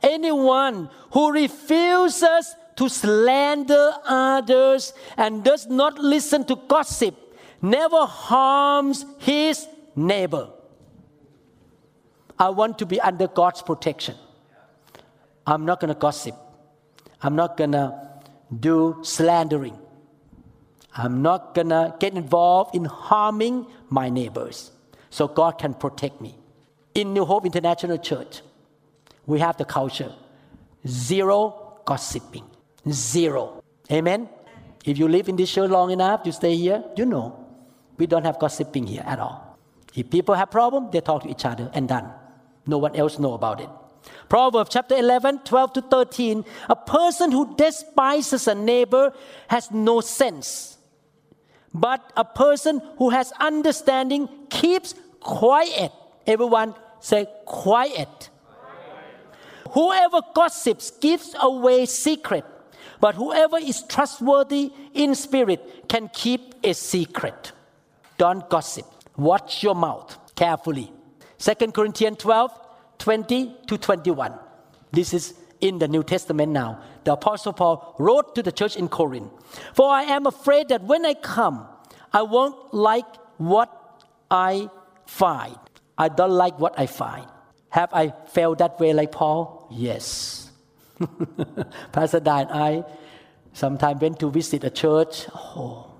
Anyone 0.01 0.89
who 1.11 1.31
refuses 1.31 2.55
to 2.77 2.89
slander 2.89 3.91
others 4.05 4.93
and 5.17 5.43
does 5.43 5.67
not 5.67 5.99
listen 5.99 6.45
to 6.45 6.55
gossip 6.67 7.24
never 7.65 8.05
harms 8.05 9.05
his 9.19 9.67
neighbor. 9.95 10.49
I 12.37 12.49
want 12.49 12.79
to 12.79 12.85
be 12.85 12.99
under 12.99 13.27
God's 13.27 13.61
protection. 13.61 14.15
I'm 15.47 15.65
not 15.65 15.79
going 15.79 15.93
to 15.93 15.99
gossip. 15.99 16.35
I'm 17.21 17.35
not 17.35 17.55
going 17.57 17.71
to 17.71 17.97
do 18.59 18.99
slandering. 19.03 19.77
I'm 20.95 21.21
not 21.21 21.55
going 21.55 21.69
to 21.69 21.95
get 21.99 22.13
involved 22.13 22.75
in 22.75 22.85
harming 22.85 23.67
my 23.89 24.09
neighbors. 24.09 24.71
So 25.09 25.27
God 25.27 25.57
can 25.57 25.73
protect 25.73 26.21
me. 26.21 26.37
In 26.93 27.13
New 27.13 27.25
Hope 27.25 27.45
International 27.45 27.97
Church, 27.97 28.41
we 29.25 29.39
have 29.39 29.57
the 29.57 29.65
culture 29.65 30.13
zero 30.87 31.79
gossiping. 31.85 32.45
Zero. 32.89 33.63
Amen? 33.91 34.29
If 34.85 34.97
you 34.97 35.07
live 35.07 35.29
in 35.29 35.35
this 35.35 35.51
church 35.51 35.69
long 35.69 35.91
enough, 35.91 36.21
you 36.25 36.31
stay 36.31 36.55
here, 36.55 36.83
you 36.95 37.05
know. 37.05 37.44
We 37.97 38.07
don't 38.07 38.25
have 38.25 38.39
gossiping 38.39 38.87
here 38.87 39.03
at 39.05 39.19
all. 39.19 39.57
If 39.95 40.09
people 40.09 40.35
have 40.35 40.51
problem, 40.51 40.89
they 40.91 41.01
talk 41.01 41.23
to 41.23 41.29
each 41.29 41.45
other 41.45 41.71
and 41.73 41.87
done. 41.87 42.11
No 42.67 42.77
one 42.77 42.95
else 42.95 43.19
know 43.19 43.33
about 43.33 43.61
it. 43.61 43.69
Proverbs 44.29 44.69
chapter 44.71 44.95
11, 44.95 45.39
12 45.45 45.73
to 45.73 45.81
13. 45.81 46.45
A 46.69 46.75
person 46.75 47.31
who 47.31 47.55
despises 47.55 48.47
a 48.47 48.55
neighbor 48.55 49.13
has 49.47 49.71
no 49.71 50.01
sense. 50.01 50.77
But 51.73 52.11
a 52.15 52.25
person 52.25 52.81
who 52.97 53.09
has 53.09 53.31
understanding 53.39 54.29
keeps 54.49 54.95
quiet. 55.19 55.91
Everyone 56.27 56.75
say 56.99 57.27
quiet. 57.45 58.29
Whoever 59.71 60.21
gossips 60.33 60.91
gives 60.91 61.35
away 61.37 61.85
secret, 61.85 62.45
but 63.01 63.15
whoever 63.15 63.57
is 63.57 63.83
trustworthy 63.83 64.71
in 64.93 65.15
spirit 65.15 65.85
can 65.89 66.09
keep 66.13 66.55
a 66.63 66.73
secret. 66.73 67.51
Don't 68.17 68.49
gossip. 68.49 68.85
Watch 69.17 69.63
your 69.63 69.75
mouth 69.75 70.17
carefully. 70.35 70.91
2 71.37 71.71
Corinthians 71.71 72.17
12, 72.19 72.51
20 72.97 73.55
to 73.67 73.77
21. 73.77 74.33
This 74.91 75.13
is 75.13 75.33
in 75.61 75.79
the 75.79 75.87
New 75.87 76.03
Testament 76.03 76.51
now. 76.51 76.81
The 77.03 77.13
Apostle 77.13 77.53
Paul 77.53 77.95
wrote 77.99 78.35
to 78.35 78.43
the 78.43 78.51
church 78.51 78.75
in 78.75 78.87
Corinth 78.87 79.31
For 79.73 79.89
I 79.89 80.03
am 80.03 80.25
afraid 80.25 80.69
that 80.69 80.83
when 80.83 81.05
I 81.05 81.13
come, 81.13 81.67
I 82.13 82.21
won't 82.21 82.73
like 82.73 83.05
what 83.37 84.03
I 84.29 84.69
find. 85.05 85.57
I 85.97 86.09
don't 86.09 86.31
like 86.31 86.59
what 86.59 86.77
I 86.77 86.85
find. 86.87 87.27
Have 87.69 87.93
I 87.93 88.13
felt 88.27 88.59
that 88.59 88.79
way 88.79 88.93
like 88.93 89.11
Paul? 89.11 89.67
Yes. 89.71 90.51
Pastor 91.91 92.21
Dan 92.21 92.47
and 92.47 92.51
I 92.51 92.83
sometimes 93.53 94.01
went 94.01 94.19
to 94.19 94.31
visit 94.31 94.63
a 94.63 94.69
church. 94.69 95.27
Oh, 95.33 95.94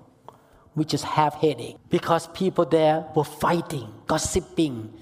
we 0.76 0.84
just 0.84 1.04
have 1.04 1.34
headache 1.34 1.76
because 1.90 2.28
people 2.28 2.66
there 2.66 3.04
were 3.16 3.24
fighting, 3.24 3.90
gossiping, 4.06 4.92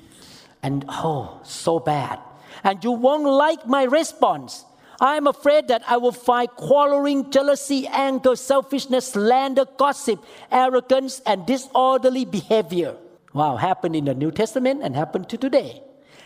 and 0.63 0.85
oh, 0.89 1.41
so 1.43 1.79
bad. 1.81 2.21
And 2.63 2.83
you 2.83 2.93
won't 2.93 3.25
like 3.25 3.67
my 3.67 3.83
response. 3.83 4.65
I 5.01 5.17
am 5.17 5.27
afraid 5.27 5.69
that 5.69 5.83
I 5.89 5.97
will 5.97 6.13
find 6.13 6.49
quarreling, 6.49 7.31
jealousy, 7.31 7.89
anger, 7.89 8.37
selfishness, 8.37 9.09
slander, 9.09 9.67
gossip, 9.77 10.25
arrogance, 10.51 11.21
and 11.27 11.45
disorderly 11.45 12.25
behavior. 12.25 12.97
Wow, 13.33 13.57
happened 13.57 13.97
in 13.97 14.05
the 14.05 14.15
New 14.15 14.31
Testament 14.31 14.81
and 14.83 14.95
happened 14.95 15.29
to 15.31 15.37
today. 15.37 15.83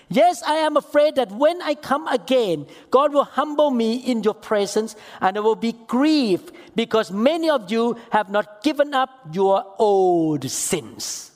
Yes, 0.08 0.42
I 0.42 0.54
am 0.54 0.76
afraid 0.76 1.16
that 1.16 1.30
when 1.32 1.60
I 1.60 1.74
come 1.74 2.08
again, 2.08 2.66
God 2.90 3.12
will 3.12 3.24
humble 3.24 3.70
me 3.70 3.96
in 3.96 4.22
your 4.22 4.34
presence 4.34 4.96
and 5.20 5.36
I 5.36 5.40
will 5.40 5.56
be 5.56 5.72
grieved 5.86 6.52
because 6.74 7.10
many 7.10 7.50
of 7.50 7.70
you 7.70 7.96
have 8.10 8.30
not 8.30 8.62
given 8.62 8.94
up 8.94 9.10
your 9.32 9.64
old 9.78 10.48
sins. 10.50 11.32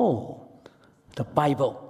Oh, 0.00 0.48
the 1.14 1.24
Bible. 1.24 1.82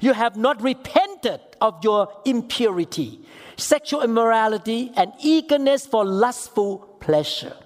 You 0.00 0.12
have 0.12 0.36
not 0.36 0.62
repented 0.62 1.40
of 1.60 1.82
your 1.82 2.12
impurity, 2.24 3.20
sexual 3.56 4.02
immorality, 4.02 4.92
and 4.96 5.12
eagerness 5.20 5.86
for 5.86 6.04
lustful 6.04 6.78
pleasure. 7.00 7.56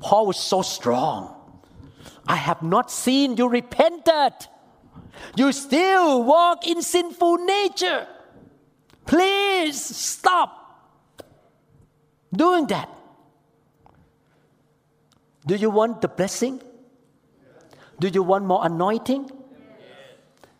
Paul 0.00 0.26
was 0.26 0.38
so 0.38 0.62
strong. 0.62 1.32
I 2.28 2.36
have 2.36 2.62
not 2.62 2.90
seen 2.90 3.36
you 3.36 3.48
repented 3.48 4.32
you 5.36 5.52
still 5.52 6.24
walk 6.24 6.66
in 6.66 6.82
sinful 6.82 7.38
nature. 7.38 8.06
Please 9.04 9.80
stop 9.80 10.50
doing 12.34 12.66
that. 12.66 12.88
Do 15.46 15.54
you 15.54 15.70
want 15.70 16.00
the 16.00 16.08
blessing? 16.08 16.60
Do 18.00 18.08
you 18.08 18.22
want 18.22 18.44
more 18.44 18.64
anointing? 18.66 19.30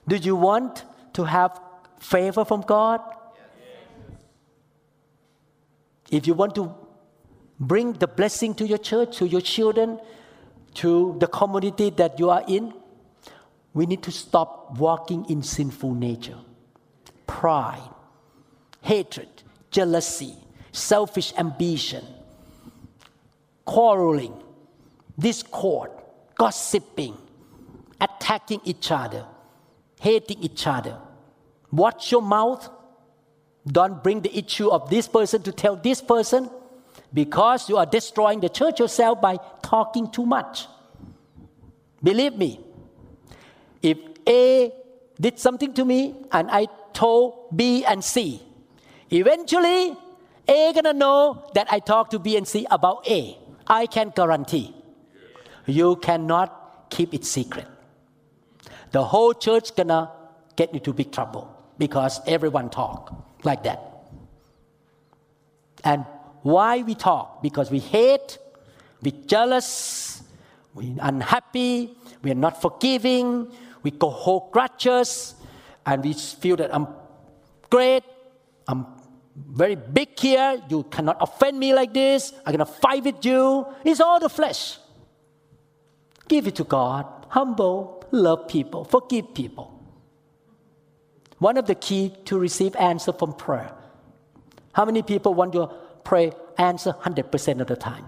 Do 0.09 0.17
you 0.17 0.37
want 0.37 0.85
to 1.15 1.25
have 1.25 1.61
favor 1.99 2.45
from 2.45 2.61
God? 2.63 3.01
If 6.11 6.27
you 6.27 6.35
want 6.35 6.55
to 6.55 6.73
bring 7.59 7.95
the 7.95 8.07
blessing 8.07 8.55
to 8.55 8.67
your 8.67 8.79
church, 8.79 9.17
to 9.19 9.27
your 9.27 9.41
children, 9.41 9.99
to 10.75 11.17
the 11.19 11.27
community 11.27 11.91
that 11.91 12.21
you 12.21 12.31
are 12.31 12.45
in, 12.47 12.73
we 13.77 13.85
need 13.85 14.03
to 14.03 14.11
stop 14.11 14.79
walking 14.79 15.29
in 15.29 15.43
sinful 15.43 15.93
nature, 15.95 16.39
pride, 17.27 17.91
hatred, 18.81 19.29
jealousy, 19.71 20.35
selfish 20.73 21.35
ambition, 21.37 22.03
quarreling, 23.67 24.33
discord, 25.19 25.91
gossiping, 26.37 27.19
attacking 28.01 28.63
each 28.65 28.91
other, 28.91 29.27
hating 30.01 30.43
each 30.43 30.67
other. 30.67 30.97
Watch 31.71 32.11
your 32.11 32.23
mouth. 32.23 32.71
Don't 33.67 34.03
bring 34.03 34.23
the 34.23 34.35
issue 34.35 34.71
of 34.71 34.89
this 34.89 35.07
person 35.07 35.43
to 35.43 35.53
tell 35.53 35.77
this 35.77 36.01
person 36.01 36.49
because 37.13 37.69
you 37.69 37.77
are 37.77 37.85
destroying 37.85 38.41
the 38.41 38.49
church 38.49 38.81
yourself 38.81 39.21
by 39.21 39.37
talking 39.61 40.11
too 40.11 40.25
much. 40.25 40.67
Believe 42.03 42.39
me, 42.39 42.66
if 43.83 43.99
A 44.27 44.73
did 45.21 45.39
something 45.39 45.73
to 45.75 45.85
me 45.85 46.15
and 46.33 46.51
I 46.51 46.69
told 46.93 47.57
B 47.57 47.85
and 47.85 48.03
C, 48.03 48.43
eventually 49.11 49.97
A 50.49 50.73
gonna 50.73 50.93
know 50.93 51.49
that 51.55 51.71
I 51.71 51.79
talked 51.79 52.11
to 52.13 52.19
B 52.19 52.37
and 52.37 52.47
C 52.47 52.67
about 52.71 53.09
A. 53.09 53.39
I 53.67 53.87
can 53.87 54.13
guarantee. 54.15 54.75
You 55.67 55.97
cannot 55.97 56.89
keep 56.91 57.13
it 57.15 57.25
secret. 57.25 57.67
The 58.93 59.05
whole 59.05 59.35
church 59.35 59.75
gonna 59.75 60.11
get 60.55 60.73
into 60.73 60.93
big 60.93 61.13
trouble 61.13 61.53
because 61.79 62.21
everyone 62.27 62.71
talk 62.71 63.13
like 63.45 63.65
that. 63.65 63.81
And 65.85 66.05
why 66.43 66.83
we 66.83 66.95
talk? 66.95 67.43
Because 67.43 67.71
we 67.71 67.81
hate, 67.81 68.39
we 69.03 69.11
jealous, 69.11 70.23
we 70.75 70.95
unhappy, 71.01 71.91
we 72.23 72.31
are 72.31 72.35
not 72.35 72.63
forgiving, 72.63 73.53
we 73.87 73.93
go 73.93 74.11
hold 74.11 74.51
grudges, 74.51 75.37
and 75.87 76.03
we 76.03 76.13
feel 76.13 76.57
that 76.57 76.75
I'm 76.75 76.89
great, 77.71 78.03
I'm 78.67 78.85
very 79.37 79.77
big 79.77 80.19
here, 80.19 80.61
you 80.69 80.83
cannot 80.91 81.19
offend 81.21 81.57
me 81.57 81.73
like 81.73 81.95
this, 81.95 82.33
I'm 82.45 82.51
gonna 82.51 82.67
fight 82.67 83.05
with 83.05 83.25
you. 83.25 83.65
It's 83.85 84.01
all 84.01 84.19
the 84.19 84.29
flesh. 84.29 84.79
Give 86.27 86.49
it 86.49 86.57
to 86.57 86.65
God, 86.65 87.07
humble, 87.29 88.03
love 88.11 88.49
people, 88.49 88.83
forgive 88.85 89.33
people. 89.35 89.73
One 91.39 91.57
of 91.57 91.67
the 91.67 91.77
key 91.77 92.13
to 92.25 92.37
receive 92.37 92.75
answer 92.75 93.13
from 93.13 93.35
prayer. 93.35 93.71
How 94.73 94.85
many 94.85 95.03
people 95.03 95.33
want 95.33 95.55
your 95.55 95.69
pray, 96.03 96.33
answer 96.59 96.93
100% 96.93 97.61
of 97.61 97.69
the 97.69 97.77
time. 97.77 98.05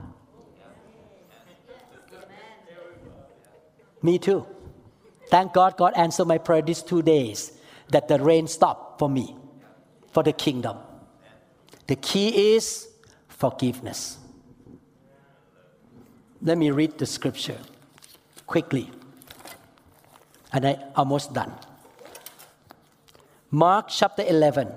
Me 4.03 4.19
too. 4.19 4.45
Thank 5.29 5.53
God 5.53 5.77
God 5.77 5.93
answered 5.97 6.27
my 6.27 6.39
prayer 6.39 6.63
these 6.63 6.83
two 6.83 7.03
days 7.03 7.53
that 7.89 8.09
the 8.09 8.19
rain 8.19 8.47
stopped 8.47 8.99
for 8.99 9.09
me, 9.09 9.37
for 10.11 10.23
the 10.23 10.33
kingdom. 10.33 10.79
The 11.87 11.97
key 11.97 12.55
is 12.55 12.89
forgiveness. 13.29 14.19
Let 16.43 16.59
me 16.59 16.71
read 16.71 16.99
the 16.99 17.07
scripture 17.07 17.59
quickly. 18.47 18.91
And 20.53 20.67
I 20.67 20.79
almost 20.97 21.33
done. 21.33 21.53
Mark 23.51 23.89
chapter 23.89 24.23
11 24.23 24.73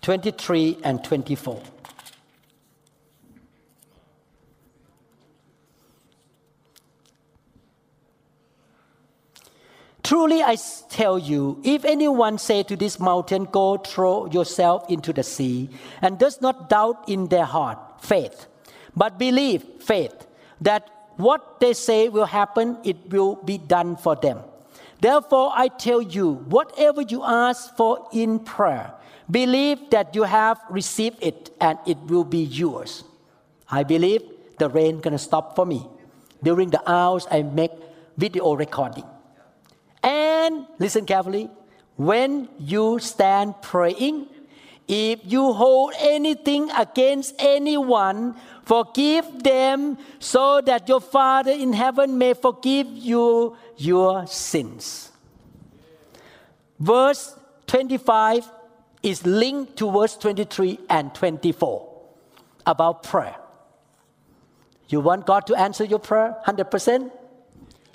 23 0.00 0.78
and 0.82 1.04
24. 1.04 1.62
Truly 10.10 10.42
I 10.42 10.56
tell 10.88 11.20
you, 11.20 11.60
if 11.62 11.84
anyone 11.84 12.36
say 12.36 12.64
to 12.64 12.74
this 12.74 12.98
mountain, 12.98 13.44
Go 13.44 13.76
throw 13.76 14.26
yourself 14.26 14.90
into 14.90 15.12
the 15.12 15.22
sea, 15.22 15.70
and 16.02 16.18
does 16.18 16.40
not 16.40 16.68
doubt 16.68 17.08
in 17.08 17.28
their 17.28 17.44
heart, 17.44 17.78
faith, 18.02 18.48
but 18.96 19.20
believe, 19.20 19.62
faith, 19.78 20.26
that 20.62 20.90
what 21.16 21.60
they 21.60 21.74
say 21.74 22.08
will 22.08 22.26
happen, 22.26 22.76
it 22.82 22.96
will 23.08 23.36
be 23.36 23.56
done 23.56 23.94
for 23.94 24.16
them. 24.16 24.40
Therefore 25.00 25.52
I 25.54 25.68
tell 25.68 26.02
you, 26.02 26.42
whatever 26.50 27.02
you 27.02 27.22
ask 27.22 27.76
for 27.76 28.08
in 28.12 28.40
prayer, 28.40 28.90
Believe 29.30 29.90
that 29.90 30.16
you 30.16 30.24
have 30.24 30.58
received 30.70 31.22
it 31.22 31.54
and 31.60 31.78
it 31.86 31.98
will 32.10 32.24
be 32.24 32.42
yours. 32.42 33.04
I 33.70 33.84
believe 33.84 34.22
the 34.58 34.68
rain 34.68 34.98
gonna 34.98 35.22
stop 35.22 35.54
for 35.54 35.64
me 35.64 35.86
during 36.42 36.70
the 36.70 36.82
hours 36.90 37.28
I 37.30 37.42
make 37.42 37.70
video 38.18 38.56
recording. 38.56 39.04
And 40.02 40.66
listen 40.78 41.04
carefully, 41.04 41.50
when 41.96 42.48
you 42.58 42.98
stand 42.98 43.60
praying, 43.62 44.26
if 44.88 45.20
you 45.22 45.52
hold 45.52 45.92
anything 46.00 46.70
against 46.70 47.34
anyone, 47.38 48.34
forgive 48.64 49.42
them 49.42 49.98
so 50.18 50.60
that 50.62 50.88
your 50.88 51.00
Father 51.00 51.52
in 51.52 51.72
heaven 51.72 52.18
may 52.18 52.34
forgive 52.34 52.88
you 52.88 53.56
your 53.76 54.26
sins. 54.26 55.12
Verse 56.80 57.36
25 57.66 58.50
is 59.02 59.24
linked 59.24 59.76
to 59.76 59.90
verse 59.90 60.16
23 60.16 60.78
and 60.88 61.14
24 61.14 61.86
about 62.66 63.02
prayer. 63.02 63.36
You 64.88 65.00
want 65.00 65.24
God 65.24 65.46
to 65.46 65.54
answer 65.54 65.84
your 65.84 66.00
prayer 66.00 66.36
100%? 66.46 67.12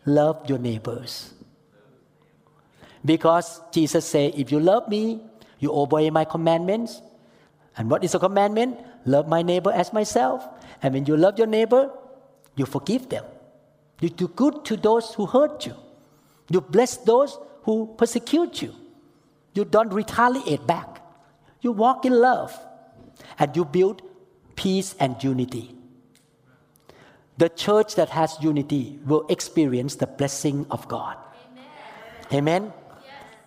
Love 0.06 0.50
your 0.50 0.60
neighbors. 0.60 1.35
Because 3.06 3.62
Jesus 3.72 4.06
said, 4.06 4.34
If 4.36 4.52
you 4.52 4.60
love 4.60 4.90
me, 4.90 5.22
you 5.60 5.72
obey 5.72 6.10
my 6.10 6.26
commandments. 6.26 7.02
And 7.78 7.90
what 7.90 8.04
is 8.04 8.16
a 8.16 8.20
commandment? 8.20 8.80
Love 9.06 9.28
my 9.28 9.42
neighbor 9.42 9.72
as 9.72 9.94
myself. 9.94 10.44
And 10.82 10.94
when 10.94 11.06
you 11.06 11.16
love 11.16 11.38
your 11.38 11.48
neighbor, 11.48 11.92
you 12.56 12.66
forgive 12.66 13.10
them. 13.10 13.24
You 14.02 14.10
do 14.10 14.28
good 14.28 14.66
to 14.66 14.76
those 14.76 15.14
who 15.14 15.26
hurt 15.26 15.66
you. 15.66 15.76
You 16.50 16.62
bless 16.62 16.98
those 16.98 17.38
who 17.64 17.94
persecute 17.98 18.62
you. 18.62 18.74
You 19.54 19.66
don't 19.66 19.94
retaliate 19.94 20.66
back. 20.68 21.02
You 21.62 21.72
walk 21.72 22.06
in 22.06 22.14
love 22.14 22.58
and 23.40 23.56
you 23.56 23.66
build 23.66 24.02
peace 24.56 24.96
and 25.00 25.22
unity. 25.24 25.76
The 27.38 27.50
church 27.50 27.96
that 27.96 28.10
has 28.10 28.38
unity 28.42 29.00
will 29.06 29.26
experience 29.28 29.96
the 29.96 30.08
blessing 30.08 30.66
of 30.72 30.88
God. 30.88 31.18
Amen. 32.32 32.64
Amen? 32.64 32.74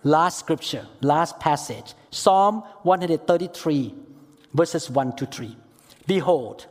Last 0.03 0.39
scripture, 0.39 0.87
last 1.01 1.39
passage 1.39 1.93
Psalm 2.09 2.63
133, 2.83 3.93
verses 4.53 4.89
1 4.89 5.15
to 5.17 5.25
3. 5.25 5.57
Behold, 6.07 6.67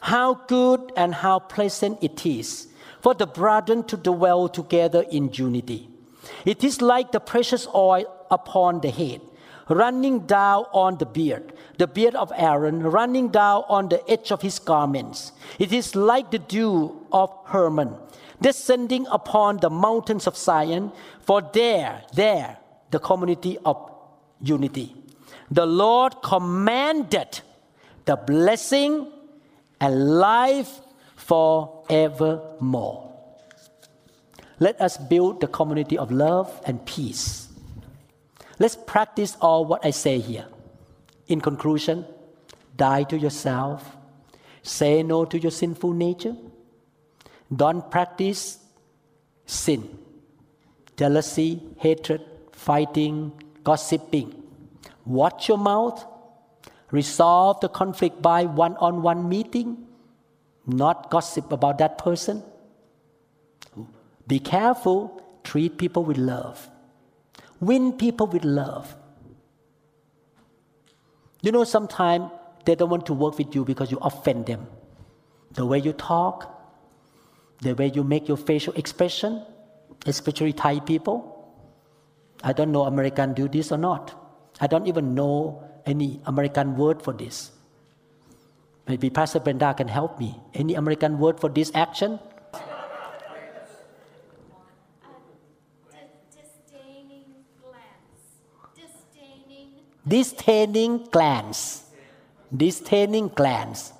how 0.00 0.34
good 0.46 0.92
and 0.96 1.14
how 1.14 1.40
pleasant 1.40 1.98
it 2.02 2.24
is 2.24 2.68
for 3.00 3.14
the 3.14 3.26
brethren 3.26 3.82
to 3.84 3.96
dwell 3.96 4.48
together 4.48 5.04
in 5.10 5.30
unity. 5.32 5.88
It 6.44 6.62
is 6.62 6.80
like 6.80 7.12
the 7.12 7.20
precious 7.20 7.66
oil 7.74 8.06
upon 8.30 8.80
the 8.80 8.90
head 8.90 9.20
running 9.70 10.26
down 10.26 10.64
on 10.72 10.98
the 10.98 11.06
beard, 11.06 11.52
the 11.78 11.86
beard 11.86 12.14
of 12.16 12.32
Aaron, 12.36 12.82
running 12.82 13.28
down 13.28 13.62
on 13.68 13.88
the 13.88 14.02
edge 14.10 14.32
of 14.32 14.42
his 14.42 14.58
garments. 14.58 15.32
It 15.58 15.72
is 15.72 15.94
like 15.94 16.30
the 16.30 16.40
dew 16.40 17.06
of 17.12 17.32
Hermon, 17.46 17.94
descending 18.40 19.06
upon 19.10 19.58
the 19.58 19.70
mountains 19.70 20.26
of 20.26 20.36
Zion, 20.36 20.90
for 21.20 21.40
there, 21.40 22.02
there, 22.14 22.58
the 22.90 22.98
community 22.98 23.58
of 23.64 23.90
unity. 24.40 24.94
The 25.50 25.66
Lord 25.66 26.22
commanded 26.22 27.40
the 28.04 28.16
blessing 28.16 29.06
and 29.80 30.18
life 30.18 30.80
forevermore. 31.16 33.06
Let 34.58 34.80
us 34.80 34.96
build 34.98 35.40
the 35.40 35.48
community 35.48 35.96
of 35.96 36.12
love 36.12 36.60
and 36.66 36.84
peace 36.84 37.50
Let's 38.60 38.76
practice 38.76 39.38
all 39.40 39.64
what 39.64 39.86
I 39.86 39.90
say 39.90 40.18
here. 40.18 40.44
In 41.28 41.40
conclusion, 41.40 42.04
die 42.76 43.04
to 43.04 43.16
yourself, 43.18 43.96
say 44.62 45.02
no 45.02 45.24
to 45.24 45.38
your 45.38 45.50
sinful 45.50 45.94
nature, 45.94 46.36
don't 47.56 47.90
practice 47.90 48.58
sin, 49.46 49.98
jealousy, 50.94 51.62
hatred, 51.78 52.20
fighting, 52.66 53.32
gossiping. 53.64 54.34
Watch 55.04 55.48
your 55.48 55.58
mouth, 55.58 56.04
resolve 56.90 57.60
the 57.60 57.68
conflict 57.68 58.22
by 58.22 58.44
one 58.44 58.76
on 58.76 59.02
one 59.02 59.28
meeting, 59.28 59.86
not 60.66 61.10
gossip 61.10 61.52
about 61.52 61.78
that 61.78 61.98
person. 61.98 62.42
Be 64.26 64.38
careful, 64.38 65.22
treat 65.44 65.78
people 65.78 66.04
with 66.04 66.18
love. 66.18 66.68
Win 67.60 67.92
people 67.92 68.26
with 68.26 68.44
love. 68.44 68.94
You 71.42 71.52
know, 71.52 71.64
sometimes 71.64 72.30
they 72.64 72.74
don't 72.74 72.90
want 72.90 73.06
to 73.06 73.14
work 73.14 73.38
with 73.38 73.54
you 73.54 73.64
because 73.64 73.90
you 73.90 73.98
offend 74.02 74.46
them. 74.46 74.66
the 75.54 75.66
way 75.66 75.78
you 75.78 75.92
talk, 75.92 76.48
the 77.62 77.74
way 77.74 77.90
you 77.94 78.04
make 78.04 78.28
your 78.28 78.36
facial 78.36 78.72
expression, 78.74 79.42
especially 80.06 80.52
Thai 80.52 80.80
people. 80.80 81.39
I 82.42 82.52
don't 82.52 82.72
know 82.72 82.84
American 82.84 83.34
do 83.34 83.48
this 83.48 83.70
or 83.72 83.78
not. 83.78 84.14
I 84.60 84.66
don't 84.66 84.86
even 84.86 85.14
know 85.14 85.62
any 85.86 86.20
American 86.26 86.76
word 86.76 87.02
for 87.02 87.12
this. 87.12 87.52
Maybe 88.88 89.10
Pastor 89.10 89.40
Brenda 89.40 89.74
can 89.74 89.88
help 89.88 90.18
me. 90.18 90.40
Any 90.54 90.74
American 90.74 91.18
word 91.18 91.38
for 91.38 91.48
this 91.48 91.70
action? 91.74 92.18
Disdaining 100.08 101.06
glance. 101.12 101.84
Disdaining. 102.56 102.56
Disdaining 102.56 103.28
glance. 103.28 103.92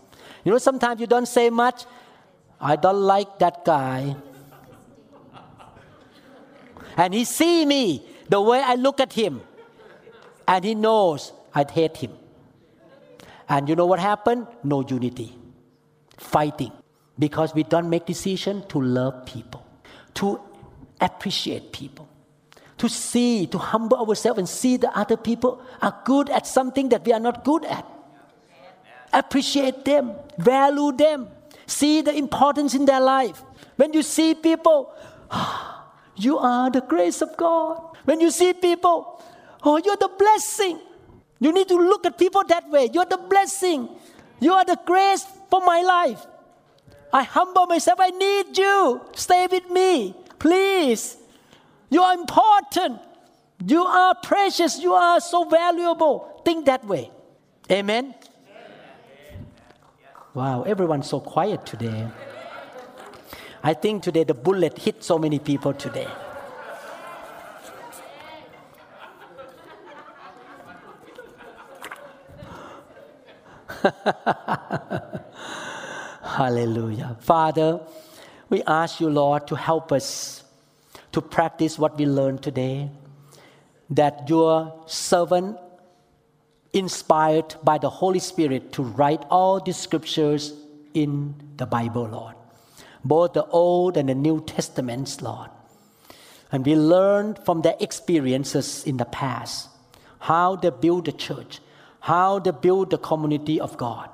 You 0.44 0.52
know, 0.52 0.58
sometimes 0.58 1.00
you 1.00 1.06
don't 1.06 1.28
say 1.28 1.50
much. 1.50 1.84
I 2.60 2.76
don't 2.76 3.02
like 3.02 3.38
that 3.38 3.64
guy. 3.64 4.16
And 6.96 7.14
he 7.14 7.24
see 7.24 7.64
me 7.64 8.09
the 8.30 8.40
way 8.40 8.62
I 8.64 8.76
look 8.76 9.00
at 9.00 9.12
him. 9.12 9.42
And 10.46 10.64
he 10.64 10.74
knows 10.74 11.32
I 11.54 11.64
hate 11.70 11.96
him. 11.96 12.12
And 13.48 13.68
you 13.68 13.74
know 13.74 13.86
what 13.86 13.98
happened? 13.98 14.46
No 14.62 14.82
unity. 14.86 15.36
Fighting. 16.16 16.72
Because 17.18 17.54
we 17.54 17.64
don't 17.64 17.90
make 17.90 18.06
decision 18.06 18.64
to 18.68 18.80
love 18.80 19.26
people, 19.26 19.66
to 20.14 20.40
appreciate 21.00 21.72
people, 21.72 22.08
to 22.78 22.88
see, 22.88 23.46
to 23.48 23.58
humble 23.58 23.98
ourselves 23.98 24.38
and 24.38 24.48
see 24.48 24.76
that 24.78 24.92
other 24.94 25.16
people 25.16 25.60
are 25.82 25.94
good 26.04 26.30
at 26.30 26.46
something 26.46 26.88
that 26.90 27.04
we 27.04 27.12
are 27.12 27.20
not 27.20 27.44
good 27.44 27.64
at. 27.64 27.84
Appreciate 29.12 29.84
them, 29.84 30.14
value 30.38 30.92
them, 30.92 31.28
see 31.66 32.00
the 32.00 32.14
importance 32.14 32.74
in 32.74 32.86
their 32.86 33.00
life. 33.00 33.42
When 33.76 33.92
you 33.92 34.02
see 34.02 34.34
people, 34.34 34.94
you 36.16 36.38
are 36.38 36.70
the 36.70 36.80
grace 36.80 37.20
of 37.20 37.36
God. 37.36 37.89
When 38.10 38.18
you 38.18 38.32
see 38.32 38.52
people, 38.52 39.22
oh, 39.62 39.76
you're 39.76 39.96
the 39.96 40.10
blessing. 40.18 40.80
You 41.38 41.52
need 41.52 41.68
to 41.68 41.76
look 41.76 42.04
at 42.04 42.18
people 42.18 42.42
that 42.48 42.68
way. 42.68 42.90
You're 42.92 43.06
the 43.06 43.18
blessing. 43.18 43.88
You 44.40 44.52
are 44.52 44.64
the 44.64 44.76
grace 44.84 45.24
for 45.48 45.60
my 45.60 45.82
life. 45.82 46.26
I 47.12 47.22
humble 47.22 47.66
myself. 47.66 48.00
I 48.00 48.10
need 48.10 48.58
you. 48.58 49.00
Stay 49.14 49.46
with 49.48 49.70
me, 49.70 50.16
please. 50.40 51.18
You 51.88 52.02
are 52.02 52.14
important. 52.14 52.98
You 53.64 53.84
are 53.84 54.16
precious. 54.16 54.80
You 54.80 54.92
are 54.94 55.20
so 55.20 55.44
valuable. 55.44 56.42
Think 56.44 56.66
that 56.66 56.84
way. 56.84 57.12
Amen. 57.70 58.16
Wow, 60.34 60.62
everyone's 60.62 61.08
so 61.08 61.20
quiet 61.20 61.64
today. 61.64 62.08
I 63.62 63.72
think 63.74 64.02
today 64.02 64.24
the 64.24 64.34
bullet 64.34 64.78
hit 64.78 65.04
so 65.04 65.16
many 65.16 65.38
people 65.38 65.72
today. 65.72 66.08
Hallelujah. 76.22 77.16
Father, 77.20 77.80
we 78.48 78.62
ask 78.64 79.00
you, 79.00 79.08
Lord, 79.08 79.46
to 79.48 79.56
help 79.56 79.92
us 79.92 80.44
to 81.12 81.20
practice 81.20 81.78
what 81.78 81.98
we 81.98 82.06
learned 82.06 82.42
today. 82.42 82.90
That 83.90 84.28
your 84.28 84.84
servant, 84.86 85.58
inspired 86.72 87.56
by 87.62 87.78
the 87.78 87.90
Holy 87.90 88.20
Spirit, 88.20 88.72
to 88.72 88.82
write 88.82 89.22
all 89.30 89.60
the 89.60 89.72
scriptures 89.72 90.52
in 90.94 91.34
the 91.56 91.66
Bible, 91.66 92.06
Lord, 92.06 92.34
both 93.04 93.32
the 93.32 93.44
Old 93.46 93.96
and 93.96 94.08
the 94.08 94.14
New 94.14 94.44
Testaments, 94.44 95.20
Lord. 95.20 95.50
And 96.52 96.66
we 96.66 96.74
learned 96.74 97.38
from 97.44 97.62
their 97.62 97.76
experiences 97.80 98.84
in 98.84 98.96
the 98.96 99.04
past 99.04 99.68
how 100.18 100.56
they 100.56 100.70
built 100.70 101.06
the 101.06 101.12
church, 101.12 101.60
how 102.00 102.38
they 102.38 102.50
build 102.50 102.90
the 102.90 102.98
community 102.98 103.60
of 103.60 103.76
God. 103.76 104.08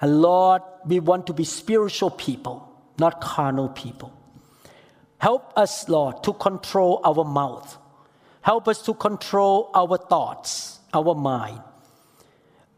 And 0.00 0.22
Lord, 0.22 0.62
we 0.86 0.98
want 1.00 1.26
to 1.26 1.32
be 1.32 1.44
spiritual 1.44 2.10
people, 2.10 2.74
not 2.98 3.20
carnal 3.20 3.68
people. 3.68 4.12
Help 5.18 5.52
us, 5.56 5.88
Lord, 5.88 6.22
to 6.24 6.32
control 6.32 7.00
our 7.04 7.24
mouth. 7.24 7.76
Help 8.40 8.68
us 8.68 8.80
to 8.82 8.94
control 8.94 9.70
our 9.74 9.98
thoughts, 9.98 10.80
our 10.94 11.14
mind. 11.14 11.60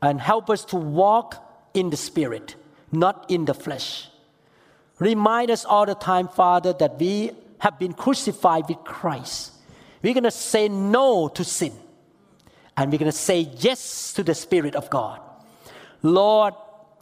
And 0.00 0.20
help 0.20 0.50
us 0.50 0.64
to 0.66 0.76
walk 0.76 1.36
in 1.72 1.90
the 1.90 1.96
Spirit, 1.96 2.56
not 2.90 3.24
in 3.30 3.44
the 3.44 3.54
flesh. 3.54 4.08
Remind 4.98 5.52
us 5.52 5.64
all 5.64 5.86
the 5.86 5.94
time, 5.94 6.26
Father, 6.26 6.72
that 6.72 6.98
we 6.98 7.30
have 7.58 7.78
been 7.78 7.92
crucified 7.92 8.68
with 8.68 8.78
Christ. 8.78 9.52
We're 10.02 10.14
going 10.14 10.24
to 10.24 10.32
say 10.32 10.68
no 10.68 11.28
to 11.28 11.44
sin 11.44 11.72
and 12.76 12.90
we're 12.90 12.98
going 12.98 13.10
to 13.10 13.16
say 13.16 13.50
yes 13.58 14.12
to 14.14 14.22
the 14.22 14.34
Spirit 14.34 14.74
of 14.74 14.88
God. 14.90 15.20
Lord, 16.02 16.54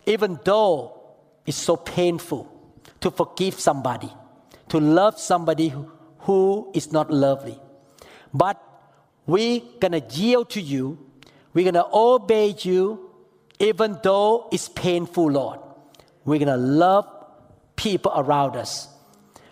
even 0.07 0.39
though 0.45 1.01
it's 1.47 1.57
so 1.57 1.77
painful 1.77 2.51
to 3.01 3.11
forgive 3.11 3.59
somebody, 3.59 4.13
to 4.69 4.79
love 4.81 5.19
somebody 5.19 5.73
who, 6.19 6.71
is 6.75 6.93
not 6.93 7.11
lovely, 7.11 7.59
but 8.33 8.61
we're 9.27 9.61
going 9.81 9.93
to 9.93 10.03
yield 10.15 10.51
to 10.51 10.61
you, 10.61 10.99
we're 11.55 11.65
going 11.65 11.75
to 11.75 11.87
obey 11.93 12.55
you, 12.59 13.11
even 13.59 13.99
though 14.03 14.49
it's 14.53 14.69
painful, 14.69 15.31
Lord. 15.33 15.61
We're 16.25 16.39
going 16.39 16.49
to 16.49 16.57
love 16.57 17.07
people 17.77 18.13
around 18.15 18.57
us. 18.57 18.89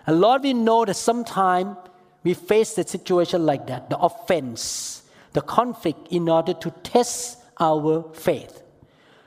And 0.06 0.20
Lord, 0.20 0.42
we 0.42 0.54
know 0.54 0.84
that 0.84 0.94
sometimes 0.94 1.76
we 2.22 2.34
face 2.34 2.76
a 2.78 2.86
situation 2.86 3.46
like 3.46 3.66
that, 3.66 3.90
the 3.90 3.98
offense 3.98 5.02
the 5.32 5.40
conflict 5.40 6.08
in 6.10 6.28
order 6.28 6.54
to 6.54 6.70
test 6.82 7.38
our 7.60 8.04
faith, 8.14 8.62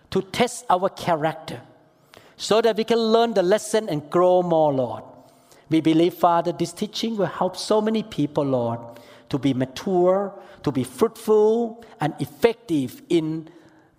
to 0.10 0.22
test 0.22 0.66
our 0.70 0.90
character, 0.90 1.62
so 2.38 2.62
that 2.62 2.76
we 2.76 2.84
can 2.84 2.98
learn 2.98 3.34
the 3.34 3.44
lesson 3.44 3.88
and 3.90 4.10
grow 4.10 4.42
more, 4.42 4.74
Lord. 4.74 5.04
We 5.70 5.80
believe, 5.80 6.16
Father, 6.16 6.52
this 6.52 6.74
teaching 6.74 7.16
will 7.16 7.28
help 7.28 7.56
so 7.56 7.82
many 7.82 8.04
people, 8.04 8.44
Lord, 8.44 8.80
to 9.30 9.38
be 9.38 9.54
mature, 9.54 10.34
to 10.64 10.72
be 10.72 10.84
fruitful 10.84 11.84
and 12.00 12.14
effective 12.20 13.02
in 13.10 13.50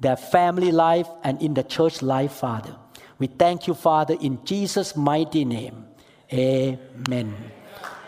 their 0.00 0.16
family 0.16 0.72
life 0.72 1.08
and 1.24 1.40
in 1.40 1.54
the 1.54 1.62
church 1.62 2.02
life, 2.02 2.32
Father. 2.32 2.76
We 3.18 3.28
thank 3.28 3.66
you, 3.66 3.74
Father, 3.74 4.16
in 4.20 4.44
Jesus' 4.44 4.96
mighty 4.96 5.44
name. 5.44 5.86
Amen. 6.32 7.34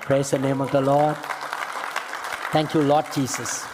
Praise 0.00 0.30
the 0.30 0.38
name 0.38 0.60
of 0.60 0.70
the 0.72 0.80
Lord. 0.80 1.16
Thank 2.50 2.74
you, 2.74 2.82
Lord 2.82 3.06
Jesus. 3.14 3.73